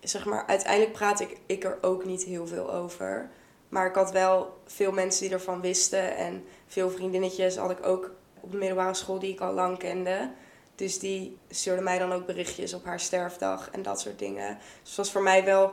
Zeg 0.00 0.24
maar, 0.24 0.46
uiteindelijk 0.46 0.92
praat 0.92 1.20
ik, 1.20 1.36
ik 1.46 1.64
er 1.64 1.78
ook 1.80 2.04
niet 2.04 2.24
heel 2.24 2.46
veel 2.46 2.72
over. 2.72 3.30
Maar 3.68 3.86
ik 3.86 3.94
had 3.94 4.10
wel 4.10 4.58
veel 4.66 4.92
mensen 4.92 5.22
die 5.22 5.32
ervan 5.32 5.60
wisten. 5.60 6.16
En 6.16 6.44
veel 6.66 6.90
vriendinnetjes 6.90 7.56
had 7.56 7.70
ik 7.70 7.86
ook 7.86 8.10
op 8.40 8.50
de 8.50 8.56
middelbare 8.56 8.94
school 8.94 9.18
die 9.18 9.32
ik 9.32 9.40
al 9.40 9.52
lang 9.52 9.78
kende. 9.78 10.30
Dus 10.74 10.98
die 10.98 11.38
stuurde 11.48 11.82
mij 11.82 11.98
dan 11.98 12.12
ook 12.12 12.26
berichtjes 12.26 12.74
op 12.74 12.84
haar 12.84 13.00
sterfdag 13.00 13.70
en 13.70 13.82
dat 13.82 14.00
soort 14.00 14.18
dingen. 14.18 14.58
Dus 14.80 14.88
het 14.88 14.96
was 14.96 15.12
voor 15.12 15.22
mij 15.22 15.44
wel 15.44 15.72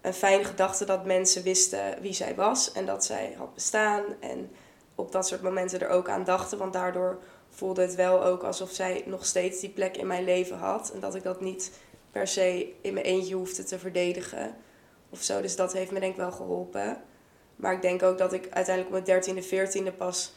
een 0.00 0.14
fijne 0.14 0.44
gedachte 0.44 0.84
dat 0.84 1.04
mensen 1.04 1.42
wisten 1.42 2.00
wie 2.00 2.12
zij 2.12 2.34
was 2.34 2.72
en 2.72 2.86
dat 2.86 3.04
zij 3.04 3.34
had 3.38 3.54
bestaan. 3.54 4.02
En 4.20 4.50
op 4.94 5.12
dat 5.12 5.26
soort 5.26 5.42
momenten 5.42 5.80
er 5.80 5.88
ook 5.88 6.08
aan 6.08 6.24
dachten. 6.24 6.58
Want 6.58 6.72
daardoor 6.72 7.18
voelde 7.54 7.82
het 7.82 7.94
wel 7.94 8.24
ook 8.24 8.42
alsof 8.42 8.70
zij 8.70 9.02
nog 9.06 9.26
steeds 9.26 9.60
die 9.60 9.70
plek 9.70 9.96
in 9.96 10.06
mijn 10.06 10.24
leven 10.24 10.56
had. 10.56 10.90
En 10.94 11.00
dat 11.00 11.14
ik 11.14 11.22
dat 11.22 11.40
niet 11.40 11.72
per 12.10 12.26
se 12.26 12.72
in 12.80 12.94
mijn 12.94 13.06
eentje 13.06 13.34
hoefde 13.34 13.64
te 13.64 13.78
verdedigen. 13.78 14.54
Of 15.10 15.22
zo. 15.22 15.40
Dus 15.40 15.56
dat 15.56 15.72
heeft 15.72 15.90
me 15.90 16.00
denk 16.00 16.12
ik 16.12 16.18
wel 16.18 16.32
geholpen. 16.32 17.02
Maar 17.56 17.72
ik 17.72 17.82
denk 17.82 18.02
ook 18.02 18.18
dat 18.18 18.32
ik 18.32 18.42
uiteindelijk 18.42 18.86
op 18.86 18.92
mijn 18.92 19.04
dertiende, 19.04 19.42
veertiende 19.42 19.92
pas 19.92 20.32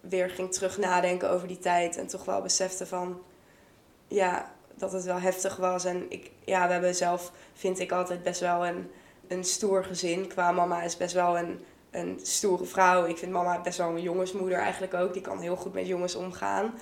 weer 0.00 0.30
ging 0.30 0.52
terug 0.52 0.78
nadenken 0.78 1.30
over 1.30 1.48
die 1.48 1.58
tijd. 1.58 1.96
En 1.96 2.06
toch 2.06 2.24
wel 2.24 2.42
besefte 2.42 2.86
van, 2.86 3.22
ja, 4.08 4.54
dat 4.74 4.92
het 4.92 5.04
wel 5.04 5.20
heftig 5.20 5.56
was. 5.56 5.84
En 5.84 6.06
ik, 6.08 6.30
ja, 6.44 6.66
we 6.66 6.72
hebben 6.72 6.94
zelf, 6.94 7.32
vind 7.54 7.78
ik 7.78 7.92
altijd 7.92 8.22
best 8.22 8.40
wel 8.40 8.66
een, 8.66 8.90
een 9.28 9.44
stoer 9.44 9.84
gezin. 9.84 10.28
Qua 10.28 10.52
mama 10.52 10.82
is 10.82 10.96
best 10.96 11.14
wel 11.14 11.38
een, 11.38 11.64
een 11.98 12.20
stoere 12.22 12.64
vrouw. 12.64 13.04
Ik 13.04 13.18
vind 13.18 13.32
mama 13.32 13.60
best 13.60 13.78
wel 13.78 13.88
een 13.88 14.02
jongensmoeder 14.02 14.58
eigenlijk 14.58 14.94
ook. 14.94 15.12
Die 15.12 15.22
kan 15.22 15.40
heel 15.40 15.56
goed 15.56 15.72
met 15.72 15.86
jongens 15.86 16.14
omgaan. 16.14 16.74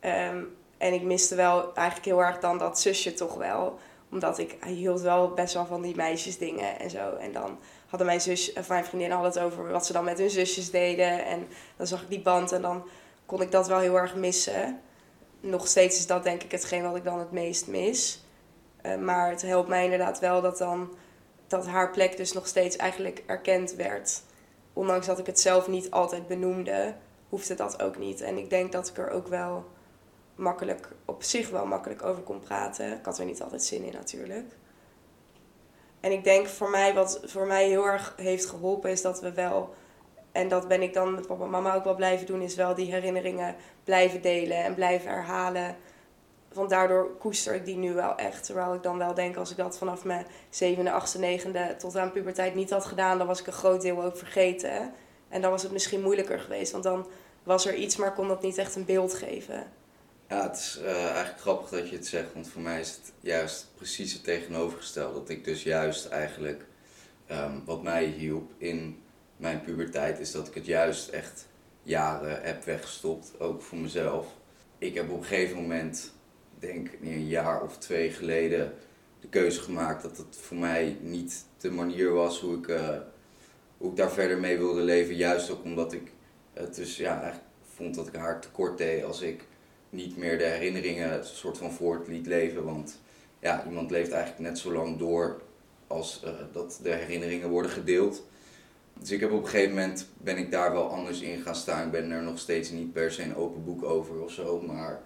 Ehm, 0.00 0.42
en 0.78 0.92
ik 0.92 1.02
miste 1.02 1.34
wel 1.34 1.74
eigenlijk 1.74 2.06
heel 2.06 2.22
erg 2.22 2.38
dan 2.38 2.58
dat 2.58 2.80
zusje 2.80 3.14
toch 3.14 3.34
wel. 3.34 3.78
Omdat 4.10 4.38
ik 4.38 4.56
hield 4.66 5.00
wel 5.00 5.30
best 5.34 5.54
wel 5.54 5.66
van 5.66 5.82
die 5.82 5.96
meisjesdingen 5.96 6.78
en 6.78 6.90
zo. 6.90 7.14
En 7.14 7.32
dan 7.32 7.58
hadden 7.86 8.06
mijn 8.06 8.20
zus 8.20 8.52
en 8.52 8.64
mijn 8.68 8.84
vriendinnen 8.84 9.18
hadden 9.18 9.42
het 9.42 9.52
over 9.52 9.70
wat 9.70 9.86
ze 9.86 9.92
dan 9.92 10.04
met 10.04 10.18
hun 10.18 10.30
zusjes 10.30 10.70
deden. 10.70 11.24
En 11.24 11.46
dan 11.76 11.86
zag 11.86 12.02
ik 12.02 12.08
die 12.08 12.22
band 12.22 12.52
en 12.52 12.62
dan 12.62 12.84
kon 13.26 13.42
ik 13.42 13.50
dat 13.50 13.68
wel 13.68 13.78
heel 13.78 13.96
erg 13.96 14.14
missen. 14.14 14.80
Nog 15.40 15.66
steeds 15.66 15.98
is 15.98 16.06
dat 16.06 16.24
denk 16.24 16.42
ik 16.42 16.50
hetgeen 16.50 16.82
wat 16.82 16.96
ik 16.96 17.04
dan 17.04 17.18
het 17.18 17.32
meest 17.32 17.66
mis. 17.66 18.22
Uh, 18.82 18.96
maar 18.96 19.30
het 19.30 19.42
helpt 19.42 19.68
mij 19.68 19.84
inderdaad 19.84 20.18
wel 20.18 20.40
dat 20.40 20.58
dan 20.58 20.96
dat 21.46 21.66
haar 21.66 21.90
plek 21.90 22.16
dus 22.16 22.32
nog 22.32 22.46
steeds 22.46 22.76
eigenlijk 22.76 23.22
erkend 23.26 23.74
werd. 23.74 24.22
Ondanks 24.78 25.06
dat 25.06 25.18
ik 25.18 25.26
het 25.26 25.40
zelf 25.40 25.68
niet 25.68 25.90
altijd 25.90 26.26
benoemde, 26.26 26.94
hoefde 27.28 27.54
dat 27.54 27.82
ook 27.82 27.98
niet. 27.98 28.20
En 28.20 28.38
ik 28.38 28.50
denk 28.50 28.72
dat 28.72 28.88
ik 28.88 28.98
er 28.98 29.10
ook 29.10 29.26
wel 29.26 29.64
makkelijk, 30.34 30.88
op 31.04 31.22
zich 31.22 31.50
wel 31.50 31.66
makkelijk 31.66 32.04
over 32.04 32.22
kon 32.22 32.40
praten. 32.40 32.92
Ik 32.92 33.04
had 33.04 33.18
er 33.18 33.24
niet 33.24 33.42
altijd 33.42 33.62
zin 33.62 33.84
in 33.84 33.92
natuurlijk. 33.92 34.56
En 36.00 36.12
ik 36.12 36.24
denk 36.24 36.46
voor 36.46 36.70
mij, 36.70 36.94
wat 36.94 37.20
voor 37.24 37.46
mij 37.46 37.68
heel 37.68 37.84
erg 37.84 38.14
heeft 38.16 38.46
geholpen, 38.46 38.90
is 38.90 39.02
dat 39.02 39.20
we 39.20 39.32
wel, 39.32 39.74
en 40.32 40.48
dat 40.48 40.68
ben 40.68 40.82
ik 40.82 40.94
dan 40.94 41.14
met 41.14 41.26
papa 41.26 41.44
en 41.44 41.50
mama 41.50 41.74
ook 41.74 41.84
wel 41.84 41.94
blijven 41.94 42.26
doen, 42.26 42.42
is 42.42 42.54
wel 42.54 42.74
die 42.74 42.92
herinneringen 42.92 43.56
blijven 43.84 44.22
delen 44.22 44.64
en 44.64 44.74
blijven 44.74 45.10
herhalen. 45.10 45.76
Want 46.58 46.70
daardoor 46.70 47.16
koester 47.18 47.54
ik 47.54 47.64
die 47.64 47.76
nu 47.76 47.92
wel 47.92 48.16
echt. 48.16 48.44
Terwijl 48.44 48.74
ik 48.74 48.82
dan 48.82 48.98
wel 48.98 49.14
denk, 49.14 49.36
als 49.36 49.50
ik 49.50 49.56
dat 49.56 49.78
vanaf 49.78 50.04
mijn 50.04 50.26
zevende, 50.50 50.92
achtste, 50.92 51.18
negende 51.18 51.74
tot 51.78 51.96
aan 51.96 52.12
puberteit 52.12 52.54
niet 52.54 52.70
had 52.70 52.84
gedaan, 52.84 53.18
dan 53.18 53.26
was 53.26 53.40
ik 53.40 53.46
een 53.46 53.52
groot 53.52 53.80
deel 53.80 54.04
ook 54.04 54.16
vergeten. 54.16 54.92
En 55.28 55.40
dan 55.40 55.50
was 55.50 55.62
het 55.62 55.72
misschien 55.72 56.02
moeilijker 56.02 56.40
geweest, 56.40 56.72
want 56.72 56.84
dan 56.84 57.06
was 57.42 57.66
er 57.66 57.74
iets, 57.74 57.96
maar 57.96 58.14
kon 58.14 58.28
dat 58.28 58.42
niet 58.42 58.58
echt 58.58 58.76
een 58.76 58.84
beeld 58.84 59.14
geven. 59.14 59.66
Ja, 60.28 60.42
het 60.42 60.56
is 60.56 60.78
uh, 60.82 61.04
eigenlijk 61.04 61.40
grappig 61.40 61.68
dat 61.68 61.88
je 61.88 61.96
het 61.96 62.06
zegt, 62.06 62.32
want 62.32 62.48
voor 62.48 62.62
mij 62.62 62.80
is 62.80 62.90
het 62.90 63.12
juist 63.20 63.66
precies 63.74 64.12
het 64.12 64.24
tegenovergestelde. 64.24 65.18
Dat 65.18 65.28
ik 65.28 65.44
dus 65.44 65.62
juist 65.62 66.08
eigenlijk, 66.08 66.64
um, 67.30 67.62
wat 67.64 67.82
mij 67.82 68.04
hielp 68.04 68.50
in 68.58 69.02
mijn 69.36 69.60
puberteit, 69.60 70.18
is 70.18 70.32
dat 70.32 70.48
ik 70.48 70.54
het 70.54 70.66
juist 70.66 71.08
echt 71.08 71.46
jaren 71.82 72.42
heb 72.42 72.64
weggestopt, 72.64 73.40
ook 73.40 73.62
voor 73.62 73.78
mezelf. 73.78 74.26
Ik 74.78 74.94
heb 74.94 75.10
op 75.10 75.18
een 75.18 75.24
gegeven 75.24 75.56
moment, 75.56 76.12
denk 76.58 76.88
een 77.02 77.26
jaar 77.26 77.62
of 77.62 77.78
twee 77.78 78.10
geleden, 78.10 78.74
de 79.20 79.28
keuze 79.28 79.60
gemaakt 79.60 80.02
dat 80.02 80.16
het 80.16 80.36
voor 80.36 80.56
mij 80.56 80.96
niet 81.00 81.44
de 81.58 81.70
manier 81.70 82.12
was 82.12 82.40
hoe 82.40 82.58
ik, 82.58 82.66
uh, 82.66 82.96
hoe 83.76 83.90
ik 83.90 83.96
daar 83.96 84.12
verder 84.12 84.38
mee 84.38 84.58
wilde 84.58 84.80
leven. 84.80 85.14
Juist 85.14 85.50
ook 85.50 85.64
omdat 85.64 85.92
ik 85.92 86.12
het 86.52 86.74
dus 86.74 86.96
ja, 86.96 87.40
vond 87.74 87.94
dat 87.94 88.06
ik 88.06 88.14
haar 88.14 88.40
tekort 88.40 88.78
deed 88.78 89.04
als 89.04 89.20
ik 89.20 89.44
niet 89.90 90.16
meer 90.16 90.38
de 90.38 90.44
herinneringen 90.44 91.26
soort 91.26 91.58
van 91.58 91.72
voort 91.72 92.08
liet 92.08 92.26
leven. 92.26 92.64
Want 92.64 93.00
ja, 93.38 93.64
iemand 93.66 93.90
leeft 93.90 94.10
eigenlijk 94.10 94.50
net 94.50 94.58
zo 94.58 94.72
lang 94.72 94.98
door 94.98 95.42
als 95.86 96.22
uh, 96.24 96.30
dat 96.52 96.80
de 96.82 96.90
herinneringen 96.92 97.48
worden 97.48 97.70
gedeeld. 97.70 98.26
Dus 99.00 99.10
ik 99.10 99.20
heb 99.20 99.32
op 99.32 99.42
een 99.42 99.48
gegeven 99.48 99.74
moment 99.74 100.06
ben 100.16 100.36
ik 100.36 100.50
daar 100.50 100.72
wel 100.72 100.90
anders 100.90 101.20
in 101.20 101.40
gaan 101.42 101.54
staan. 101.54 101.84
Ik 101.84 101.90
ben 101.90 102.10
er 102.10 102.22
nog 102.22 102.38
steeds 102.38 102.70
niet 102.70 102.92
per 102.92 103.12
se 103.12 103.22
een 103.22 103.36
open 103.36 103.64
boek 103.64 103.84
over 103.84 104.20
of 104.20 104.32
zo, 104.32 104.60
maar 104.60 105.02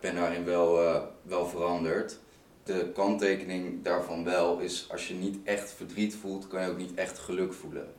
ben 0.00 0.14
daarin 0.14 0.44
wel, 0.44 0.82
uh, 0.82 1.02
wel 1.22 1.46
veranderd. 1.46 2.18
De 2.62 2.90
kanttekening 2.94 3.82
daarvan 3.82 4.24
wel 4.24 4.58
is 4.58 4.88
als 4.90 5.08
je 5.08 5.14
niet 5.14 5.38
echt 5.44 5.70
verdriet 5.70 6.14
voelt, 6.14 6.46
kan 6.46 6.62
je 6.62 6.68
ook 6.68 6.78
niet 6.78 6.94
echt 6.94 7.18
geluk 7.18 7.52
voelen. 7.52 7.94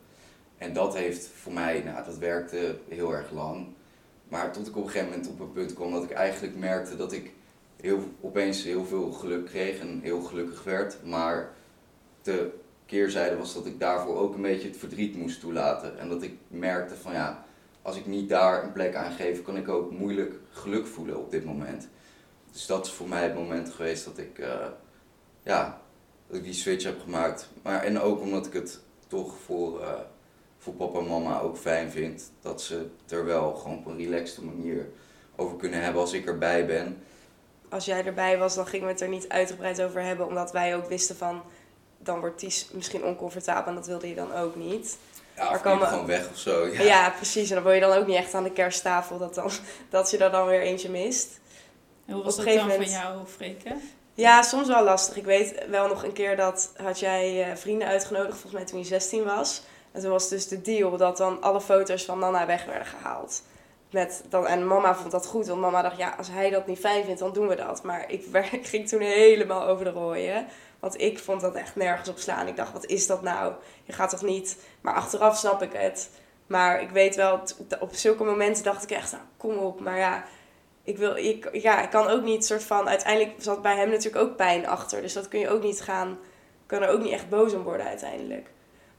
En 0.58 0.72
dat 0.72 0.94
heeft 0.94 1.26
voor 1.26 1.52
mij, 1.52 1.82
nou 1.84 2.04
dat 2.04 2.18
werkte 2.18 2.78
heel 2.88 3.14
erg 3.14 3.30
lang. 3.30 3.66
Maar 4.28 4.52
tot 4.52 4.66
ik 4.66 4.76
op 4.76 4.84
een 4.84 4.90
gegeven 4.90 5.10
moment 5.10 5.28
op 5.28 5.40
een 5.40 5.52
punt 5.52 5.74
kwam 5.74 5.92
dat 5.92 6.02
ik 6.02 6.10
eigenlijk 6.10 6.56
merkte 6.56 6.96
dat 6.96 7.12
ik 7.12 7.32
heel, 7.80 8.04
opeens 8.20 8.64
heel 8.64 8.84
veel 8.84 9.12
geluk 9.12 9.46
kreeg 9.46 9.78
en 9.78 10.00
heel 10.02 10.20
gelukkig 10.20 10.64
werd. 10.64 10.96
Maar 11.04 11.52
de 12.22 12.50
keerzijde 12.86 13.36
was 13.36 13.54
dat 13.54 13.66
ik 13.66 13.80
daarvoor 13.80 14.16
ook 14.16 14.34
een 14.34 14.42
beetje 14.42 14.68
het 14.68 14.76
verdriet 14.76 15.16
moest 15.16 15.40
toelaten. 15.40 15.98
En 15.98 16.08
dat 16.08 16.22
ik 16.22 16.32
merkte 16.48 16.94
van 16.94 17.12
ja, 17.12 17.44
als 17.82 17.96
ik 17.96 18.06
niet 18.06 18.28
daar 18.28 18.64
een 18.64 18.72
plek 18.72 18.94
aan 18.94 19.12
geef, 19.12 19.42
kan 19.42 19.56
ik 19.56 19.68
ook 19.68 19.90
moeilijk 19.90 20.34
geluk 20.50 20.86
voelen 20.86 21.18
op 21.18 21.30
dit 21.30 21.44
moment. 21.44 21.88
Dus 22.52 22.66
dat 22.66 22.86
is 22.86 22.92
voor 22.92 23.08
mij 23.08 23.22
het 23.22 23.34
moment 23.34 23.70
geweest 23.70 24.04
dat 24.04 24.18
ik, 24.18 24.38
uh, 24.38 24.66
ja, 25.42 25.80
dat 26.26 26.36
ik 26.36 26.44
die 26.44 26.52
switch 26.52 26.84
heb 26.84 27.00
gemaakt. 27.00 27.48
Maar, 27.62 27.82
en 27.82 28.00
ook 28.00 28.20
omdat 28.20 28.46
ik 28.46 28.52
het 28.52 28.80
toch 29.06 29.36
voor... 29.44 29.80
Uh, 29.80 29.92
voor 30.60 30.72
papa 30.72 30.98
en 30.98 31.06
mama 31.06 31.40
ook 31.40 31.56
fijn 31.56 31.90
vindt. 31.90 32.32
Dat 32.40 32.62
ze 32.62 32.86
er 33.08 33.24
wel 33.24 33.54
gewoon 33.54 33.78
op 33.78 33.86
een 33.86 33.96
relaxte 33.96 34.44
manier 34.44 34.88
over 35.36 35.56
kunnen 35.56 35.82
hebben 35.82 36.00
als 36.00 36.12
ik 36.12 36.26
erbij 36.26 36.66
ben. 36.66 37.02
Als 37.68 37.84
jij 37.84 38.04
erbij 38.04 38.38
was, 38.38 38.54
dan 38.54 38.66
gingen 38.66 38.86
we 38.86 38.92
het 38.92 39.00
er 39.00 39.08
niet 39.08 39.28
uitgebreid 39.28 39.82
over 39.82 40.02
hebben. 40.02 40.26
Omdat 40.26 40.52
wij 40.52 40.76
ook 40.76 40.88
wisten 40.88 41.16
van, 41.16 41.42
dan 41.98 42.20
wordt 42.20 42.38
Ties 42.38 42.70
misschien 42.72 43.04
oncomfortabel 43.04 43.68
en 43.68 43.74
dat 43.74 43.86
wilde 43.86 44.08
je 44.08 44.14
dan 44.14 44.34
ook 44.34 44.56
niet. 44.56 44.98
Ja, 45.40 45.50
of 45.50 45.60
gewoon 45.60 46.06
weg 46.06 46.30
of 46.30 46.38
zo. 46.38 46.66
Ja. 46.66 46.82
ja. 46.82 47.10
precies. 47.10 47.48
En 47.48 47.54
dan 47.54 47.64
wil 47.64 47.72
je 47.72 47.80
dan 47.80 47.92
ook 47.92 48.06
niet 48.06 48.16
echt 48.16 48.34
aan 48.34 48.42
de 48.42 48.52
kersttafel 48.52 49.18
dat, 49.18 49.34
dan, 49.34 49.50
dat 49.90 50.10
je 50.10 50.18
er 50.18 50.30
dan 50.30 50.46
weer 50.46 50.60
eentje 50.60 50.90
mist. 50.90 51.40
En 52.06 52.14
hoe 52.14 52.24
was 52.24 52.36
dat 52.36 52.44
dan 52.44 52.56
moment... 52.56 52.90
van 52.90 53.00
jou, 53.00 53.26
Freke? 53.26 53.76
Ja, 54.14 54.42
soms 54.42 54.68
wel 54.68 54.84
lastig. 54.84 55.16
Ik 55.16 55.24
weet 55.24 55.66
wel 55.68 55.88
nog 55.88 56.04
een 56.04 56.12
keer 56.12 56.36
dat 56.36 56.72
had 56.82 56.98
jij 56.98 57.48
uh, 57.48 57.56
vrienden 57.56 57.88
uitgenodigd, 57.88 58.32
volgens 58.32 58.52
mij 58.52 58.64
toen 58.64 58.78
je 58.78 58.84
16 58.84 59.24
was. 59.24 59.62
En 59.92 60.00
toen 60.00 60.10
was 60.10 60.28
dus 60.28 60.48
de 60.48 60.60
deal 60.60 60.96
dat 60.96 61.16
dan 61.16 61.42
alle 61.42 61.60
foto's 61.60 62.04
van 62.04 62.18
Nana 62.18 62.46
weg 62.46 62.64
werden 62.64 62.86
gehaald. 62.86 63.42
Met 63.90 64.22
dan, 64.28 64.46
en 64.46 64.66
mama 64.66 64.94
vond 64.94 65.10
dat 65.10 65.26
goed, 65.26 65.46
want 65.46 65.60
mama 65.60 65.82
dacht, 65.82 65.96
ja, 65.96 66.14
als 66.18 66.28
hij 66.28 66.50
dat 66.50 66.66
niet 66.66 66.78
fijn 66.78 67.04
vindt, 67.04 67.20
dan 67.20 67.32
doen 67.32 67.48
we 67.48 67.54
dat. 67.54 67.82
Maar 67.82 68.04
ik, 68.10 68.24
ik 68.50 68.66
ging 68.72 68.88
toen 68.88 69.00
helemaal 69.00 69.66
over 69.66 69.84
de 69.84 69.90
rooien. 69.90 70.46
Want 70.80 71.00
ik 71.00 71.18
vond 71.18 71.40
dat 71.40 71.54
echt 71.54 71.76
nergens 71.76 72.08
op 72.08 72.18
slaan. 72.18 72.46
Ik 72.46 72.56
dacht, 72.56 72.72
wat 72.72 72.86
is 72.86 73.06
dat 73.06 73.22
nou? 73.22 73.52
Je 73.84 73.92
gaat 73.92 74.10
toch 74.10 74.22
niet... 74.22 74.56
Maar 74.80 74.94
achteraf 74.94 75.36
snap 75.36 75.62
ik 75.62 75.72
het. 75.72 76.10
Maar 76.46 76.82
ik 76.82 76.90
weet 76.90 77.16
wel, 77.16 77.42
op 77.80 77.94
zulke 77.94 78.24
momenten 78.24 78.64
dacht 78.64 78.82
ik 78.82 78.90
echt, 78.90 79.12
nou, 79.12 79.24
kom 79.36 79.56
op. 79.56 79.80
Maar 79.80 79.98
ja, 79.98 80.24
ik, 80.82 80.98
wil, 80.98 81.16
ik, 81.16 81.48
ja, 81.52 81.82
ik 81.82 81.90
kan 81.90 82.06
ook 82.06 82.22
niet 82.22 82.44
soort 82.44 82.64
van... 82.64 82.88
Uiteindelijk 82.88 83.42
zat 83.42 83.62
bij 83.62 83.76
hem 83.76 83.90
natuurlijk 83.90 84.24
ook 84.24 84.36
pijn 84.36 84.66
achter. 84.66 85.02
Dus 85.02 85.12
dat 85.12 85.28
kun 85.28 85.40
je 85.40 85.48
ook 85.48 85.62
niet 85.62 85.80
gaan... 85.80 86.18
kan 86.66 86.82
er 86.82 86.88
ook 86.88 87.02
niet 87.02 87.12
echt 87.12 87.28
boos 87.28 87.52
om 87.52 87.62
worden 87.62 87.86
uiteindelijk. 87.86 88.50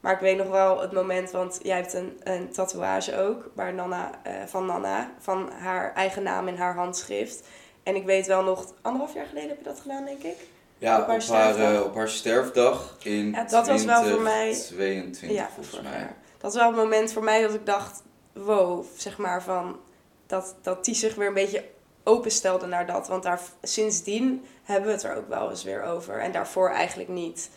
Maar 0.02 0.12
ik 0.12 0.20
weet 0.20 0.36
nog 0.36 0.48
wel 0.48 0.80
het 0.80 0.92
moment, 0.92 1.30
want 1.30 1.60
jij 1.62 1.76
hebt 1.76 1.92
een, 1.92 2.20
een 2.22 2.52
tatoeage 2.52 3.18
ook 3.18 3.50
waar 3.54 3.74
Nana, 3.74 4.10
uh, 4.26 4.32
van 4.46 4.66
Nana, 4.66 5.10
van 5.18 5.50
haar 5.50 5.94
eigen 5.94 6.22
naam 6.22 6.48
in 6.48 6.56
haar 6.56 6.74
handschrift. 6.74 7.46
En 7.82 7.94
ik 7.94 8.04
weet 8.04 8.26
wel 8.26 8.42
nog, 8.42 8.72
anderhalf 8.82 9.14
jaar 9.14 9.26
geleden 9.26 9.48
heb 9.48 9.58
je 9.58 9.64
dat 9.64 9.80
gedaan, 9.80 10.04
denk 10.04 10.22
ik. 10.22 10.36
Ja, 10.82 11.00
op 11.00 11.06
haar, 11.06 11.16
op 11.16 11.28
haar, 11.28 11.74
uh, 11.74 11.80
op 11.84 11.94
haar 11.94 12.08
sterfdag 12.08 12.96
in 13.02 13.30
ja, 13.30 13.44
dat 13.44 13.64
20, 13.64 13.66
was 13.66 13.84
wel 13.84 14.12
voor 14.12 14.22
mij 14.22 14.54
22 14.54 15.38
ja, 15.38 15.48
volgens 15.54 15.80
mij. 15.80 16.14
Dat 16.38 16.52
was 16.52 16.54
wel 16.54 16.66
het 16.66 16.76
moment 16.76 17.12
voor 17.12 17.24
mij 17.24 17.42
dat 17.42 17.54
ik 17.54 17.66
dacht, 17.66 18.02
wow, 18.32 18.84
zeg 18.96 19.18
maar 19.18 19.42
van 19.42 19.80
dat, 20.26 20.54
dat 20.62 20.84
die 20.84 20.94
zich 20.94 21.14
weer 21.14 21.26
een 21.26 21.34
beetje 21.34 21.64
openstelde 22.02 22.66
naar 22.66 22.86
dat. 22.86 23.08
Want 23.08 23.22
daar, 23.22 23.40
sindsdien 23.62 24.44
hebben 24.62 24.86
we 24.86 24.94
het 24.94 25.04
er 25.04 25.16
ook 25.16 25.28
wel 25.28 25.50
eens 25.50 25.64
weer 25.64 25.82
over. 25.82 26.20
En 26.20 26.32
daarvoor 26.32 26.70
eigenlijk 26.70 27.08
niet. 27.08 27.50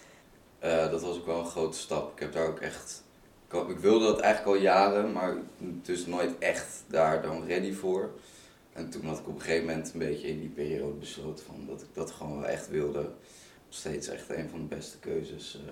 Uh, 0.63 0.91
dat 0.91 1.01
was 1.01 1.17
ook 1.17 1.25
wel 1.25 1.39
een 1.39 1.45
grote 1.45 1.77
stap. 1.77 2.11
Ik 2.13 2.19
heb 2.19 2.33
daar 2.33 2.47
ook 2.47 2.59
echt. 2.59 3.03
Ik 3.67 3.79
wilde 3.79 4.05
dat 4.05 4.19
eigenlijk 4.19 4.55
al 4.55 4.63
jaren, 4.63 5.11
maar 5.11 5.33
dus 5.57 6.05
nooit 6.05 6.37
echt 6.39 6.83
daar 6.87 7.21
dan 7.21 7.45
ready 7.47 7.73
voor. 7.73 8.09
En 8.75 8.89
toen 8.89 9.05
had 9.05 9.19
ik 9.19 9.27
op 9.27 9.35
een 9.35 9.41
gegeven 9.41 9.65
moment 9.65 9.93
een 9.93 9.99
beetje 9.99 10.27
in 10.27 10.39
die 10.39 10.49
periode 10.49 10.93
besloten 10.93 11.45
van 11.45 11.65
dat 11.67 11.81
ik 11.81 11.87
dat 11.93 12.11
gewoon 12.11 12.39
wel 12.39 12.49
echt 12.49 12.69
wilde. 12.69 12.99
Nog 13.01 13.09
steeds 13.69 14.07
echt 14.07 14.29
een 14.29 14.49
van 14.49 14.59
de 14.67 14.75
beste 14.75 14.99
keuzes 14.99 15.55
uh, 15.55 15.71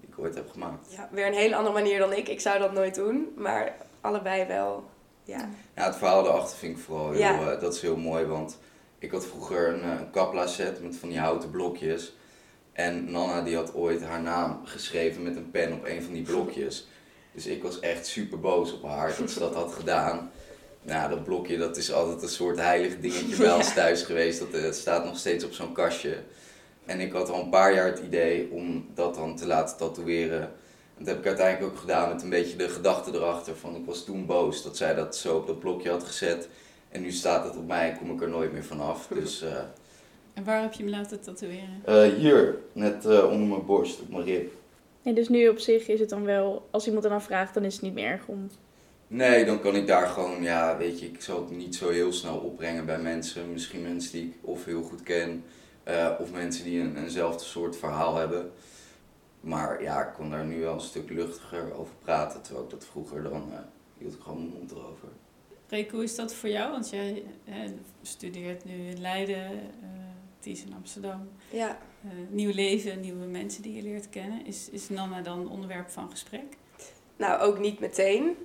die 0.00 0.08
ik 0.08 0.18
ooit 0.18 0.34
heb 0.34 0.50
gemaakt. 0.50 0.92
Ja, 0.92 1.08
weer 1.12 1.26
een 1.26 1.32
hele 1.32 1.56
andere 1.56 1.74
manier 1.74 1.98
dan 1.98 2.12
ik. 2.12 2.28
Ik 2.28 2.40
zou 2.40 2.58
dat 2.58 2.72
nooit 2.72 2.94
doen, 2.94 3.32
maar 3.36 3.76
allebei 4.00 4.46
wel. 4.46 4.84
Ja, 5.24 5.48
Ja, 5.76 5.84
het 5.84 5.96
verhaal 5.96 6.22
daarachter 6.22 6.56
vind 6.58 6.76
ik 6.78 6.82
vooral 6.84 7.10
heel, 7.10 7.18
Ja. 7.20 7.52
eh, 7.52 7.60
dat 7.60 7.74
is 7.74 7.80
heel 7.80 7.96
mooi, 7.96 8.24
want 8.24 8.58
ik 8.98 9.10
had 9.10 9.26
vroeger 9.26 9.68
een, 9.68 9.82
eh, 9.82 9.88
een 10.00 10.10
kapla 10.10 10.46
set 10.46 10.82
met 10.82 10.96
van 10.96 11.08
die 11.08 11.18
houten 11.18 11.50
blokjes. 11.50 12.16
En 12.72 13.10
Nana 13.10 13.42
die 13.42 13.56
had 13.56 13.74
ooit 13.74 14.02
haar 14.02 14.22
naam 14.22 14.60
geschreven 14.64 15.22
met 15.22 15.36
een 15.36 15.50
pen 15.50 15.72
op 15.72 15.84
een 15.84 16.02
van 16.02 16.12
die 16.12 16.22
blokjes. 16.22 16.86
Dus 17.32 17.46
ik 17.46 17.62
was 17.62 17.80
echt 17.80 18.06
super 18.06 18.40
boos 18.40 18.72
op 18.72 18.82
haar 18.82 19.14
dat 19.18 19.30
ze 19.30 19.38
dat 19.38 19.54
had 19.54 19.72
gedaan. 19.72 20.30
Nou, 20.82 21.08
dat 21.10 21.24
blokje 21.24 21.58
dat 21.58 21.76
is 21.76 21.92
altijd 21.92 22.22
een 22.22 22.28
soort 22.28 22.58
heilig 22.58 23.00
dingetje 23.00 23.36
bij 23.42 23.52
ons 23.54 23.68
Ja. 23.68 23.74
thuis 23.74 24.02
geweest. 24.02 24.38
Dat 24.38 24.52
eh, 24.62 24.70
staat 24.72 25.04
nog 25.04 25.18
steeds 25.18 25.44
op 25.44 25.52
zo'n 25.52 25.72
kastje. 25.72 26.16
En 26.86 27.00
ik 27.00 27.12
had 27.12 27.30
al 27.30 27.42
een 27.42 27.48
paar 27.48 27.74
jaar 27.74 27.86
het 27.86 27.98
idee 27.98 28.50
om 28.50 28.86
dat 28.94 29.14
dan 29.14 29.36
te 29.36 29.46
laten 29.46 29.76
tatoeëren. 29.76 30.40
En 30.98 31.04
dat 31.04 31.06
heb 31.06 31.18
ik 31.18 31.26
uiteindelijk 31.26 31.72
ook 31.72 31.78
gedaan 31.78 32.08
met 32.12 32.22
een 32.22 32.28
beetje 32.30 32.56
de 32.56 32.68
gedachte 32.68 33.10
erachter 33.14 33.56
van 33.56 33.76
ik 33.76 33.84
was 33.86 34.04
toen 34.04 34.26
boos 34.26 34.62
dat 34.62 34.76
zij 34.76 34.94
dat 34.94 35.16
zo 35.16 35.36
op 35.36 35.46
dat 35.46 35.58
blokje 35.60 35.90
had 35.90 36.04
gezet. 36.04 36.48
En 36.88 37.02
nu 37.02 37.10
staat 37.12 37.44
het 37.44 37.56
op 37.56 37.66
mij 37.66 37.90
en 37.90 37.98
kom 37.98 38.10
ik 38.12 38.22
er 38.22 38.28
nooit 38.28 38.52
meer 38.52 38.64
vanaf. 38.64 39.06
Dus 39.20 39.42
eh, 39.42 39.56
En 40.34 40.44
waar 40.44 40.62
heb 40.62 40.72
je 40.72 40.82
hem 40.82 40.92
laten 40.92 41.20
tatoeëren? 41.20 41.82
eh, 41.84 42.02
hier, 42.02 42.56
net 42.72 43.04
eh, 43.06 43.24
onder 43.30 43.48
mijn 43.48 43.66
borst, 43.66 44.00
op 44.00 44.08
mijn 44.10 44.24
rib. 44.24 44.52
Nee, 45.02 45.14
dus 45.14 45.28
nu 45.28 45.48
op 45.48 45.58
zich 45.58 45.88
is 45.88 46.00
het 46.00 46.08
dan 46.08 46.24
wel, 46.24 46.68
als 46.70 46.86
iemand 46.86 47.04
er 47.04 47.10
dan 47.10 47.22
vraagt, 47.22 47.54
dan 47.54 47.64
is 47.64 47.72
het 47.74 47.82
niet 47.82 47.94
meer 47.94 48.06
erg 48.06 48.26
om. 48.26 48.50
Nee, 49.12 49.44
dan 49.44 49.60
kan 49.60 49.76
ik 49.76 49.86
daar 49.86 50.06
gewoon, 50.06 50.42
ja, 50.42 50.76
weet 50.76 51.00
je, 51.00 51.06
ik 51.06 51.20
zal 51.20 51.40
het 51.40 51.50
niet 51.50 51.74
zo 51.74 51.90
heel 51.90 52.12
snel 52.12 52.36
opbrengen 52.36 52.86
bij 52.86 52.98
mensen. 52.98 53.52
Misschien 53.52 53.82
mensen 53.82 54.12
die 54.12 54.24
ik 54.24 54.34
of 54.40 54.64
heel 54.64 54.82
goed 54.82 55.02
ken, 55.02 55.44
eh, 55.82 56.10
of 56.18 56.32
mensen 56.32 56.64
die 56.64 56.80
een, 56.80 56.96
eenzelfde 56.96 57.44
soort 57.44 57.76
verhaal 57.76 58.16
hebben. 58.16 58.52
Maar 59.40 59.82
ja, 59.82 60.06
ik 60.06 60.14
kon 60.14 60.30
daar 60.30 60.44
nu 60.44 60.60
wel 60.60 60.74
een 60.74 60.80
stuk 60.80 61.10
luchtiger 61.10 61.74
over 61.74 61.94
praten, 61.98 62.42
terwijl 62.42 62.64
ik 62.64 62.70
dat 62.70 62.84
vroeger 62.84 63.22
dan 63.22 63.52
eh, 63.52 63.58
hield 63.98 64.14
ik 64.14 64.20
gewoon 64.20 64.38
mijn 64.38 64.52
mond 64.58 64.70
erover. 64.70 65.08
Reek, 65.68 65.90
hoe 65.90 66.02
is 66.02 66.14
dat 66.14 66.34
voor 66.34 66.48
jou? 66.48 66.70
Want 66.70 66.90
jij 66.90 67.22
eh, 67.44 67.54
studeert 68.02 68.64
nu 68.64 68.72
in 68.72 69.00
Leiden, 69.00 69.50
eh 69.50 69.88
Ties 70.38 70.64
in 70.64 70.74
Amsterdam. 70.74 71.28
ja. 71.50 71.78
Eh, 72.04 72.10
nieuw 72.28 72.52
leven, 72.54 73.00
nieuwe 73.00 73.26
mensen 73.26 73.62
die 73.62 73.74
je 73.74 73.82
leert 73.82 74.08
kennen. 74.10 74.46
Is, 74.46 74.68
is 74.70 74.88
Nana 74.88 75.20
dan 75.20 75.50
onderwerp 75.50 75.90
van 75.90 76.10
gesprek? 76.10 76.56
Nou, 77.16 77.40
ook 77.40 77.58
niet 77.58 77.80
meteen. 77.80 78.36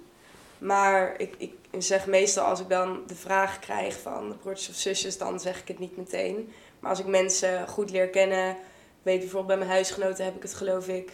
Maar 0.58 1.13
ik, 1.20 1.36
ik 1.38 1.54
zeg 1.78 2.08
meestal 2.08 2.46
als 2.46 2.60
ik 2.60 2.70
dan 2.70 3.04
de 3.08 3.15
vraag 3.15 3.60
krijg 3.60 4.00
van 4.00 4.30
de 4.30 4.36
broertjes 4.36 4.70
of 4.70 4.76
zusjes, 4.76 5.17
dan 5.17 5.39
zeg 5.39 5.62
ik 5.62 5.67
het 5.67 5.80
niet 5.80 5.98
meteen. 5.98 6.54
Maar 6.80 6.89
als 6.89 7.00
ik 7.00 7.06
mensen 7.06 7.67
goed 7.67 7.91
leer 7.91 8.10
kennen, 8.10 8.58
weet 9.02 9.20
bijvoorbeeld 9.20 9.48
bij 9.48 9.58
mijn 9.58 9.70
huisgenoten 9.70 10.26
heb 10.26 10.36
ik 10.36 10.41
het 10.41 10.54
geloof 10.54 10.88
ik 10.88 11.12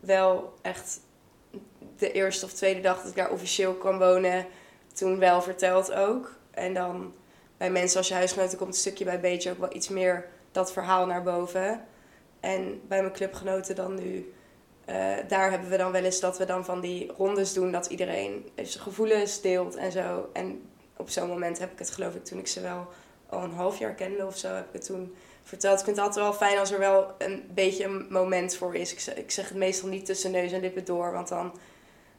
wel 0.00 0.54
echt 0.62 1.00
de 1.96 2.12
eerste 2.12 2.44
of 2.44 2.52
tweede 2.52 2.80
dag 2.80 2.96
dat 2.96 3.10
ik 3.10 3.16
daar 3.16 3.30
officieel 3.30 3.74
kwam 3.74 3.98
wonen, 3.98 4.46
toen 4.92 5.18
wel 5.18 5.42
verteld 5.42 5.92
ook. 5.92 6.34
En 6.50 6.74
dan 6.74 7.14
bij 7.56 7.70
mensen 7.70 7.98
als 7.98 8.08
je 8.08 8.14
huisgenoten 8.14 8.58
komt 8.58 8.74
een 8.74 8.80
stukje 8.80 9.04
bij 9.04 9.20
beetje 9.20 9.50
ook 9.50 9.58
wel 9.58 9.74
iets 9.74 9.88
meer 9.88 10.28
dat 10.52 10.72
verhaal 10.72 11.06
naar 11.06 11.22
boven. 11.22 11.84
En 12.40 12.80
bij 12.88 13.00
mijn 13.00 13.12
clubgenoten 13.12 13.74
dan 13.74 13.94
nu 13.94 14.32
eh, 14.86 15.14
daar 15.28 15.50
hebben 15.50 15.70
we 15.70 15.76
dan 15.76 15.92
wel 15.92 16.04
eens 16.04 16.20
dat 16.20 16.38
we 16.38 16.44
dan 16.44 16.64
van 16.64 16.80
die 16.80 17.12
rondes 17.16 17.52
doen 17.52 17.72
dat 17.72 17.86
iedereen 17.86 18.50
zijn 18.54 18.84
gevoelens 18.84 19.40
deelt 19.40 19.74
en 19.74 19.92
zo. 19.92 20.28
En 20.32 20.62
op 20.96 21.10
zo'n 21.10 21.28
moment 21.28 21.58
heb 21.58 21.72
ik 21.72 21.78
het 21.78 21.90
geloof 21.90 22.14
ik 22.14 22.24
toen 22.24 22.38
ik 22.38 22.46
ze 22.46 22.60
wel 22.60 22.86
al 23.28 23.42
een 23.42 23.52
half 23.52 23.78
jaar 23.78 23.94
kende 23.94 24.26
of 24.26 24.36
zo, 24.36 24.48
heb 24.48 24.66
ik 24.66 24.72
het 24.72 24.86
toen 24.86 25.14
verteld. 25.42 25.78
Ik 25.78 25.84
vind 25.84 25.96
het 25.96 26.06
altijd 26.06 26.24
wel 26.24 26.34
fijn 26.34 26.58
als 26.58 26.70
er 26.70 26.78
wel 26.78 27.14
een 27.18 27.50
beetje 27.54 27.84
een 27.84 28.06
moment 28.10 28.56
voor 28.56 28.74
is. 28.74 28.92
Ik 28.92 29.00
zeg, 29.00 29.14
ik 29.14 29.30
zeg 29.30 29.48
het 29.48 29.58
meestal 29.58 29.88
niet 29.88 30.06
tussen 30.06 30.30
neus 30.30 30.52
en 30.52 30.60
lippen 30.60 30.84
door, 30.84 31.12
want 31.12 31.28
dan 31.28 31.58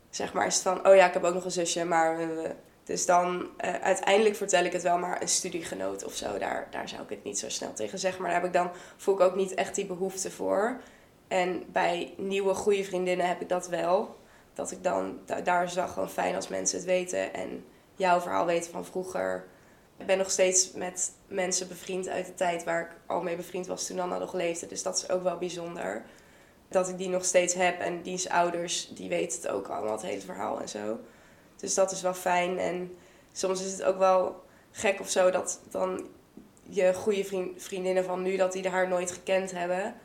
zeg 0.09 0.33
maar 0.33 0.47
is 0.47 0.53
het 0.53 0.63
van, 0.63 0.87
oh 0.87 0.95
ja, 0.95 1.07
ik 1.07 1.13
heb 1.13 1.23
ook 1.23 1.33
nog 1.33 1.45
een 1.45 1.51
zusje, 1.51 1.85
maar... 1.85 2.19
eh, 2.19 2.49
dus 2.87 3.05
dan 3.05 3.49
eh, 3.57 3.73
uiteindelijk 3.73 4.35
vertel 4.35 4.63
ik 4.63 4.73
het 4.73 4.81
wel 4.83 4.97
maar 4.97 5.21
een 5.21 5.27
studiegenoot 5.27 6.03
of 6.03 6.15
zo. 6.15 6.37
Daar, 6.37 6.67
daar 6.71 6.89
zou 6.89 7.01
ik 7.01 7.09
het 7.09 7.23
niet 7.23 7.39
zo 7.39 7.49
snel 7.49 7.73
tegen 7.73 7.99
zeggen. 7.99 8.21
Maar 8.21 8.31
daar 8.31 8.39
heb 8.41 8.49
ik 8.49 8.55
dan, 8.55 8.71
voel 8.97 9.15
ik 9.15 9.21
ook 9.21 9.35
niet 9.35 9.53
echt 9.53 9.75
die 9.75 9.85
behoefte 9.85 10.31
voor. 10.31 10.79
En 11.27 11.63
bij 11.71 12.13
nieuwe 12.17 12.53
goede 12.53 12.83
vriendinnen 12.83 13.27
heb 13.27 13.41
ik 13.41 13.49
dat 13.49 13.67
wel. 13.67 14.15
Dat 14.53 14.71
ik 14.71 14.83
dan, 14.83 15.19
da- 15.25 15.41
daar 15.41 15.71
wel 15.75 15.87
gewoon 15.87 16.09
fijn 16.09 16.35
als 16.35 16.47
mensen 16.47 16.77
het 16.77 16.87
weten. 16.87 17.33
En 17.33 17.65
jouw 17.95 18.19
verhaal 18.19 18.45
weten 18.45 18.71
van 18.71 18.85
vroeger. 18.85 19.45
Ik 19.97 20.05
ben 20.05 20.17
nog 20.17 20.31
steeds 20.31 20.71
met 20.71 21.11
mensen 21.27 21.67
bevriend 21.67 22.07
uit 22.07 22.25
de 22.25 22.33
tijd 22.33 22.63
waar 22.63 22.81
ik 22.81 22.89
al 23.05 23.21
mee 23.21 23.35
bevriend 23.35 23.67
was 23.67 23.85
toen 23.85 23.99
Anna 23.99 24.17
nog 24.17 24.33
leefde. 24.33 24.67
Dus 24.67 24.83
dat 24.83 24.97
is 24.97 25.09
ook 25.09 25.23
wel 25.23 25.37
bijzonder. 25.37 26.05
Dat 26.69 26.89
ik 26.89 26.97
die 26.97 27.09
nog 27.09 27.25
steeds 27.25 27.53
heb. 27.53 27.79
En 27.79 28.01
diens 28.01 28.29
ouders, 28.29 28.89
die 28.93 29.09
weten 29.09 29.41
het 29.41 29.51
ook 29.51 29.67
allemaal, 29.67 29.91
het 29.91 30.01
hele 30.01 30.21
verhaal 30.21 30.61
en 30.61 30.69
zo. 30.69 30.99
Dus 31.55 31.73
dat 31.73 31.91
is 31.91 32.01
wel 32.01 32.13
fijn. 32.13 32.59
En 32.59 32.97
soms 33.31 33.65
is 33.65 33.71
het 33.71 33.83
ook 33.83 33.97
wel 33.97 34.43
gek 34.71 34.99
of 34.99 35.09
zo 35.09 35.31
dat 35.31 35.59
dan 35.69 36.07
je 36.63 36.93
goede 36.93 37.23
vriend, 37.23 37.63
vriendinnen 37.63 38.03
van 38.03 38.21
nu, 38.21 38.37
dat 38.37 38.51
die 38.51 38.69
haar 38.69 38.87
nooit 38.87 39.11
gekend 39.11 39.51
hebben. 39.51 39.95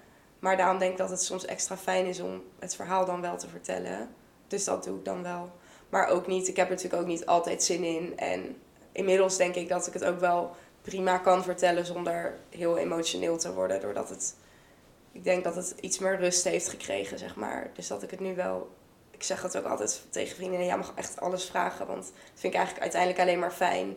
Maar 0.42 0.56
daarom 0.56 0.78
denk 0.78 0.92
ik 0.92 0.98
dat 0.98 1.10
het 1.10 1.22
soms 1.22 1.44
extra 1.44 1.76
fijn 1.76 2.06
is 2.06 2.20
om 2.20 2.42
het 2.58 2.74
verhaal 2.74 3.04
dan 3.04 3.20
wel 3.20 3.36
te 3.36 3.48
vertellen. 3.48 4.14
Dus 4.46 4.64
dat 4.64 4.84
doe 4.84 4.98
ik 4.98 5.04
dan 5.04 5.22
wel. 5.22 5.50
Maar 5.88 6.08
ook 6.08 6.26
niet, 6.26 6.48
ik 6.48 6.56
heb 6.56 6.66
er 6.66 6.74
natuurlijk 6.74 7.02
ook 7.02 7.08
niet 7.08 7.26
altijd 7.26 7.62
zin 7.62 7.84
in. 7.84 8.18
En 8.18 8.56
inmiddels 8.92 9.36
denk 9.36 9.54
ik 9.54 9.68
dat 9.68 9.86
ik 9.86 9.92
het 9.92 10.04
ook 10.04 10.20
wel 10.20 10.50
prima 10.82 11.18
kan 11.18 11.42
vertellen 11.42 11.86
zonder 11.86 12.38
heel 12.48 12.78
emotioneel 12.78 13.38
te 13.38 13.52
worden. 13.52 13.80
Doordat 13.80 14.08
het, 14.08 14.36
ik 15.12 15.24
denk 15.24 15.44
dat 15.44 15.54
het 15.54 15.74
iets 15.80 15.98
meer 15.98 16.18
rust 16.18 16.44
heeft 16.44 16.68
gekregen, 16.68 17.18
zeg 17.18 17.36
maar. 17.36 17.70
Dus 17.74 17.86
dat 17.88 18.02
ik 18.02 18.10
het 18.10 18.20
nu 18.20 18.34
wel, 18.34 18.70
ik 19.10 19.22
zeg 19.22 19.42
het 19.42 19.56
ook 19.56 19.66
altijd 19.66 20.02
tegen 20.10 20.36
vriendinnen, 20.36 20.66
jij 20.66 20.76
mag 20.76 20.92
echt 20.94 21.20
alles 21.20 21.44
vragen. 21.44 21.86
Want 21.86 22.02
dat 22.02 22.12
vind 22.34 22.52
ik 22.52 22.58
eigenlijk 22.58 22.82
uiteindelijk 22.82 23.20
alleen 23.20 23.38
maar 23.38 23.52
fijn. 23.52 23.96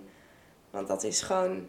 Want 0.70 0.88
dat 0.88 1.04
is 1.04 1.22
gewoon 1.22 1.52
een 1.52 1.68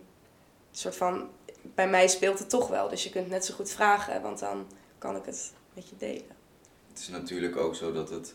soort 0.71 0.97
van, 0.97 1.29
bij 1.75 1.89
mij 1.89 2.09
speelt 2.09 2.39
het 2.39 2.49
toch 2.51 2.69
wel. 2.69 2.89
Dus 2.89 3.05
je 3.05 3.11
kunt 3.11 3.29
net 3.29 3.45
zo 3.45 3.55
goed 3.55 3.71
vragen, 3.71 4.23
want 4.23 4.39
dan 4.39 4.67
kan 4.99 5.17
ik 5.17 5.25
het 5.25 5.53
met 5.75 5.89
je 5.89 5.97
delen. 5.99 6.37
Het 6.89 6.99
is 6.99 7.09
natuurlijk 7.09 7.57
ook 7.57 7.75
zo 7.75 7.93
dat 7.93 8.11
het 8.11 8.35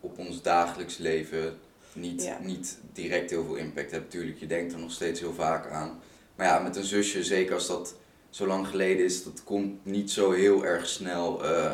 op 0.00 0.18
ons 0.18 0.42
dagelijks 0.42 0.96
leven 0.96 1.58
niet, 1.92 2.22
Ja. 2.22 2.38
niet 2.40 2.78
direct 2.92 3.30
heel 3.30 3.44
veel 3.44 3.54
impact 3.54 3.90
heeft. 3.90 4.10
Tuurlijk, 4.10 4.38
je 4.38 4.46
denkt 4.46 4.72
er 4.72 4.78
nog 4.78 4.92
steeds 4.92 5.20
heel 5.20 5.34
vaak 5.34 5.70
aan. 5.70 6.00
Maar 6.36 6.46
ja, 6.46 6.58
met 6.58 6.76
een 6.76 6.84
zusje, 6.84 7.24
zeker 7.24 7.54
als 7.54 7.66
dat 7.66 7.94
zo 8.30 8.46
lang 8.46 8.68
geleden 8.68 9.04
is, 9.04 9.24
dat 9.24 9.44
komt 9.44 9.84
niet 9.84 10.10
zo 10.10 10.30
heel 10.30 10.64
erg 10.64 10.86
snel 10.88 11.44
eh, 11.44 11.72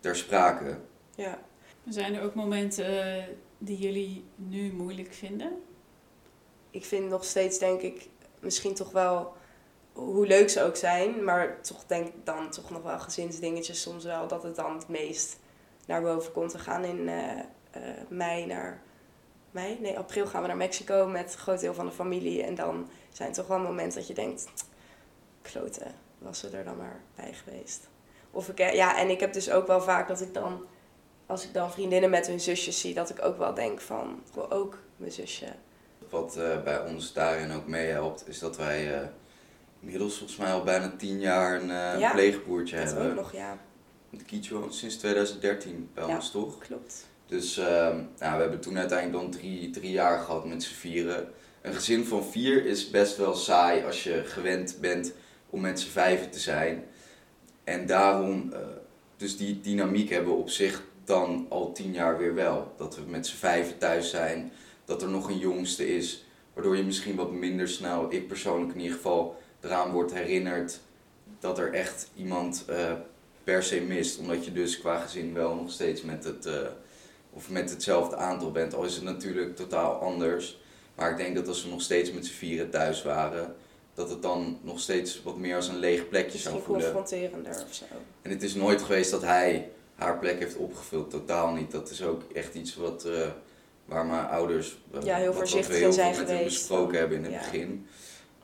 ter 0.00 0.16
sprake. 0.16 0.78
Ja. 1.16 1.38
Zijn 1.88 2.14
er 2.14 2.22
ook 2.22 2.34
momenten 2.34 3.16
eh, 3.16 3.24
die 3.58 3.76
jullie 3.78 4.24
nu 4.34 4.72
moeilijk 4.72 5.12
vinden? 5.14 5.52
ik 6.70 6.84
vind 6.84 7.08
nog 7.08 7.24
steeds, 7.24 7.58
denk 7.58 7.80
ik, 7.80 8.08
misschien 8.40 8.74
toch 8.74 8.90
wel, 8.90 9.32
hoe 9.98 10.26
leuk 10.26 10.50
ze 10.50 10.62
ook 10.62 10.76
zijn, 10.76 11.24
maar 11.24 11.60
toch 11.60 11.84
denk 11.86 12.06
ik 12.06 12.26
dan 12.26 12.50
toch 12.50 12.70
nog 12.70 12.82
wel 12.82 12.98
gezinsdingetjes 12.98 13.82
soms 13.82 14.04
wel, 14.04 14.28
dat 14.28 14.42
het 14.42 14.56
dan 14.56 14.74
het 14.74 14.88
meest 14.88 15.38
naar 15.86 16.02
boven 16.02 16.32
komt. 16.32 16.52
We 16.52 16.58
gaan 16.58 16.84
in 16.84 17.08
eh, 17.08 17.38
eh, 17.70 17.82
mei 18.08 18.46
naar, 18.46 18.82
mei? 19.50 19.78
Nee, 19.80 19.98
april 19.98 20.26
gaan 20.26 20.42
we 20.42 20.48
naar 20.48 20.56
Mexico 20.56 21.06
met 21.06 21.32
een 21.32 21.38
groot 21.38 21.60
deel 21.60 21.74
van 21.74 21.86
de 21.86 21.92
familie. 21.92 22.42
En 22.42 22.54
dan 22.54 22.90
zijn 23.12 23.32
toch 23.32 23.46
wel 23.46 23.58
momenten 23.58 23.98
dat 23.98 24.08
je 24.08 24.14
denkt, 24.14 24.46
kloten, 25.42 25.94
was 26.18 26.38
ze 26.38 26.48
er 26.48 26.64
dan 26.64 26.76
maar 26.76 27.00
bij 27.14 27.32
geweest. 27.32 27.88
Of 28.30 28.48
ik, 28.48 28.60
eh, 28.60 28.74
ja, 28.74 28.98
en 28.98 29.10
ik 29.10 29.20
heb 29.20 29.32
dus 29.32 29.50
ook 29.50 29.66
wel 29.66 29.80
vaak 29.80 30.08
dat 30.08 30.20
ik 30.20 30.34
dan, 30.34 30.66
als 31.26 31.44
ik 31.44 31.54
dan 31.54 31.72
vriendinnen 31.72 32.10
met 32.10 32.26
hun 32.26 32.40
zusjes 32.40 32.80
zie, 32.80 32.94
dat 32.94 33.10
ik 33.10 33.24
ook 33.24 33.38
wel 33.38 33.54
denk 33.54 33.80
van, 33.80 34.22
wil 34.34 34.50
ook 34.50 34.78
mijn 34.96 35.12
zusje. 35.12 35.46
Wat 36.10 36.38
bij 36.64 36.80
ons 36.80 37.12
daarin 37.12 37.52
ook 37.52 37.66
meehelpt, 37.66 38.28
is 38.28 38.38
dat 38.38 38.56
wij 38.56 39.10
inmiddels 39.80 40.16
volgens 40.18 40.38
mij 40.38 40.52
al 40.52 40.62
bijna 40.64 40.92
tien 40.96 41.20
jaar 41.20 41.54
een 41.62 41.70
eh, 41.70 41.98
Ja, 42.00 42.12
pleegboertje 42.12 42.76
Dat 42.76 42.86
hebben. 42.86 43.08
ook 43.08 43.14
nog, 43.14 43.32
ja. 43.32 43.58
De 44.10 44.24
Kietje 44.24 44.54
woont 44.54 44.74
sinds 44.74 44.96
2013 44.96 45.88
bij 45.94 46.06
Ja. 46.06 46.14
ons, 46.14 46.30
toch? 46.30 46.58
Klopt. 46.58 47.06
Dus 47.26 47.56
nou, 47.56 48.02
we 48.18 48.26
hebben 48.40 48.60
toen 48.60 48.78
uiteindelijk 48.78 49.22
dan 49.22 49.30
drie, 49.30 49.70
drie 49.70 49.90
jaar 49.90 50.18
gehad 50.18 50.46
met 50.46 50.62
z'n 50.62 50.74
vieren. 50.74 51.28
Een 51.62 51.74
gezin 51.74 52.04
van 52.04 52.24
vier 52.24 52.66
is 52.66 52.90
best 52.90 53.16
wel 53.16 53.34
saai 53.34 53.84
als 53.84 54.02
je 54.04 54.22
gewend 54.24 54.76
bent 54.80 55.12
om 55.50 55.60
met 55.60 55.80
z'n 55.80 55.88
vijven 55.90 56.30
te 56.30 56.38
zijn. 56.38 56.84
En 57.64 57.86
daarom, 57.86 58.52
eh, 58.52 58.58
dus 59.16 59.36
die 59.36 59.60
dynamiek 59.60 60.10
hebben 60.10 60.32
we 60.32 60.38
op 60.38 60.50
zich 60.50 60.82
dan 61.04 61.46
al 61.48 61.72
tien 61.72 61.92
jaar 61.92 62.18
weer 62.18 62.34
wel. 62.34 62.72
Dat 62.76 62.96
we 62.96 63.02
met 63.06 63.26
z'n 63.26 63.36
vijven 63.36 63.78
thuis 63.78 64.10
zijn, 64.10 64.52
dat 64.84 65.02
er 65.02 65.08
nog 65.08 65.28
een 65.28 65.38
jongste 65.38 65.96
is. 65.96 66.24
Waardoor 66.54 66.76
je 66.76 66.82
misschien 66.84 67.16
wat 67.16 67.32
minder 67.32 67.68
snel, 67.68 68.12
ik 68.12 68.28
persoonlijk 68.28 68.72
in 68.74 68.80
ieder 68.80 68.96
geval, 68.96 69.36
eraan 69.60 69.90
wordt 69.92 70.12
herinnerd 70.14 70.80
dat 71.40 71.58
er 71.58 71.72
echt 71.74 72.10
iemand 72.16 72.64
eh, 72.68 72.92
per 73.44 73.62
se 73.62 73.80
mist. 73.80 74.18
Omdat 74.18 74.44
je 74.44 74.52
dus 74.52 74.78
qua 74.78 74.98
gezin 75.00 75.34
wel 75.34 75.54
nog 75.54 75.70
steeds 75.70 76.02
met 76.02 76.24
het, 76.24 76.46
eh, 76.46 76.54
of 77.32 77.50
met 77.50 77.70
hetzelfde 77.70 78.16
aantal 78.16 78.50
bent. 78.52 78.74
Al 78.74 78.84
is 78.84 78.94
het 78.94 79.04
natuurlijk 79.04 79.56
totaal 79.56 79.92
anders. 80.00 80.60
Maar 80.94 81.10
ik 81.10 81.16
denk 81.16 81.34
dat 81.36 81.48
als 81.48 81.64
we 81.64 81.70
nog 81.70 81.82
steeds 81.82 82.12
met 82.12 82.26
z'n 82.26 82.32
vieren 82.32 82.70
thuis 82.70 83.02
waren, 83.02 83.54
dat 83.94 84.10
het 84.10 84.22
dan 84.22 84.58
nog 84.62 84.80
steeds 84.80 85.22
wat 85.22 85.36
meer 85.36 85.56
als 85.56 85.68
een 85.68 85.78
leeg 85.78 86.08
plekje 86.08 86.38
zou 86.38 86.62
voelen. 86.62 86.92
confronterender 86.92 87.64
of 87.68 87.74
zo. 87.74 87.84
En 88.22 88.30
het 88.30 88.42
is 88.42 88.54
nooit 88.54 88.82
geweest 88.82 89.10
dat 89.10 89.22
hij 89.22 89.70
haar 89.94 90.18
plek 90.18 90.38
heeft 90.38 90.56
opgevuld. 90.56 91.10
Totaal 91.10 91.52
niet. 91.52 91.70
Dat 91.70 91.90
is 91.90 92.02
ook 92.02 92.22
echt 92.32 92.54
iets 92.54 92.76
wat, 92.76 93.04
eh, 93.04 93.26
waar 93.84 94.06
mijn 94.06 94.26
ouders 94.26 94.78
Ja, 95.02 95.16
heel 95.16 95.26
wat- 95.26 95.34
wat 95.34 95.34
we 95.34 95.38
voorzichtig 95.38 95.74
heel 95.76 95.86
in 95.86 95.92
veel 95.92 95.92
zijn 95.92 96.16
met 96.16 96.26
geweest. 96.28 96.44
besproken 96.58 96.98
hebben 96.98 97.16
in 97.18 97.24
het 97.24 97.32
Ja. 97.32 97.38
begin. 97.38 97.86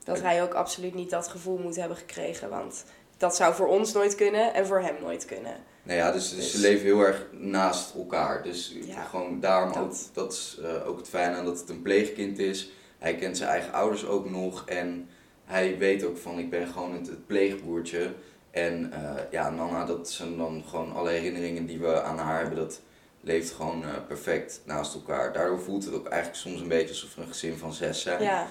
Dat 0.05 0.20
hij 0.20 0.42
ook 0.42 0.55
absoluut 0.55 0.94
niet 0.94 1.11
dat 1.11 1.28
gevoel 1.28 1.59
moet 1.59 1.76
hebben 1.76 1.96
gekregen. 1.96 2.48
Want 2.50 2.84
dat 3.16 3.36
zou 3.36 3.55
voor 3.55 3.66
ons 3.66 3.92
nooit 3.92 4.14
kunnen 4.14 4.55
en 4.55 4.66
voor 4.66 4.80
hem 4.80 4.94
nooit 5.00 5.24
kunnen. 5.24 5.57
Nou 5.82 5.98
ja, 5.98 6.12
dus, 6.12 6.34
dus 6.34 6.50
ze 6.50 6.57
Dus- 6.57 6.61
leven 6.66 6.84
heel 6.84 7.00
erg 7.00 7.26
naast 7.32 7.94
elkaar. 7.94 8.42
Dus 8.42 8.76
Ja, 8.82 9.02
gewoon 9.05 9.40
daarom 9.40 9.72
dat. 9.72 9.82
ook, 9.82 10.14
dat 10.14 10.32
is 10.32 10.59
eh, 10.62 10.88
ook 10.88 10.96
het 10.98 11.09
fijne 11.09 11.36
aan 11.36 11.44
dat 11.44 11.59
het 11.61 11.68
een 11.68 11.82
pleegkind 11.82 12.38
is. 12.38 12.70
Hij 12.98 13.16
kent 13.16 13.36
zijn 13.36 13.50
eigen 13.50 13.72
ouders 13.72 14.07
ook 14.07 14.30
nog 14.30 14.62
en 14.66 15.09
hij 15.44 15.78
weet 15.78 16.05
ook 16.05 16.16
van 16.18 16.38
ik 16.38 16.50
ben 16.50 16.66
gewoon 16.68 16.92
het, 16.94 17.07
het 17.07 17.26
pleegboertje. 17.26 18.12
En 18.50 18.92
eh, 18.92 19.22
ja, 19.30 19.50
Nana, 19.50 19.84
dat 19.84 20.11
zijn 20.11 20.36
dan 20.36 20.64
gewoon 20.68 20.92
alle 20.94 21.11
herinneringen 21.11 21.66
die 21.66 21.78
we 21.78 22.02
aan 22.02 22.18
haar 22.18 22.40
hebben, 22.40 22.59
dat 22.59 22.80
leeft 23.20 23.50
gewoon 23.50 23.84
eh, 23.84 23.90
perfect 24.07 24.61
naast 24.64 24.94
elkaar. 24.94 25.32
Daardoor 25.32 25.61
voelt 25.61 25.84
het 25.84 25.94
ook 25.94 26.07
eigenlijk 26.09 26.42
soms 26.42 26.61
een 26.61 26.68
beetje 26.68 26.88
alsof 26.88 27.14
we 27.14 27.20
een 27.22 27.28
gezin 27.28 27.57
van 27.57 27.72
zes 27.72 28.00
zijn. 28.02 28.22
Ja, 28.22 28.46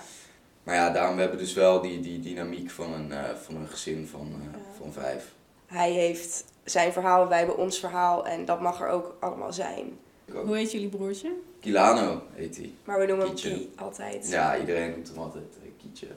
Maar 0.63 0.75
ja, 0.75 0.89
daarom 0.89 1.17
hebben 1.17 1.37
we 1.37 1.43
dus 1.43 1.53
wel 1.53 1.81
die, 1.81 1.99
die 1.99 2.19
dynamiek 2.19 2.69
van 2.69 2.93
een, 2.93 3.11
eh, 3.11 3.35
van 3.35 3.55
een 3.55 3.67
gezin 3.67 4.07
van, 4.07 4.33
eh, 4.39 4.45
Ja. 4.51 4.59
van 4.77 4.93
vijf. 4.93 5.31
hij 5.65 5.91
heeft 5.91 6.45
zijn 6.63 6.91
verhaal, 6.93 7.27
wij 7.27 7.37
hebben 7.37 7.57
ons 7.57 7.79
verhaal. 7.79 8.25
En 8.27 8.45
dat 8.45 8.61
mag 8.61 8.81
er 8.81 8.87
ook 8.87 9.15
allemaal 9.19 9.53
zijn. 9.53 9.99
Ook. 10.33 10.45
Hoe 10.45 10.57
heet 10.57 10.71
jullie 10.71 10.87
broertje? 10.89 11.31
Kilano 11.59 12.21
heet 12.33 12.57
hij. 12.57 12.71
Maar 12.83 12.99
we 12.99 13.05
noemen 13.05 13.25
hem. 13.25 13.35
Kie 13.35 13.71
altijd. 13.75 14.29
Ja, 14.29 14.59
iedereen 14.59 14.91
noemt 14.91 15.07
hem 15.07 15.17
altijd 15.17 15.43
eh, 15.63 15.69
Kietje. 15.81 16.07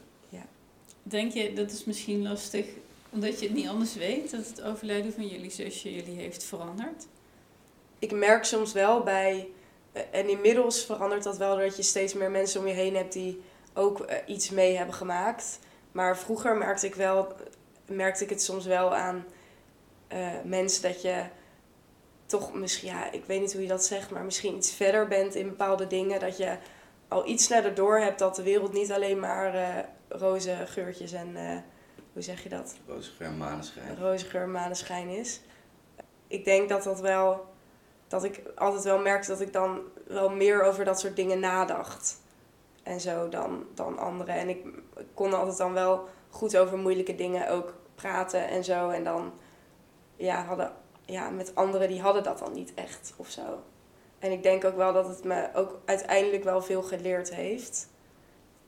Denk 1.09 1.33
je, 1.33 1.53
dat 1.53 1.71
is 1.71 1.85
misschien 1.85 2.23
lastig, 2.23 2.67
omdat 3.11 3.41
je 3.41 3.47
het 3.47 3.55
niet 3.55 3.69
anders 3.69 3.95
weet, 3.95 4.31
dat 4.31 4.47
het 4.47 4.63
overlijden 4.63 5.13
van 5.13 5.27
jullie 5.27 5.51
zusje 5.51 5.95
jullie 5.95 6.17
heeft 6.17 6.45
veranderd? 6.45 7.07
Ik 7.99 8.13
merk 8.13 8.45
soms 8.45 8.73
wel 8.73 9.03
bij... 9.03 9.49
En 10.11 10.29
inmiddels 10.29 10.85
verandert 10.85 11.23
dat 11.23 11.37
wel 11.37 11.57
dat 11.57 11.77
je 11.77 11.83
steeds 11.83 12.15
meer 12.15 12.31
mensen 12.31 12.61
om 12.61 12.67
je 12.67 12.73
heen 12.73 12.97
hebt 12.97 13.13
die 13.13 13.41
ook 13.77 14.01
eh, 14.01 14.17
iets 14.27 14.51
mee 14.51 14.77
hebben 14.77 14.95
gemaakt. 14.95 15.59
Maar 15.93 16.19
vroeger 16.19 16.57
merkte 16.57 16.87
ik, 16.87 16.95
wel, 16.95 17.33
merkte 17.87 18.25
ik 18.25 18.31
het 18.31 18.43
soms 18.43 18.67
wel 18.67 18.95
aan 18.95 19.25
eh, 20.09 20.29
mensen 20.45 20.83
dat 20.83 21.03
je 21.03 21.25
toch 22.27 22.55
misschien, 22.55 22.89
ja, 22.89 23.13
ik 23.13 23.25
weet 23.25 23.41
niet 23.41 23.53
hoe 23.53 23.63
je 23.63 23.69
dat 23.69 23.85
zegt, 23.85 24.11
maar 24.11 24.25
misschien 24.25 24.57
iets 24.57 24.75
verder 24.75 25.09
bent 25.09 25.35
in 25.35 25.49
bepaalde 25.49 25.87
dingen. 25.87 26.21
Dat 26.21 26.37
je 26.37 26.57
al 27.09 27.27
iets 27.27 27.45
sneller 27.45 27.75
door 27.75 27.99
hebt 27.99 28.19
dat 28.19 28.37
de 28.37 28.43
wereld 28.43 28.73
niet 28.73 28.93
alleen 28.93 29.21
maar 29.21 29.55
eh, 29.55 29.85
roze 30.09 30.57
geurtjes 30.67 31.13
en, 31.13 31.37
hoe 32.13 32.23
zeg 32.23 32.43
je 32.43 32.49
dat? 32.49 32.77
Roze 32.87 33.11
en 33.19 33.37
maneschijn. 33.37 33.97
roze 33.99 34.27
geur 34.27 34.49
maneschijn 34.49 35.09
is. 35.09 35.41
Ik 36.27 36.45
denk 36.45 36.69
dat 36.69 36.83
dat 36.83 37.01
wel, 37.01 37.47
dat 38.09 38.25
ik 38.25 38.43
altijd 38.55 38.85
wel 38.85 38.99
merkte 38.99 39.31
dat 39.31 39.41
ik 39.41 39.53
dan 39.53 39.81
wel 40.07 40.29
meer 40.29 40.63
over 40.63 40.85
dat 40.85 41.01
soort 41.01 41.17
dingen 41.17 41.41
nadacht. 41.41 42.19
En 42.87 43.01
zo 43.01 43.29
dan, 43.29 43.65
dan 43.75 43.99
anderen. 43.99 44.35
En 44.35 44.49
ik, 44.49 44.65
kon 45.15 45.35
altijd 45.35 45.57
dan 45.57 45.73
wel 45.73 46.09
goed 46.31 46.57
over 46.57 46.79
moeilijke 46.79 47.15
dingen 47.15 47.51
ook 47.51 47.75
praten 47.95 48.49
en 48.49 48.65
zo. 48.65 48.89
En 48.89 49.05
dan, 49.05 49.33
ja, 50.17 50.45
hadden, 50.45 50.73
ja, 51.05 51.31
met 51.31 51.55
anderen 51.55 51.89
die 51.89 52.01
hadden 52.01 52.23
dat 52.23 52.39
dan 52.39 52.53
niet 52.53 52.75
echt 52.75 53.13
of 53.17 53.31
zo. 53.31 53.63
En 54.19 54.33
ik 54.33 54.43
denk 54.43 54.65
ook 54.65 54.77
wel 54.77 54.93
dat 54.93 55.09
het 55.09 55.25
me 55.25 55.49
ook 55.55 55.81
uiteindelijk 55.85 56.45
wel 56.45 56.63
veel 56.63 56.83
geleerd 56.83 57.35
heeft. 57.35 57.89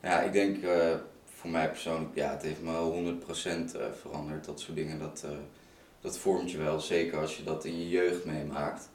Ja, 0.03 0.21
ik 0.21 0.33
denk 0.33 0.63
eh, 0.63 0.95
voor 1.25 1.51
mij 1.51 1.69
persoonlijk, 1.69 2.15
ja, 2.15 2.31
het 2.31 2.43
heeft 2.43 2.63
me 2.63 2.73
wel 2.73 2.93
100% 2.93 3.77
eh, 3.77 3.83
veranderd. 4.01 4.45
Dat 4.45 4.61
soort 4.61 4.77
dingen, 4.77 4.99
dat, 4.99 5.23
eh, 5.25 5.31
dat 6.01 6.19
vormt 6.19 6.51
je 6.51 6.59
wel. 6.59 6.81
Zeker 6.81 7.19
als 7.19 7.37
je 7.37 7.45
dat 7.45 7.65
in 7.65 7.79
je 7.79 7.89
jeugd 7.89 8.25
meemaakt. 8.25 8.89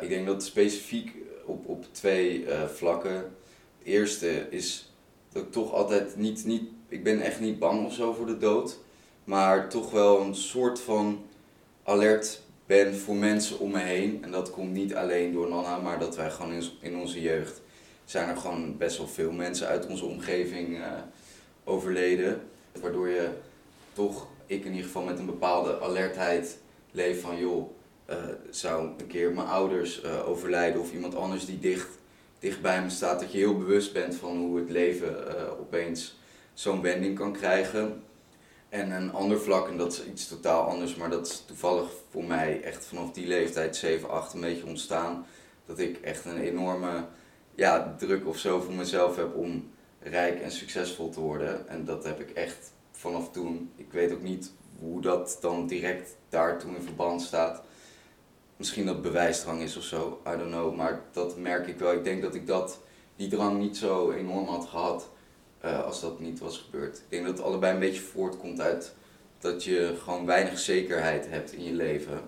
Ik 0.00 0.08
denk 0.08 0.26
dat 0.26 0.44
specifiek 0.44 1.16
op, 1.44 1.68
op 1.68 1.84
twee 1.92 2.46
vlakken. 2.74 3.36
Eerste 3.86 4.46
is 4.50 4.92
dat 5.32 5.42
ik 5.42 5.52
toch 5.52 5.72
altijd 5.72 6.16
niet, 6.16 6.44
niet, 6.44 6.62
ik 6.88 7.04
ben 7.04 7.20
echt 7.20 7.40
niet 7.40 7.58
bang 7.58 7.86
of 7.86 7.94
zo 7.94 8.12
voor 8.12 8.26
de 8.26 8.38
dood. 8.38 8.78
Maar 9.24 9.68
toch 9.68 9.90
wel 9.90 10.20
een 10.20 10.34
soort 10.34 10.80
van 10.80 11.24
alert 11.82 12.40
ben 12.66 12.96
voor 12.96 13.14
mensen 13.14 13.58
om 13.58 13.70
me 13.70 13.78
heen. 13.78 14.24
En 14.24 14.30
dat 14.30 14.50
komt 14.50 14.72
niet 14.72 14.94
alleen 14.94 15.32
door 15.32 15.48
Nana, 15.48 15.78
maar 15.78 15.98
dat 15.98 16.16
wij 16.16 16.30
gewoon 16.30 16.52
in, 16.52 16.62
in 16.80 16.96
onze 16.96 17.20
jeugd 17.20 17.60
zijn 18.04 18.28
er 18.28 18.36
gewoon 18.36 18.76
best 18.76 18.98
wel 18.98 19.08
veel 19.08 19.32
mensen 19.32 19.66
uit 19.66 19.86
onze 19.86 20.04
omgeving 20.04 20.76
eh, 20.76 20.92
overleden. 21.64 22.40
Waardoor 22.80 23.08
je 23.08 23.28
toch, 23.92 24.26
ik 24.46 24.64
in 24.64 24.70
ieder 24.70 24.86
geval 24.86 25.02
met 25.02 25.18
een 25.18 25.26
bepaalde 25.26 25.80
alertheid 25.80 26.58
leef 26.90 27.20
van 27.20 27.38
joh, 27.38 27.70
eh, 28.04 28.16
zou 28.50 28.88
een 28.98 29.06
keer 29.06 29.32
mijn 29.32 29.46
ouders 29.46 30.02
eh, 30.02 30.28
overlijden 30.28 30.80
of 30.80 30.92
iemand 30.92 31.14
anders 31.14 31.46
die 31.46 31.58
dicht, 31.58 31.88
dicht 32.46 32.62
bij 32.62 32.82
me 32.82 32.90
staat. 32.90 33.20
Dat 33.20 33.32
je 33.32 33.38
heel 33.38 33.58
bewust 33.58 33.92
bent 33.92 34.14
van 34.14 34.36
hoe 34.36 34.58
het 34.58 34.70
leven 34.70 35.38
eh, 35.38 35.60
opeens 35.60 36.18
zo'n 36.54 36.82
wending 36.82 37.18
kan 37.18 37.32
krijgen. 37.32 38.02
En 38.68 38.90
een 38.90 39.12
ander 39.12 39.40
vlak, 39.40 39.68
en 39.68 39.76
dat 39.76 39.92
is 39.92 40.04
iets 40.04 40.28
totaal 40.28 40.62
anders, 40.62 40.94
maar 40.94 41.10
dat 41.10 41.26
is 41.26 41.42
toevallig 41.46 41.90
voor 42.10 42.24
mij 42.24 42.62
echt 42.62 42.84
vanaf 42.84 43.12
die 43.12 43.26
leeftijd 43.26 43.76
7, 43.76 44.10
8 44.10 44.34
een 44.34 44.40
beetje 44.40 44.66
ontstaan. 44.66 45.26
Dat 45.66 45.78
ik 45.78 46.00
echt 46.00 46.24
een 46.24 46.40
enorme 46.40 47.04
ja, 47.54 47.94
druk 47.98 48.26
of 48.26 48.38
zo 48.38 48.60
voor 48.60 48.74
mezelf 48.74 49.16
heb 49.16 49.34
om 49.34 49.70
rijk 50.00 50.40
en 50.40 50.50
succesvol 50.50 51.10
te 51.10 51.20
worden. 51.20 51.68
En 51.68 51.84
dat 51.84 52.04
heb 52.04 52.20
ik 52.20 52.30
echt 52.30 52.72
vanaf 52.92 53.30
toen. 53.30 53.70
Ik 53.76 53.92
weet 53.92 54.12
ook 54.12 54.22
niet 54.22 54.52
hoe 54.78 55.00
dat 55.00 55.38
dan 55.40 55.66
direct 55.66 56.16
daartoe 56.28 56.74
in 56.74 56.82
verband 56.82 57.22
staat. 57.22 57.62
Misschien 58.56 58.86
dat 58.86 59.02
bewijsdrang 59.02 59.60
is 59.60 59.76
of 59.76 59.82
zo, 59.82 60.20
I 60.26 60.30
don't 60.30 60.50
know. 60.50 60.74
Maar 60.74 61.00
dat 61.12 61.36
merk 61.36 61.66
ik 61.66 61.78
wel. 61.78 61.92
Ik 61.92 62.04
denk 62.04 62.22
dat 62.22 62.34
ik 62.34 62.46
dat, 62.46 62.78
die 63.16 63.28
drang 63.28 63.58
niet 63.58 63.76
zo 63.76 64.10
enorm 64.10 64.46
had 64.46 64.66
gehad 64.66 65.08
eh, 65.60 65.84
als 65.84 66.00
dat 66.00 66.20
niet 66.20 66.38
was 66.38 66.58
gebeurd. 66.58 66.96
Ik 66.96 67.04
denk 67.08 67.26
dat 67.26 67.36
het 67.36 67.46
allebei 67.46 67.72
een 67.72 67.80
beetje 67.80 68.00
voortkomt 68.00 68.60
uit 68.60 68.94
dat 69.38 69.64
je 69.64 69.96
gewoon 70.02 70.26
weinig 70.26 70.58
zekerheid 70.58 71.28
hebt 71.28 71.52
in 71.52 71.64
je 71.64 71.72
leven. 71.72 72.20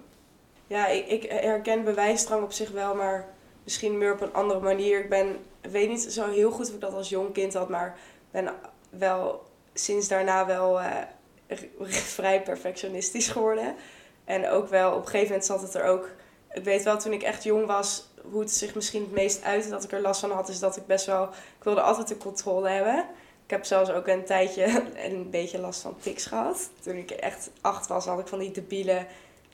Ja, 0.67 0.87
ik, 0.87 1.07
ik 1.07 1.31
herken 1.31 1.85
bewijsdrang 1.85 2.43
op 2.43 2.53
zich 2.53 2.71
wel, 2.71 2.95
maar 2.95 3.29
misschien 3.65 3.99
meer 3.99 4.13
op 4.13 4.21
een 4.21 4.33
andere 4.33 4.61
manier. 4.61 5.01
Ik 5.01 5.09
ben, 5.09 5.37
weet 5.61 5.89
niet 5.89 6.03
zo 6.03 6.31
heel 6.31 6.51
goed 6.51 6.69
of 6.69 6.75
ik 6.75 6.81
dat 6.81 6.95
als 6.95 7.09
jong 7.09 7.33
kind 7.33 7.55
had, 7.55 7.69
maar 7.69 7.99
ben 8.31 8.51
wel 8.91 9.47
sinds 9.75 10.09
daarna 10.09 10.47
wel 10.47 10.81
eh, 10.81 11.05
vrij 12.17 12.43
perfectionistisch 12.43 13.29
geworden. 13.29 13.75
En 14.25 14.49
ook 14.49 14.69
wel, 14.69 14.91
op 14.91 15.01
een 15.01 15.05
gegeven 15.05 15.27
moment 15.27 15.45
zat 15.45 15.63
het 15.63 15.75
er 15.75 15.85
ook... 15.85 16.11
Ik 16.53 16.65
weet 16.65 16.83
wel, 16.83 16.99
toen 16.99 17.13
ik 17.13 17.23
echt 17.23 17.45
jong 17.45 17.67
was, 17.67 18.09
hoe 18.31 18.41
het 18.41 18.51
zich 18.51 18.75
misschien 18.75 19.03
het 19.03 19.13
meest 19.13 19.43
uitte 19.43 19.71
dat 19.71 19.85
ik 19.85 19.93
er 19.93 20.01
last 20.01 20.21
van 20.21 20.31
had, 20.31 20.49
is 20.49 20.59
dat 20.59 20.77
ik 20.77 20.87
best 20.87 21.07
wel... 21.07 21.25
Ik 21.59 21.65
wilde 21.65 21.81
altijd 21.81 22.09
de 22.09 22.17
controle 22.17 22.69
hebben. 22.69 23.05
Ik 23.45 23.51
heb 23.51 23.65
zelfs 23.65 23.91
ook 23.91 24.07
een 24.07 24.25
tijdje 24.25 24.85
een 25.11 25.31
beetje 25.31 25.59
last 25.59 25.81
van 25.81 25.97
tics 26.01 26.27
gehad. 26.27 26.71
Toen 26.81 26.97
ik 26.97 27.11
echt 27.11 27.51
acht 27.61 27.87
was, 27.87 28.07
had 28.07 28.19
ik 28.19 28.27
van 28.27 28.39
die 28.39 28.51
debiele 28.51 29.07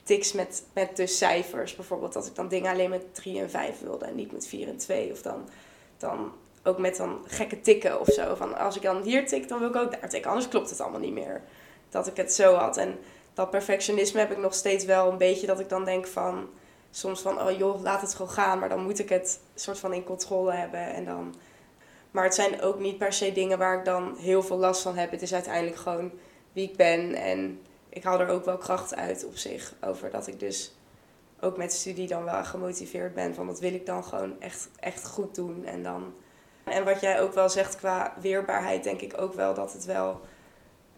tics 0.03 0.31
met, 0.31 0.63
met 0.73 0.95
dus 0.95 1.17
cijfers. 1.17 1.75
Bijvoorbeeld 1.75 2.13
dat 2.13 2.25
ik 2.25 2.35
dan 2.35 2.47
dingen 2.47 2.71
alleen 2.71 2.89
met 2.89 3.15
3 3.15 3.39
en 3.39 3.49
5 3.49 3.79
wilde 3.79 4.05
en 4.05 4.15
niet 4.15 4.31
met 4.31 4.47
4 4.47 4.67
en 4.67 4.77
2. 4.77 5.11
Of 5.11 5.21
dan, 5.21 5.49
dan 5.97 6.31
ook 6.63 6.77
met 6.77 6.97
dan 6.97 7.23
gekke 7.27 7.61
tikken 7.61 7.99
of 7.99 8.07
zo. 8.07 8.35
Van 8.35 8.57
als 8.57 8.75
ik 8.75 8.81
dan 8.81 9.01
hier 9.01 9.27
tik, 9.27 9.47
dan 9.47 9.59
wil 9.59 9.69
ik 9.69 9.75
ook 9.75 9.91
daar 9.91 10.09
tikken. 10.09 10.29
Anders 10.29 10.49
klopt 10.49 10.69
het 10.69 10.81
allemaal 10.81 10.99
niet 10.99 11.13
meer. 11.13 11.41
Dat 11.89 12.07
ik 12.07 12.17
het 12.17 12.33
zo 12.33 12.53
had. 12.53 12.77
En 12.77 12.99
dat 13.33 13.49
perfectionisme 13.49 14.19
heb 14.19 14.31
ik 14.31 14.37
nog 14.37 14.53
steeds 14.53 14.85
wel 14.85 15.11
een 15.11 15.17
beetje 15.17 15.47
dat 15.47 15.59
ik 15.59 15.69
dan 15.69 15.85
denk 15.85 16.07
van... 16.07 16.49
Soms 16.95 17.21
van, 17.21 17.41
oh 17.41 17.57
joh, 17.57 17.81
laat 17.81 18.01
het 18.01 18.13
gewoon 18.13 18.31
gaan. 18.31 18.59
Maar 18.59 18.69
dan 18.69 18.83
moet 18.83 18.99
ik 18.99 19.09
het 19.09 19.39
soort 19.55 19.79
van 19.79 19.93
in 19.93 20.03
controle 20.03 20.51
hebben. 20.51 20.79
En 20.79 21.05
dan... 21.05 21.35
Maar 22.11 22.23
het 22.23 22.35
zijn 22.35 22.61
ook 22.61 22.79
niet 22.79 22.97
per 22.97 23.13
se 23.13 23.31
dingen 23.31 23.57
waar 23.57 23.77
ik 23.77 23.85
dan 23.85 24.15
heel 24.17 24.43
veel 24.43 24.57
last 24.57 24.81
van 24.81 24.97
heb. 24.97 25.11
Het 25.11 25.21
is 25.21 25.33
uiteindelijk 25.33 25.75
gewoon 25.75 26.11
wie 26.53 26.69
ik 26.69 26.75
ben. 26.75 27.13
En 27.13 27.61
ik 27.89 28.03
haal 28.03 28.19
er 28.19 28.27
ook 28.27 28.45
wel 28.45 28.57
kracht 28.57 28.95
uit 28.95 29.25
op 29.25 29.37
zich. 29.37 29.73
Over 29.81 30.09
dat 30.09 30.27
ik 30.27 30.39
dus 30.39 30.75
ook 31.39 31.57
met 31.57 31.73
studie 31.73 32.07
dan 32.07 32.23
wel 32.23 32.43
gemotiveerd 32.43 33.13
ben. 33.13 33.35
Van 33.35 33.47
dat 33.47 33.59
wil 33.59 33.73
ik 33.73 33.85
dan 33.85 34.03
gewoon 34.03 34.41
echt, 34.41 34.69
echt 34.79 35.07
goed 35.07 35.35
doen. 35.35 35.65
En, 35.65 35.83
dan... 35.83 36.13
en 36.63 36.85
wat 36.85 37.01
jij 37.01 37.21
ook 37.21 37.33
wel 37.33 37.49
zegt 37.49 37.75
qua 37.75 38.13
weerbaarheid, 38.21 38.83
denk 38.83 39.01
ik 39.01 39.21
ook 39.21 39.33
wel 39.33 39.53
dat 39.53 39.73
het 39.73 39.85
wel 39.85 40.21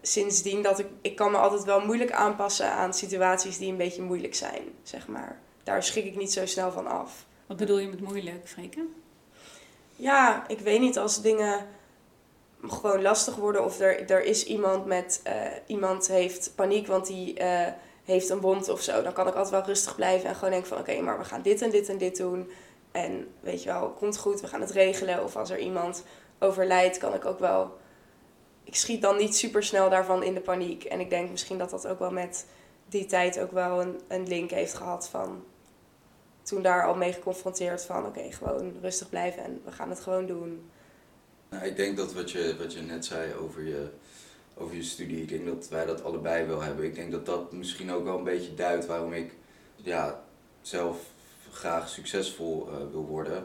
sindsdien 0.02 0.62
dat 0.62 0.78
ik, 0.78 0.86
ik 1.00 1.16
kan 1.16 1.30
me 1.30 1.38
altijd 1.38 1.64
wel 1.64 1.80
moeilijk 1.80 2.12
aanpassen 2.12 2.70
aan 2.70 2.94
situaties 2.94 3.58
die 3.58 3.70
een 3.70 3.76
beetje 3.76 4.02
moeilijk 4.02 4.34
zijn, 4.34 4.62
zeg 4.82 5.08
maar. 5.08 5.46
Daar 5.68 5.82
schrik 5.82 6.04
ik 6.04 6.16
niet 6.16 6.32
zo 6.32 6.46
snel 6.46 6.72
van 6.72 6.86
af. 6.86 7.26
Wat 7.46 7.56
bedoel 7.56 7.78
je 7.78 7.88
met 7.88 8.00
moeilijk, 8.00 8.48
Freke? 8.48 8.86
Ja, 9.96 10.48
ik 10.48 10.60
weet 10.60 10.80
niet 10.80 10.98
als 10.98 11.22
dingen 11.22 11.66
gewoon 12.62 13.02
lastig 13.02 13.34
worden 13.36 13.64
of 13.64 13.80
er, 13.80 14.10
er 14.10 14.24
is 14.24 14.44
iemand 14.44 14.86
met 14.86 15.20
uh, 15.26 15.32
iemand 15.66 16.08
heeft 16.08 16.52
paniek, 16.54 16.86
want 16.86 17.06
die 17.06 17.40
uh, 17.40 17.66
heeft 18.04 18.28
een 18.28 18.40
wond 18.40 18.68
of 18.68 18.80
zo. 18.80 19.02
Dan 19.02 19.12
kan 19.12 19.26
ik 19.26 19.34
altijd 19.34 19.50
wel 19.50 19.64
rustig 19.64 19.94
blijven 19.94 20.28
en 20.28 20.34
gewoon 20.34 20.50
denken 20.50 20.68
van 20.68 20.78
oké, 20.78 20.90
okay, 20.90 21.02
maar 21.02 21.18
we 21.18 21.24
gaan 21.24 21.42
dit 21.42 21.62
en 21.62 21.70
dit 21.70 21.88
en 21.88 21.98
dit 21.98 22.16
doen. 22.16 22.50
En 22.92 23.34
weet 23.40 23.62
je 23.62 23.68
wel, 23.68 23.90
komt 23.90 24.18
goed, 24.18 24.40
we 24.40 24.46
gaan 24.46 24.60
het 24.60 24.70
regelen. 24.70 25.24
Of 25.24 25.36
als 25.36 25.50
er 25.50 25.58
iemand 25.58 26.04
overlijdt, 26.38 26.98
kan 26.98 27.14
ik 27.14 27.24
ook 27.24 27.38
wel. 27.38 27.76
Ik 28.64 28.74
schiet 28.74 29.02
dan 29.02 29.16
niet 29.16 29.36
super 29.36 29.62
snel 29.62 29.90
daarvan 29.90 30.22
in 30.22 30.34
de 30.34 30.40
paniek. 30.40 30.84
En 30.84 31.00
ik 31.00 31.10
denk 31.10 31.30
misschien 31.30 31.58
dat 31.58 31.70
dat 31.70 31.86
ook 31.86 31.98
wel 31.98 32.12
met 32.12 32.46
die 32.88 33.06
tijd 33.06 33.40
ook 33.40 33.52
wel 33.52 33.80
een, 33.80 34.00
een 34.08 34.28
link 34.28 34.50
heeft 34.50 34.74
gehad 34.74 35.08
van 35.08 35.44
toen 36.48 36.62
daar 36.62 36.86
al 36.86 36.94
mee 36.94 37.12
geconfronteerd 37.12 37.84
van 37.84 38.06
oké, 38.06 38.32
gewoon 38.32 38.72
rustig 38.80 39.08
blijven 39.08 39.44
en 39.44 39.60
we 39.64 39.72
gaan 39.72 39.88
het 39.88 40.00
gewoon 40.00 40.26
doen. 40.26 40.70
Nou, 41.50 41.64
ik 41.64 41.76
denk 41.76 41.96
dat 41.96 42.12
wat 42.12 42.30
je, 42.30 42.56
wat 42.58 42.72
je 42.72 42.80
net 42.80 43.04
zei 43.04 43.34
over 43.34 43.66
je, 43.66 43.88
over 44.54 44.74
je 44.74 44.82
studie, 44.82 45.22
ik 45.22 45.28
denk 45.28 45.46
dat 45.46 45.68
wij 45.68 45.86
dat 45.86 46.04
allebei 46.04 46.46
wel 46.46 46.62
hebben. 46.62 46.84
Ik 46.84 46.94
denk 46.94 47.12
dat 47.12 47.26
dat 47.26 47.52
misschien 47.52 47.92
ook 47.92 48.04
wel 48.04 48.18
een 48.18 48.24
beetje 48.24 48.54
duidt 48.54 48.86
waarom 48.86 49.12
ik 49.12 49.32
ja, 49.76 50.24
zelf 50.60 50.98
graag 51.52 51.88
succesvol 51.88 52.68
eh, 52.68 52.76
wil 52.90 53.06
worden. 53.06 53.44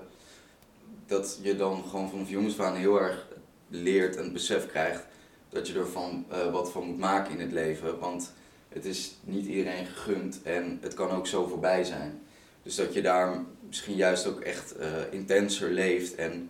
Dat 1.05 1.39
je 1.41 1.55
dan 1.55 1.83
gewoon 1.89 2.09
vanaf 2.09 2.29
jongens 2.29 2.59
aan 2.59 2.75
heel 2.75 3.01
erg 3.01 3.27
leert 3.67 4.15
en 4.15 4.33
besef 4.33 4.67
krijgt 4.67 5.03
dat 5.49 5.67
je 5.67 5.79
er 5.79 5.87
van, 5.87 6.25
eh, 6.29 6.51
wat 6.51 6.71
van 6.71 6.83
moet 6.83 6.97
maken 6.97 7.31
in 7.31 7.39
het 7.39 7.51
leven. 7.51 7.99
Want 7.99 8.33
het 8.69 8.85
is 8.85 9.15
niet 9.21 9.45
iedereen 9.45 9.85
gegund 9.85 10.41
en 10.43 10.77
het 10.81 10.93
kan 10.93 11.09
ook 11.09 11.27
zo 11.27 11.47
voorbij 11.47 11.83
zijn. 11.83 12.22
Dus 12.64 12.76
dat 12.76 12.93
je 12.93 13.01
daar 13.01 13.43
misschien 13.68 13.95
juist 13.95 14.28
ook 14.28 14.39
echt 14.39 14.80
uh, 14.80 14.86
intenser 15.11 15.72
leeft 15.72 16.16
en 16.16 16.49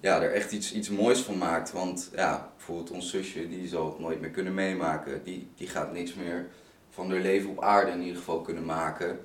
ja, 0.00 0.22
er 0.22 0.32
echt 0.32 0.52
iets, 0.52 0.72
iets 0.72 0.88
moois 0.88 1.20
van 1.20 1.38
maakt. 1.38 1.72
Want 1.72 2.10
ja, 2.14 2.52
bijvoorbeeld 2.56 2.90
ons 2.90 3.10
zusje, 3.10 3.48
die 3.48 3.68
zal 3.68 3.86
het 3.86 3.98
nooit 3.98 4.20
meer 4.20 4.30
kunnen 4.30 4.54
meemaken. 4.54 5.24
Die, 5.24 5.48
die 5.56 5.68
gaat 5.68 5.92
niks 5.92 6.14
meer 6.14 6.46
van 6.90 7.10
haar 7.10 7.20
leven 7.20 7.50
op 7.50 7.62
aarde 7.62 7.90
in 7.90 8.00
ieder 8.00 8.16
geval 8.16 8.40
kunnen 8.40 8.64
maken. 8.64 9.20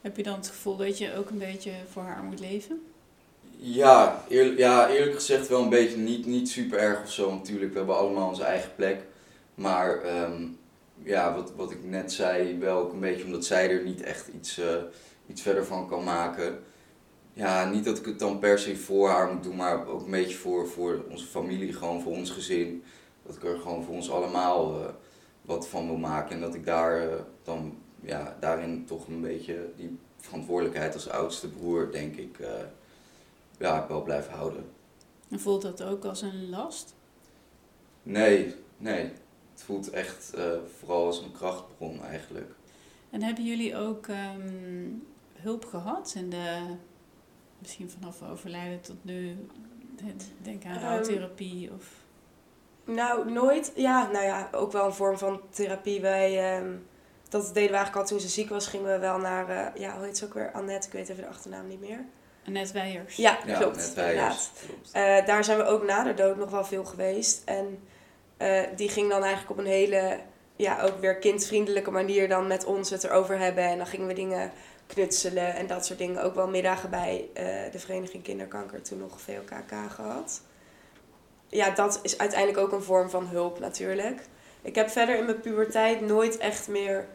Heb 0.00 0.16
je 0.16 0.22
dan 0.22 0.34
het 0.34 0.48
gevoel 0.48 0.76
dat 0.76 0.98
je 0.98 1.16
ook 1.16 1.30
een 1.30 1.38
beetje 1.38 1.72
voor 1.90 2.02
haar 2.02 2.22
moet 2.22 2.40
leven? 2.40 2.82
Ja, 3.56 4.24
eerlijk, 4.28 4.58
ja 4.58 4.88
eerlijk 4.88 5.14
gezegd 5.14 5.48
wel 5.48 5.62
een 5.62 5.68
beetje 5.68 5.96
niet, 5.96 6.26
niet 6.26 6.48
super 6.48 6.78
erg 6.78 7.02
of 7.02 7.12
zo 7.12 7.34
natuurlijk. 7.34 7.70
We 7.70 7.78
hebben 7.78 7.96
allemaal 7.96 8.28
onze 8.28 8.44
eigen 8.44 8.74
plek. 8.74 9.00
Maar 9.54 10.02
ehm, 10.02 10.46
ja, 11.02 11.34
wat, 11.34 11.52
wat 11.56 11.70
ik 11.70 11.84
net 11.84 12.12
zei, 12.12 12.58
wel 12.58 12.78
ook 12.78 12.92
een 12.92 13.00
beetje 13.00 13.24
omdat 13.24 13.44
zij 13.44 13.70
er 13.70 13.84
niet 13.84 14.02
echt 14.02 14.28
iets, 14.28 14.58
uh, 14.58 14.66
iets 15.26 15.42
verder 15.42 15.64
van 15.64 15.88
kan 15.88 16.04
maken. 16.04 16.62
Ja, 17.32 17.70
niet 17.70 17.84
dat 17.84 17.98
ik 17.98 18.04
het 18.04 18.18
dan 18.18 18.38
per 18.38 18.58
se 18.58 18.76
voor 18.76 19.08
haar 19.08 19.32
moet 19.32 19.42
doen, 19.42 19.56
maar 19.56 19.86
ook 19.86 20.04
een 20.04 20.10
beetje 20.10 20.36
voor, 20.36 20.68
voor 20.68 21.04
onze 21.10 21.26
familie, 21.26 21.72
gewoon 21.72 22.02
voor 22.02 22.12
ons 22.12 22.30
gezin. 22.30 22.82
Dat 23.26 23.36
ik 23.36 23.44
er 23.44 23.58
gewoon 23.58 23.84
voor 23.84 23.94
ons 23.94 24.10
allemaal 24.10 24.80
uh, 24.80 24.86
wat 25.42 25.68
van 25.68 25.86
wil 25.86 25.96
maken. 25.96 26.34
En 26.34 26.40
dat 26.40 26.54
ik 26.54 26.64
daar 26.64 27.06
uh, 27.06 27.14
dan 27.42 27.76
ja, 28.00 28.36
daarin 28.40 28.84
toch 28.86 29.06
een 29.06 29.20
beetje 29.20 29.70
die 29.76 29.98
verantwoordelijkheid 30.16 30.94
als 30.94 31.08
oudste 31.08 31.48
broer, 31.48 31.92
denk 31.92 32.16
ik, 32.16 32.38
ja, 33.58 33.86
wel 33.88 34.02
blijven 34.02 34.32
houden. 34.32 34.64
En 35.28 35.40
voelt 35.40 35.62
dat 35.62 35.82
ook 35.82 36.04
als 36.04 36.22
een 36.22 36.48
last? 36.50 36.94
Nee, 38.02 38.54
nee. 38.76 39.12
Het 39.52 39.62
voelt 39.62 39.90
echt 39.90 40.32
uh, 40.34 40.52
vooral 40.78 41.06
als 41.06 41.20
een 41.20 41.32
krachtbron 41.32 42.04
eigenlijk. 42.04 42.50
En 43.10 43.22
hebben 43.22 43.44
jullie 43.44 43.76
ook 43.76 44.06
um, 44.06 45.06
hulp 45.42 45.64
gehad 45.64 46.12
in 46.16 46.30
de, 46.30 46.76
misschien 47.58 47.90
vanaf 47.90 48.22
overlijden 48.30 48.80
tot 48.80 49.04
nu, 49.04 49.46
denk 50.42 50.64
aan 50.64 50.80
rouwtherapie 50.80 51.70
of... 51.72 52.00
Nou, 52.84 53.32
nooit. 53.32 53.72
Ja, 53.74 54.10
nou 54.10 54.24
ja, 54.24 54.48
ook 54.52 54.72
wel 54.72 54.86
een 54.86 54.92
vorm 54.92 55.18
van 55.18 55.40
therapie. 55.50 56.00
Wij, 56.00 56.58
um, 56.58 56.86
dat 57.28 57.42
deden 57.46 57.70
we 57.70 57.76
eigenlijk 57.76 57.96
al 57.96 58.06
toen 58.06 58.20
ze 58.20 58.28
ziek 58.28 58.48
was, 58.48 58.66
gingen 58.66 58.92
we 58.92 58.98
wel 58.98 59.18
naar, 59.18 59.50
uh, 59.50 59.66
ja, 59.82 59.96
hoe 59.96 60.04
heet 60.04 60.18
ze 60.18 60.24
ook 60.24 60.34
weer? 60.34 60.52
Annette, 60.52 60.86
ik 60.86 60.92
weet 60.92 61.08
even 61.08 61.22
de 61.22 61.28
achternaam 61.28 61.66
niet 61.66 61.80
meer. 61.80 62.04
Annette 62.46 62.72
Weijers. 62.72 63.16
Ja, 63.16 63.38
ja 63.46 63.58
klopt. 63.58 63.94
Uh, 63.96 65.26
daar 65.26 65.44
zijn 65.44 65.58
we 65.58 65.64
ook 65.64 65.84
na 65.84 66.02
de 66.02 66.14
dood 66.14 66.36
nog 66.36 66.50
wel 66.50 66.64
veel 66.64 66.84
geweest. 66.84 67.42
En 67.44 67.78
uh, 68.38 68.60
die 68.76 68.88
ging 68.88 69.10
dan 69.10 69.22
eigenlijk 69.22 69.50
op 69.50 69.58
een 69.58 69.70
hele, 69.70 70.20
ja, 70.56 70.82
ook 70.82 71.00
weer 71.00 71.16
kindvriendelijke 71.16 71.90
manier 71.90 72.28
dan 72.28 72.46
met 72.46 72.64
ons 72.64 72.90
het 72.90 73.04
erover 73.04 73.38
hebben. 73.38 73.64
En 73.64 73.76
dan 73.76 73.86
gingen 73.86 74.06
we 74.06 74.14
dingen 74.14 74.52
knutselen 74.94 75.54
en 75.54 75.66
dat 75.66 75.86
soort 75.86 75.98
dingen. 75.98 76.22
Ook 76.22 76.34
wel 76.34 76.48
middagen 76.48 76.90
bij 76.90 77.28
uh, 77.28 77.44
de 77.72 77.78
Vereniging 77.78 78.22
Kinderkanker, 78.22 78.82
toen 78.82 78.98
nog 78.98 79.20
VLKK 79.20 79.90
gehad. 79.94 80.40
Ja, 81.48 81.70
dat 81.70 81.98
is 82.02 82.18
uiteindelijk 82.18 82.58
ook 82.58 82.72
een 82.72 82.82
vorm 82.82 83.10
van 83.10 83.26
hulp 83.26 83.58
natuurlijk. 83.58 84.20
Ik 84.62 84.74
heb 84.74 84.90
verder 84.90 85.18
in 85.18 85.24
mijn 85.24 85.40
puberteit 85.40 86.00
nooit 86.00 86.36
echt 86.36 86.68
meer 86.68 87.06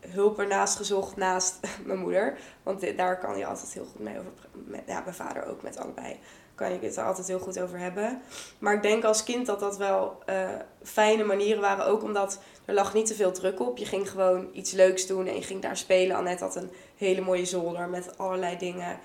hulp 0.00 0.38
ernaast 0.38 0.76
gezocht 0.76 1.16
naast 1.16 1.58
mijn 1.86 1.98
moeder. 1.98 2.38
Want 2.62 2.96
daar 2.96 3.18
kan 3.18 3.38
je 3.38 3.46
altijd 3.46 3.72
heel 3.72 3.86
goed 3.92 4.00
mee 4.00 4.18
over. 4.18 4.32
Met, 4.52 4.82
ja, 4.86 5.00
mijn 5.00 5.14
vader 5.14 5.46
ook 5.46 5.62
met 5.62 5.78
allebei. 5.78 6.16
Kan 6.54 6.72
je 6.72 6.78
het 6.80 6.96
er 6.96 7.04
altijd 7.04 7.26
heel 7.26 7.38
goed 7.38 7.60
over 7.60 7.78
hebben. 7.78 8.22
Maar 8.58 8.74
ik 8.74 8.82
denk 8.82 9.04
als 9.04 9.24
kind 9.24 9.46
dat 9.46 9.60
dat 9.60 9.76
wel 9.76 10.18
uh, 10.28 10.48
fijne 10.82 11.24
manieren 11.24 11.60
waren. 11.60 11.86
Ook 11.86 12.02
omdat 12.02 12.40
er 12.64 12.74
lag 12.74 12.94
niet 12.94 13.06
te 13.06 13.14
veel 13.14 13.32
druk 13.32 13.60
op. 13.60 13.78
Je 13.78 13.84
ging 13.84 14.10
gewoon 14.10 14.48
iets 14.52 14.72
leuks 14.72 15.06
doen 15.06 15.26
en 15.26 15.34
je 15.34 15.42
ging 15.42 15.62
daar 15.62 15.76
spelen. 15.76 16.16
Annette 16.16 16.44
had 16.44 16.56
een 16.56 16.70
hele 16.98 17.20
mooie 17.20 17.44
zolder 17.44 17.88
met 17.88 18.18
allerlei 18.18 18.58
dingen. 18.58 18.98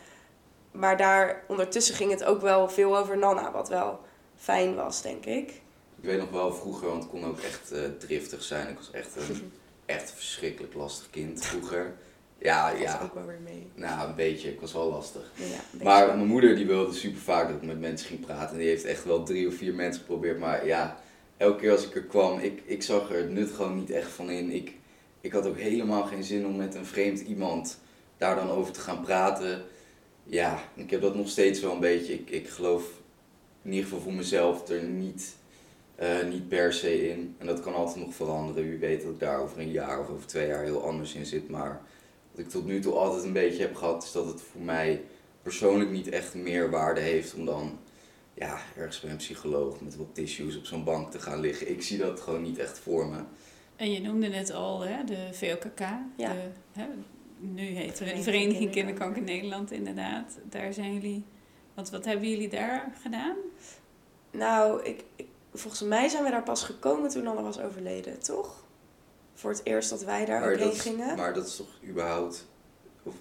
Maar 0.72 0.98
daar 0.98 1.44
ondertussen 1.48 1.96
ging 1.96 2.12
het 2.12 2.24
ook 2.24 2.42
wel 2.42 2.70
veel 2.70 2.98
over 2.98 3.18
Nana. 3.18 3.52
Wat 3.52 3.70
wel 3.70 4.00
fijn 4.36 4.76
was, 4.76 5.02
denk 5.02 5.26
ik. 5.26 5.50
Ik 6.02 6.10
weet 6.10 6.20
nog 6.20 6.30
wel 6.30 6.54
vroeger, 6.54 6.88
want 6.88 7.04
ik 7.04 7.10
kon 7.10 7.26
ook 7.26 7.40
echt 7.40 7.74
uh, 7.74 7.80
driftig 8.00 8.44
zijn. 8.44 8.70
Ik 8.70 8.78
was 8.78 8.92
echt 8.92 9.16
een 9.16 9.52
echt 9.86 10.12
verschrikkelijk 10.12 10.74
lastig 10.74 11.10
kind 11.10 11.46
vroeger. 11.46 11.94
Ja, 12.38 12.72
dat 12.72 12.80
ja. 12.80 13.00
ook 13.04 13.14
wel 13.14 13.26
weer 13.26 13.40
mee. 13.44 13.68
Nou, 13.76 14.10
een 14.10 14.16
beetje. 14.16 14.50
Ik 14.50 14.60
was 14.60 14.74
wel 14.74 14.90
lastig. 14.90 15.32
Ja, 15.34 15.84
maar 15.84 16.08
mijn 16.08 16.28
moeder 16.28 16.56
die 16.56 16.66
wilde 16.66 16.94
super 16.94 17.22
vaak 17.22 17.48
dat 17.48 17.56
ik 17.56 17.64
met 17.64 17.80
mensen 17.80 18.08
ging 18.08 18.26
praten. 18.26 18.50
En 18.50 18.58
die 18.58 18.68
heeft 18.68 18.86
echt 18.86 19.04
wel 19.04 19.24
drie 19.24 19.48
of 19.48 19.54
vier 19.56 19.74
mensen 19.74 20.02
geprobeerd. 20.02 20.40
Maar 20.40 20.66
ja, 20.66 21.00
elke 21.38 21.60
keer 21.60 21.72
als 21.72 21.86
ik 21.86 21.96
er 21.96 22.04
kwam, 22.04 22.40
ik, 22.40 22.62
ik 22.66 22.84
zag 22.84 23.10
er 23.10 23.18
het 23.18 23.30
nut 23.30 23.52
gewoon 23.52 23.76
niet 23.76 23.90
echt 23.90 24.12
van 24.12 24.30
in. 24.30 24.52
Ik, 24.52 24.76
ik 25.22 25.32
had 25.32 25.46
ook 25.46 25.58
helemaal 25.58 26.04
geen 26.04 26.24
zin 26.24 26.46
om 26.46 26.56
met 26.56 26.76
een 26.76 26.86
vreemd 26.86 27.20
iemand 27.20 27.80
daar 28.18 28.36
dan 28.36 28.50
over 28.50 28.74
te 28.74 28.80
gaan 28.80 29.02
praten. 29.02 29.64
Ja, 30.24 30.64
ik 30.74 30.90
heb 30.90 31.02
dat 31.02 31.16
nog 31.16 31.30
steeds 31.30 31.60
wel 31.60 31.72
een 31.72 31.80
beetje. 31.80 32.14
Ik, 32.14 32.30
ik 32.30 32.50
geloof 32.50 32.84
in 33.62 33.72
ieder 33.72 33.84
geval 33.84 34.02
voor 34.02 34.14
mezelf 34.14 34.70
er 34.70 34.84
niet 34.84 35.36
uh, 36.02 36.24
niet 36.30 36.48
per 36.48 36.74
se 36.74 37.10
in. 37.10 37.36
En 37.38 37.46
dat 37.46 37.60
kan 37.60 37.74
altijd 37.74 38.06
nog 38.06 38.16
veranderen. 38.16 38.70
Wie 38.70 38.80
weet 38.80 39.02
dat 39.02 39.12
ik 39.12 39.20
daar 39.20 39.40
over 39.40 39.60
een 39.60 39.72
jaar 39.72 40.00
of 40.00 40.10
over 40.10 40.28
twee 40.28 40.48
jaar 40.48 40.64
heel 40.64 40.84
anders 40.84 41.14
in 41.14 41.26
zit. 41.26 41.50
Maar 41.50 41.82
wat 42.32 42.40
ik 42.40 42.50
tot 42.50 42.66
nu 42.66 42.80
toe 42.80 42.94
altijd 42.94 43.24
een 43.24 43.34
beetje 43.34 43.62
heb 43.62 43.76
gehad, 43.76 44.04
is 44.04 44.12
dat 44.12 44.26
het 44.26 44.42
voor 44.42 44.62
mij 44.62 45.02
persoonlijk 45.42 45.90
niet 45.90 46.10
echt 46.10 46.34
meer 46.34 46.70
waarde 46.70 47.00
heeft 47.02 47.34
om 47.34 47.46
dan 47.46 47.80
ja, 48.34 48.58
ergens 48.78 49.00
bij 49.00 49.12
een 49.12 49.18
psycholoog 49.18 49.82
met 49.82 49.96
wat 49.96 50.16
tissues 50.16 50.58
op 50.58 50.66
zo'n 50.66 50.84
bank 50.84 51.12
te 51.12 51.20
gaan 51.20 51.40
liggen. 51.40 51.70
Ik 51.70 51.82
zie 51.82 51.98
dat 51.98 52.20
gewoon 52.20 52.42
niet 52.42 52.58
echt 52.58 52.80
voor 52.80 53.08
me. 53.08 53.18
En 53.76 53.92
je 53.92 54.02
noemde 54.02 54.28
net 54.28 54.52
al 54.52 54.82
hè, 54.82 55.04
de 55.04 55.28
VOKK. 55.32 55.80
Ja. 56.18 56.34
De, 56.34 56.50
hè, 56.72 56.86
nu 57.44 57.64
heet 57.64 57.98
de 57.98 58.24
Vereniging 58.24 58.72
Kinderkanker 58.72 59.22
Nederland 59.22 59.72
inderdaad. 59.72 60.38
Daar 60.44 60.74
zijn 60.74 60.94
jullie... 60.94 61.26
Want 61.74 61.90
wat 61.90 62.06
hebben 62.06 62.30
jullie 62.30 62.50
daar 62.50 62.92
gedaan? 63.02 63.36
Nou, 64.32 64.84
ik, 64.84 65.04
ik 65.16 65.28
volgens 65.54 65.82
mij 65.82 66.08
zijn 66.08 66.24
we 66.24 66.30
daar 66.30 66.44
pas 66.44 66.64
gekomen 66.64 67.10
toen 67.10 67.28
Anne 67.28 67.42
was 67.42 67.60
overleden, 67.60 68.20
toch? 68.20 68.64
Voor 69.34 69.52
het 69.52 69.62
eerst 69.64 69.90
dat 69.90 70.04
wij 70.04 70.26
daar 70.26 70.52
ook 70.52 70.58
heen 70.58 70.74
gingen. 70.74 71.18
Maar 71.18 71.34
dat 71.34 71.48
is 71.48 71.56
toch 71.56 71.80
überhaupt... 71.88 72.48
Of, 73.04 73.14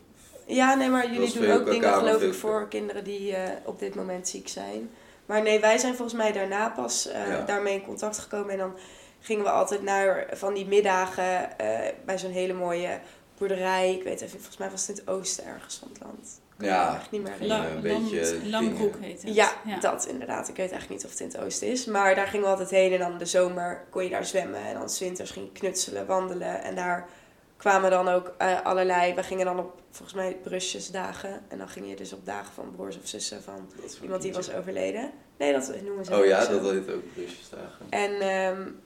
ja, 0.47 0.75
nee, 0.75 0.89
maar 0.89 1.12
jullie 1.12 1.33
doen 1.33 1.51
ook 1.51 1.70
dingen 1.70 1.93
geloof 1.93 2.23
ik 2.23 2.35
voor 2.35 2.68
kinderen 2.68 3.05
die 3.05 3.31
uh, 3.31 3.39
op 3.64 3.79
dit 3.79 3.95
moment 3.95 4.29
ziek 4.29 4.49
zijn. 4.49 4.91
Maar 5.27 5.43
nee, 5.43 5.61
wij 5.61 5.79
zijn 5.79 5.95
volgens 5.95 6.18
mij 6.18 6.33
daarna 6.33 6.68
pas 6.68 7.09
uh, 7.09 7.29
ja. 7.29 7.45
daarmee 7.45 7.75
in 7.75 7.85
contact 7.85 8.18
gekomen. 8.18 8.51
En 8.51 8.59
dan 8.59 8.75
gingen 9.20 9.45
we 9.45 9.51
altijd 9.51 9.83
naar 9.83 10.27
van 10.33 10.55
die 10.55 10.66
middagen 10.66 11.49
uh, 11.61 11.79
bij 12.05 12.18
zo'n 12.18 12.31
hele 12.31 12.53
mooie 12.53 13.01
boerderij. 13.39 13.95
Ik 13.95 14.03
weet 14.03 14.20
even, 14.20 14.39
volgens 14.39 14.57
mij 14.57 14.70
was 14.70 14.87
het 14.87 14.99
in 14.99 15.05
het 15.05 15.14
oosten 15.14 15.45
ergens 15.45 15.76
van 15.76 15.89
het 15.93 16.03
land. 16.03 16.41
Ja, 16.59 17.03
niet 17.11 17.22
meer 17.22 17.37
La, 17.41 17.68
een 17.68 17.80
beetje 17.80 18.49
Langbroek 18.49 18.95
heet 19.01 19.22
het. 19.22 19.35
Ja, 19.35 19.53
ja, 19.64 19.80
dat 19.80 20.07
inderdaad. 20.07 20.49
Ik 20.49 20.57
weet 20.57 20.70
eigenlijk 20.70 21.03
niet 21.03 21.05
of 21.05 21.11
het 21.11 21.20
in 21.20 21.26
het 21.26 21.39
oosten 21.39 21.68
is. 21.68 21.85
Maar 21.85 22.14
daar 22.14 22.26
gingen 22.26 22.45
we 22.45 22.51
altijd 22.51 22.70
heen 22.70 22.93
en 22.93 22.99
dan 22.99 23.18
de 23.18 23.26
zomer 23.26 23.85
kon 23.91 24.05
je 24.05 24.11
daar 24.11 24.24
zwemmen. 24.24 24.61
En 24.61 24.74
dan 24.74 24.89
winters 24.99 25.30
ging 25.30 25.47
je 25.47 25.53
knutselen, 25.53 26.07
wandelen. 26.07 26.62
En 26.62 26.74
daar 26.74 27.09
kwamen 27.57 27.91
dan 27.91 28.09
ook 28.09 28.33
uh, 28.43 28.62
allerlei... 28.62 29.14
We 29.14 29.22
gingen 29.22 29.45
dan 29.45 29.59
op, 29.59 29.80
volgens 29.91 30.16
mij, 30.16 30.37
brusjesdagen. 30.43 31.43
En 31.49 31.59
dan 31.59 31.68
ging 31.68 31.89
je 31.89 31.97
dus 31.97 32.12
op 32.12 32.26
dagen 32.26 32.53
van 32.55 32.72
broers 32.76 32.99
of 32.99 33.09
zussen 33.09 33.43
van 33.43 33.70
iemand 34.03 34.22
die 34.22 34.33
was 34.33 34.53
overleden. 34.53 35.11
Nee, 35.37 35.53
dat 35.53 35.72
noemen 35.85 36.05
ze 36.05 36.18
Oh 36.18 36.26
ja, 36.26 36.45
zo. 36.45 36.61
dat 36.61 36.70
heet 36.70 36.91
ook 36.91 37.14
brusjesdagen. 37.14 37.87
En 37.91 38.28
um, 38.57 38.80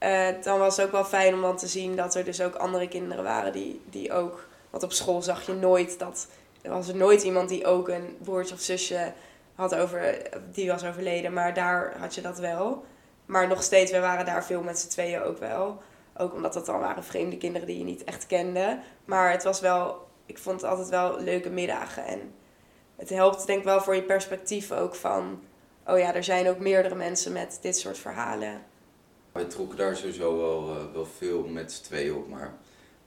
uh, 0.00 0.28
dan 0.42 0.58
was 0.58 0.76
het 0.76 0.86
ook 0.86 0.92
wel 0.92 1.04
fijn 1.04 1.34
om 1.34 1.40
dan 1.40 1.56
te 1.56 1.66
zien 1.66 1.96
dat 1.96 2.14
er 2.14 2.24
dus 2.24 2.40
ook 2.40 2.54
andere 2.54 2.88
kinderen 2.88 3.24
waren 3.24 3.52
die, 3.52 3.80
die 3.90 4.12
ook... 4.12 4.48
Want 4.70 4.82
op 4.82 4.92
school 4.92 5.22
zag 5.22 5.46
je 5.46 5.52
nooit 5.52 5.98
dat 5.98 6.26
er 6.66 6.72
was 6.72 6.88
er 6.88 6.96
nooit 6.96 7.22
iemand 7.22 7.48
die 7.48 7.66
ook 7.66 7.88
een 7.88 8.16
broertje 8.22 8.54
of 8.54 8.60
zusje 8.60 9.12
had 9.54 9.74
over, 9.74 10.22
die 10.52 10.70
was 10.70 10.84
overleden. 10.84 11.32
Maar 11.32 11.54
daar 11.54 11.96
had 11.98 12.14
je 12.14 12.20
dat 12.20 12.38
wel. 12.38 12.84
Maar 13.26 13.48
nog 13.48 13.62
steeds, 13.62 13.92
we 13.92 14.00
waren 14.00 14.24
daar 14.24 14.44
veel 14.44 14.62
met 14.62 14.78
z'n 14.78 14.88
tweeën 14.88 15.22
ook 15.22 15.38
wel. 15.38 15.82
Ook 16.16 16.34
omdat 16.34 16.52
dat 16.52 16.66
dan 16.66 16.80
waren 16.80 17.04
vreemde 17.04 17.36
kinderen 17.36 17.66
die 17.66 17.78
je 17.78 17.84
niet 17.84 18.04
echt 18.04 18.26
kende. 18.26 18.78
Maar 19.04 19.30
het 19.30 19.42
was 19.42 19.60
wel, 19.60 20.08
ik 20.26 20.38
vond 20.38 20.60
het 20.60 20.70
altijd 20.70 20.88
wel 20.88 21.20
leuke 21.20 21.50
middagen. 21.50 22.04
En 22.04 22.34
het 22.96 23.08
helpt 23.08 23.46
denk 23.46 23.58
ik 23.58 23.64
wel 23.64 23.80
voor 23.80 23.94
je 23.94 24.02
perspectief 24.02 24.72
ook 24.72 24.94
van... 24.94 25.42
Oh 25.86 25.98
ja, 25.98 26.14
er 26.14 26.24
zijn 26.24 26.48
ook 26.48 26.58
meerdere 26.58 26.94
mensen 26.94 27.32
met 27.32 27.58
dit 27.60 27.78
soort 27.78 27.98
verhalen. 27.98 28.62
Wij 29.36 29.44
trokken 29.44 29.78
daar 29.78 29.96
sowieso 29.96 30.36
wel, 30.36 30.68
uh, 30.68 30.92
wel 30.92 31.06
veel 31.16 31.46
met 31.46 31.72
z'n 31.72 31.82
tweeën 31.82 32.14
op. 32.14 32.28
Maar 32.28 32.54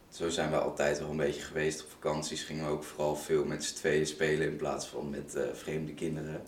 zo 0.10 0.30
zijn 0.30 0.50
we 0.52 0.58
altijd 0.58 1.00
wel 1.00 1.10
een 1.10 1.18
beetje 1.18 1.42
geweest. 1.42 1.84
Op 1.84 1.90
vakanties 1.90 2.44
gingen 2.44 2.66
we 2.66 2.72
ook 2.72 2.84
vooral 2.84 3.16
veel 3.16 3.46
met 3.46 3.64
z'n 3.64 3.76
tweeën 3.76 4.08
spelen 4.08 4.48
in 4.48 4.56
plaats 4.56 4.86
van 4.86 5.10
met 5.10 5.36
eh, 5.36 5.44
vreemde 5.54 5.94
kinderen. 5.94 6.42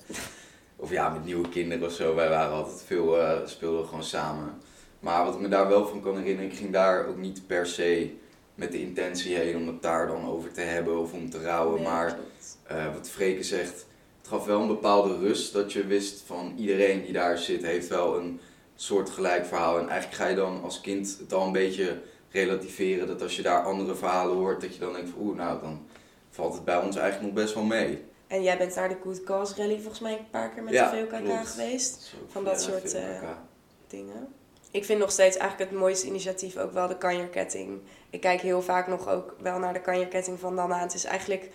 Of 0.76 0.90
ja, 0.90 1.10
met 1.10 1.26
nieuwe 1.26 1.50
kinderen 1.50 1.88
of 1.88 1.94
zo. 1.94 2.16
Wij 2.16 2.30
waren 2.30 2.54
altijd 2.54 2.84
veel, 2.86 3.20
eh, 3.20 3.38
speelden 3.46 3.82
we 3.82 3.88
gewoon 3.88 4.04
samen. 4.04 4.54
Maar 5.00 5.26
wat 5.26 5.34
ik 5.34 5.40
me 5.40 5.48
daar 5.48 5.68
wel 5.68 5.88
van 5.88 6.02
kan 6.02 6.18
herinneren, 6.18 6.52
ik 6.52 6.58
ging 6.58 6.72
daar 6.72 7.08
ook 7.08 7.18
niet 7.18 7.48
per 7.48 7.66
se 7.66 8.14
met 8.56 8.72
de 8.72 8.82
intentie 8.82 9.36
heen 9.36 9.56
om 9.56 9.68
het 9.68 9.82
daar 9.82 10.08
dan 10.08 10.28
over 10.28 10.52
te 10.52 10.62
hebben 10.62 11.00
of 11.00 11.14
om 11.14 11.30
te 11.30 11.42
rouwen. 11.42 11.76
Nee, 11.76 11.84
maar 11.84 12.20
eh, 12.64 12.94
wat 12.94 13.10
Freke 13.10 13.44
zegt, 13.44 13.86
het 14.18 14.28
gaf 14.28 14.46
wel 14.46 14.62
een 14.62 14.68
bepaalde 14.68 15.18
rust 15.18 15.54
dat 15.54 15.74
je 15.74 15.86
wist 15.86 16.22
van 16.26 16.54
iedereen 16.58 17.02
die 17.02 17.14
daar 17.14 17.38
zit 17.38 17.64
heeft 17.64 17.88
wel 17.88 18.18
een 18.18 18.40
soort 18.84 19.10
gelijk 19.10 19.46
verhaal. 19.46 19.80
En 19.80 19.90
eigenlijk 19.90 20.22
ga 20.22 20.28
je 20.28 20.36
dan 20.36 20.64
als 20.64 20.82
kind 20.82 21.18
het 21.20 21.34
al 21.34 21.46
een 21.46 21.52
beetje 21.52 22.02
relativeren 22.32 23.08
dat 23.08 23.22
als 23.22 23.36
je 23.36 23.42
daar 23.42 23.64
andere 23.64 23.96
verhalen 23.96 24.36
hoort, 24.36 24.62
dat 24.62 24.74
je 24.74 24.80
dan 24.80 24.94
denkt 24.94 25.10
van 25.10 25.22
oeh, 25.22 25.38
nou 25.38 25.62
dan 25.62 25.86
valt 26.30 26.54
het 26.54 26.66
bij 26.66 26.78
ons 26.78 26.96
eigenlijk 26.96 27.34
nog 27.34 27.44
best 27.44 27.54
wel 27.56 27.64
mee. 27.64 28.04
En 28.28 28.44
jij 28.44 28.58
bent 28.58 28.76
naar 28.76 28.90
de 28.90 28.98
Good 29.04 29.24
Cause 29.24 29.54
Rally 29.58 29.80
volgens 29.80 30.00
mij 30.00 30.12
een 30.12 30.30
paar 30.30 30.50
keer 30.50 30.64
met 30.64 30.74
Ja, 30.74 30.92
de 30.92 30.98
VOKK 30.98 31.24
klopt. 31.24 31.48
geweest. 31.48 32.02
Zo, 32.02 32.18
Van 32.28 32.44
dat 32.44 32.66
ja, 32.66 32.72
soort, 32.72 32.94
eh, 32.94 33.30
dingen. 33.88 34.28
Ik 34.72 34.86
vind 34.86 35.00
nog 35.00 35.12
steeds 35.12 35.38
eigenlijk 35.38 35.72
het 35.72 35.80
mooiste 35.80 36.08
initiatief 36.08 36.58
ook 36.58 36.72
wel 36.74 36.88
de 36.88 36.98
kanjerketting. 36.98 37.80
Ik 38.10 38.22
kijk 38.22 38.42
heel 38.42 38.62
vaak 38.62 38.88
nog 38.88 39.10
ook 39.10 39.36
wel 39.42 39.60
naar 39.60 39.74
de 39.74 39.82
kanjerketting 39.82 40.40
van 40.40 40.56
Dana. 40.56 40.80
Het 40.80 40.94
is 40.94 41.04
eigenlijk 41.04 41.50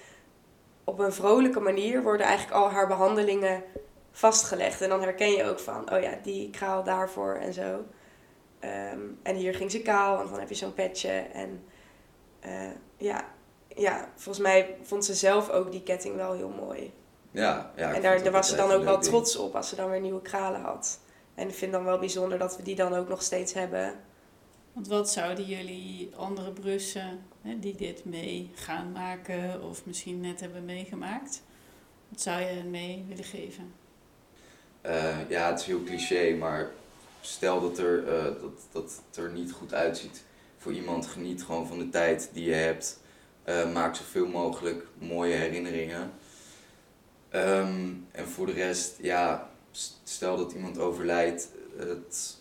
op 0.85 0.99
een 0.99 1.13
vrolijke 1.13 1.61
manier 1.61 2.03
worden 2.03 2.27
eigenlijk 2.27 2.57
al 2.57 2.71
haar 2.71 2.87
behandelingen 2.87 3.63
vastgelegd. 4.17 4.81
En 4.81 4.89
dan 4.89 5.03
herken 5.03 5.31
je 5.31 5.45
ook 5.45 5.59
van, 5.59 5.93
oh 5.93 6.01
ja, 6.01 6.19
die 6.23 6.51
kraal 6.51 6.85
daarvoor 6.85 7.35
en 7.35 7.53
zo. 7.53 7.85
Ehm, 8.59 9.01
en 9.23 9.37
hier 9.37 9.55
ging 9.55 9.71
ze 9.71 9.83
kaal, 9.83 10.17
want 10.17 10.31
dan 10.31 10.39
heb 10.39 10.49
je 10.49 10.55
zo'n 10.55 10.75
petje. 10.75 11.11
En 11.11 11.65
eh, 12.41 12.71
ja, 12.97 13.25
ja, 13.69 14.09
volgens 14.15 14.45
mij 14.45 14.77
vond 14.83 15.05
ze 15.05 15.15
zelf 15.15 15.51
ook 15.51 15.71
die 15.71 15.83
ketting 15.83 16.17
wel 16.17 16.33
heel 16.33 16.49
mooi. 16.49 16.93
Ja, 17.31 17.73
ja, 17.77 17.95
en 17.95 18.03
daar, 18.03 18.23
daar 18.23 18.33
was 18.33 18.49
ze 18.49 18.57
dan 18.57 18.71
ook 18.71 18.85
wel 18.85 19.01
ding. 19.01 19.05
trots 19.05 19.37
op 19.37 19.57
als 19.57 19.69
ze 19.69 19.77
dan 19.77 19.91
weer 19.91 20.01
nieuwe 20.01 20.23
kralen 20.23 20.61
had. 20.61 21.01
En 21.35 21.49
ik 21.49 21.55
vind 21.55 21.73
dan 21.73 21.85
wel 21.85 21.99
bijzonder 21.99 22.39
dat 22.39 22.57
we 22.57 22.63
die 22.63 22.75
dan 22.75 22.95
ook 22.95 23.09
nog 23.09 23.23
steeds 23.23 23.53
hebben. 23.53 23.95
Want 24.73 24.89
wat 24.89 25.11
zouden 25.11 25.45
jullie 25.45 26.11
andere 26.17 26.53
Brussen 26.53 27.27
hè, 27.43 27.59
die 27.59 27.75
dit 27.75 28.05
mee 28.05 28.51
gaan 28.55 28.93
maken 28.93 29.63
of 29.63 29.87
misschien 29.87 30.21
net 30.21 30.41
hebben 30.41 30.65
meegemaakt, 30.65 31.43
wat 32.09 32.21
zou 32.21 32.41
je 32.41 32.47
hen 32.47 32.71
mee 32.71 33.05
willen 33.09 33.25
geven? 33.25 33.73
Eh, 34.87 35.29
ja, 35.29 35.51
het 35.51 35.61
is 35.61 35.67
heel 35.67 35.83
cliché, 35.83 36.35
maar 36.35 36.71
stel 37.21 37.61
dat, 37.61 37.79
er, 37.79 38.09
eh, 38.09 38.25
dat, 38.25 38.67
dat 38.73 39.03
het 39.07 39.17
er 39.25 39.31
niet 39.31 39.53
goed 39.53 39.75
uitziet 39.75 40.23
voor 40.59 40.73
iemand. 40.73 41.07
Geniet 41.07 41.43
gewoon 41.43 41.67
van 41.67 41.79
de 41.79 41.89
tijd 41.89 42.31
die 42.33 42.45
je 42.45 42.55
hebt. 42.55 43.01
Eh, 43.43 43.73
maak 43.73 43.95
zoveel 43.95 44.27
mogelijk 44.27 44.87
mooie 44.99 45.35
herinneringen. 45.35 46.13
Ehm, 47.29 47.93
en 48.11 48.29
voor 48.29 48.47
de 48.47 48.53
rest, 48.53 48.97
ja, 49.01 49.51
stel 50.05 50.37
dat 50.37 50.53
iemand 50.53 50.79
overlijdt. 50.79 51.49
Het, 51.77 52.37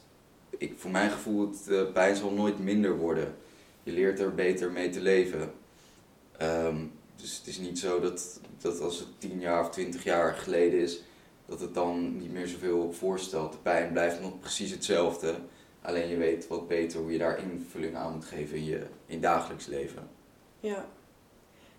ik, 0.57 0.73
voor 0.77 0.91
mijn 0.91 1.11
gevoel, 1.11 1.49
het 1.67 1.93
pijn 1.93 2.15
zal 2.15 2.31
nooit 2.31 2.59
minder 2.59 2.97
worden. 2.97 3.35
Je 3.83 3.91
leert 3.91 4.19
er 4.19 4.35
beter 4.35 4.71
mee 4.71 4.89
te 4.89 5.01
leven. 5.01 5.51
Ehm, 6.37 6.77
dus 7.15 7.37
het 7.37 7.47
is 7.47 7.57
niet 7.57 7.79
zo 7.79 7.99
dat, 7.99 8.39
dat 8.61 8.81
als 8.81 8.99
het 8.99 9.07
tien 9.17 9.39
jaar 9.39 9.61
of 9.61 9.69
twintig 9.69 10.03
jaar 10.03 10.33
geleden 10.33 10.79
is, 10.79 11.01
dat 11.45 11.59
het 11.59 11.73
dan 11.73 12.17
niet 12.17 12.31
meer 12.31 12.47
zoveel 12.47 12.93
voorstelt. 12.93 13.51
De 13.51 13.57
pijn 13.57 13.91
blijft 13.91 14.21
nog 14.21 14.39
precies 14.39 14.71
hetzelfde. 14.71 15.35
Alleen 15.81 16.07
je 16.07 16.17
weet 16.17 16.47
wat 16.47 16.67
beter 16.67 16.99
hoe 16.99 17.11
je 17.11 17.17
daar 17.17 17.39
invulling 17.39 17.95
aan 17.95 18.13
moet 18.13 18.25
geven 18.25 18.57
in 18.57 18.65
je, 18.65 18.85
in 19.05 19.21
dagelijks 19.21 19.65
leven. 19.65 20.09
Ja. 20.59 20.85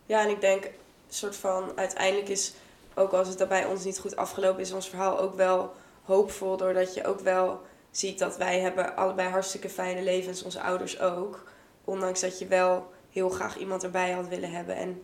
Ja, 0.07 0.23
en 0.23 0.31
ik 0.31 0.41
denk, 0.41 0.71
soort 1.09 1.37
van, 1.37 1.73
uiteindelijk 1.75 2.29
is, 2.29 2.55
ook 2.95 3.13
als 3.13 3.29
het 3.29 3.49
bij 3.49 3.65
ons 3.65 3.85
niet 3.85 3.99
goed 3.99 4.17
afgelopen 4.17 4.61
is, 4.61 4.73
ons 4.73 4.89
verhaal 4.89 5.19
ook 5.19 5.35
wel 5.35 5.73
hoopvol. 6.05 6.57
Doordat 6.57 6.95
je 6.95 7.05
ook 7.05 7.21
wel 7.21 7.61
ziet 7.91 8.19
dat 8.19 8.37
wij 8.37 8.61
hebben 8.61 8.97
allebei 8.97 9.29
hartstikke 9.29 9.69
fijne 9.69 10.03
levens, 10.03 10.43
onze 10.43 10.61
ouders 10.61 11.01
ook. 11.01 11.45
Ondanks 11.85 12.21
dat 12.21 12.39
je 12.39 12.47
wel 12.47 12.91
heel 13.11 13.29
graag 13.29 13.59
iemand 13.59 13.83
erbij 13.83 14.11
had 14.11 14.29
willen 14.29 14.51
hebben. 14.51 14.77
En 14.77 15.03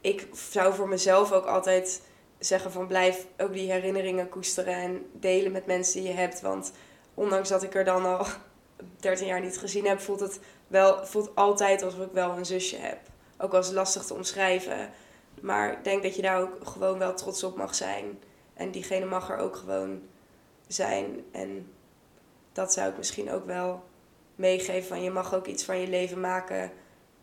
ik 0.00 0.28
zou 0.32 0.74
voor 0.74 0.88
mezelf 0.88 1.32
ook 1.32 1.46
altijd 1.46 2.02
zeggen 2.44 2.72
van 2.72 2.86
blijf 2.86 3.26
ook 3.36 3.52
die 3.52 3.72
herinneringen 3.72 4.28
koesteren 4.28 4.74
en 4.74 5.06
delen 5.12 5.52
met 5.52 5.66
mensen 5.66 6.00
die 6.00 6.10
je 6.10 6.16
hebt. 6.16 6.40
Want 6.40 6.72
ondanks 7.14 7.48
dat 7.48 7.62
ik 7.62 7.74
er 7.74 7.84
dan 7.84 8.04
al 8.04 8.26
13 9.00 9.26
jaar 9.26 9.40
niet 9.40 9.58
gezien 9.58 9.86
heb, 9.86 10.00
voelt 10.00 10.20
het 10.20 10.40
wel, 10.66 11.06
voelt 11.06 11.34
altijd 11.34 11.82
alsof 11.82 12.06
ik 12.06 12.12
wel 12.12 12.30
een 12.30 12.46
zusje 12.46 12.76
heb. 12.76 12.98
Ook 13.38 13.52
al 13.52 13.58
is 13.58 13.66
het 13.66 13.74
lastig 13.74 14.04
te 14.04 14.14
omschrijven. 14.14 14.90
Maar 15.40 15.72
ik 15.72 15.84
denk 15.84 16.02
dat 16.02 16.16
je 16.16 16.22
daar 16.22 16.40
ook 16.40 16.66
gewoon 16.66 16.98
wel 16.98 17.14
trots 17.14 17.42
op 17.42 17.56
mag 17.56 17.74
zijn. 17.74 18.18
En 18.54 18.70
diegene 18.70 19.04
mag 19.04 19.30
er 19.30 19.36
ook 19.36 19.56
gewoon 19.56 20.02
zijn. 20.66 21.24
En 21.32 21.72
dat 22.52 22.72
zou 22.72 22.90
ik 22.90 22.96
misschien 22.96 23.30
ook 23.30 23.46
wel 23.46 23.84
meegeven. 24.34 24.88
Van 24.88 25.02
je 25.02 25.10
mag 25.10 25.34
ook 25.34 25.46
iets 25.46 25.64
van 25.64 25.80
je 25.80 25.88
leven 25.88 26.20
maken. 26.20 26.72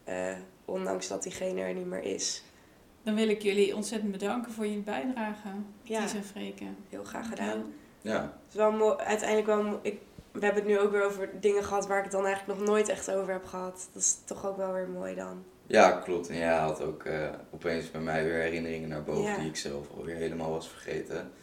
eh, 0.03 0.33
ondanks 0.65 1.07
dat 1.07 1.23
diegene 1.23 1.61
er 1.61 1.73
niet 1.73 1.85
meer 1.85 2.03
is. 2.03 2.43
Dan 3.03 3.15
wil 3.15 3.29
ik 3.29 3.41
jullie 3.41 3.75
ontzettend 3.75 4.11
bedanken 4.11 4.51
voor 4.51 4.65
jullie 4.67 4.81
bijdrage, 4.81 5.47
Ja. 5.83 6.01
Ties 6.01 6.13
en 6.13 6.23
Freke. 6.23 6.63
Heel 6.89 7.03
graag 7.03 7.27
gedaan. 7.29 7.63
Ja, 8.01 8.21
Het 8.21 8.31
is 8.49 8.55
wel 8.55 8.71
mooi, 8.71 8.95
uiteindelijk 8.97 9.47
wel 9.47 9.79
ik, 9.81 9.99
We 10.31 10.45
hebben 10.45 10.63
het 10.63 10.71
nu 10.71 10.79
ook 10.79 10.91
weer 10.91 11.05
over 11.05 11.29
dingen 11.39 11.63
gehad 11.63 11.87
waar 11.87 11.97
ik 11.97 12.03
het 12.03 12.11
dan 12.13 12.25
eigenlijk 12.25 12.59
nog 12.59 12.67
nooit 12.67 12.89
echt 12.89 13.11
over 13.11 13.31
heb 13.33 13.45
gehad. 13.45 13.89
Dat 13.93 14.01
is 14.01 14.17
toch 14.25 14.45
ook 14.45 14.57
wel 14.57 14.73
weer 14.73 14.87
mooi 14.89 15.15
dan. 15.15 15.43
ja 15.67 15.91
klopt. 15.91 16.29
En 16.29 16.37
jij 16.37 16.55
had 16.57 16.81
ook 16.81 17.03
eh, 17.03 17.27
opeens 17.51 17.91
bij 17.91 18.01
mij 18.01 18.23
weer 18.23 18.39
herinneringen 18.41 18.89
naar 18.89 19.03
boven 19.03 19.23
Ja. 19.23 19.37
die 19.37 19.47
ik 19.47 19.55
zelf 19.55 19.87
alweer 19.97 20.15
helemaal 20.15 20.51
was 20.51 20.69
vergeten. 20.69 21.31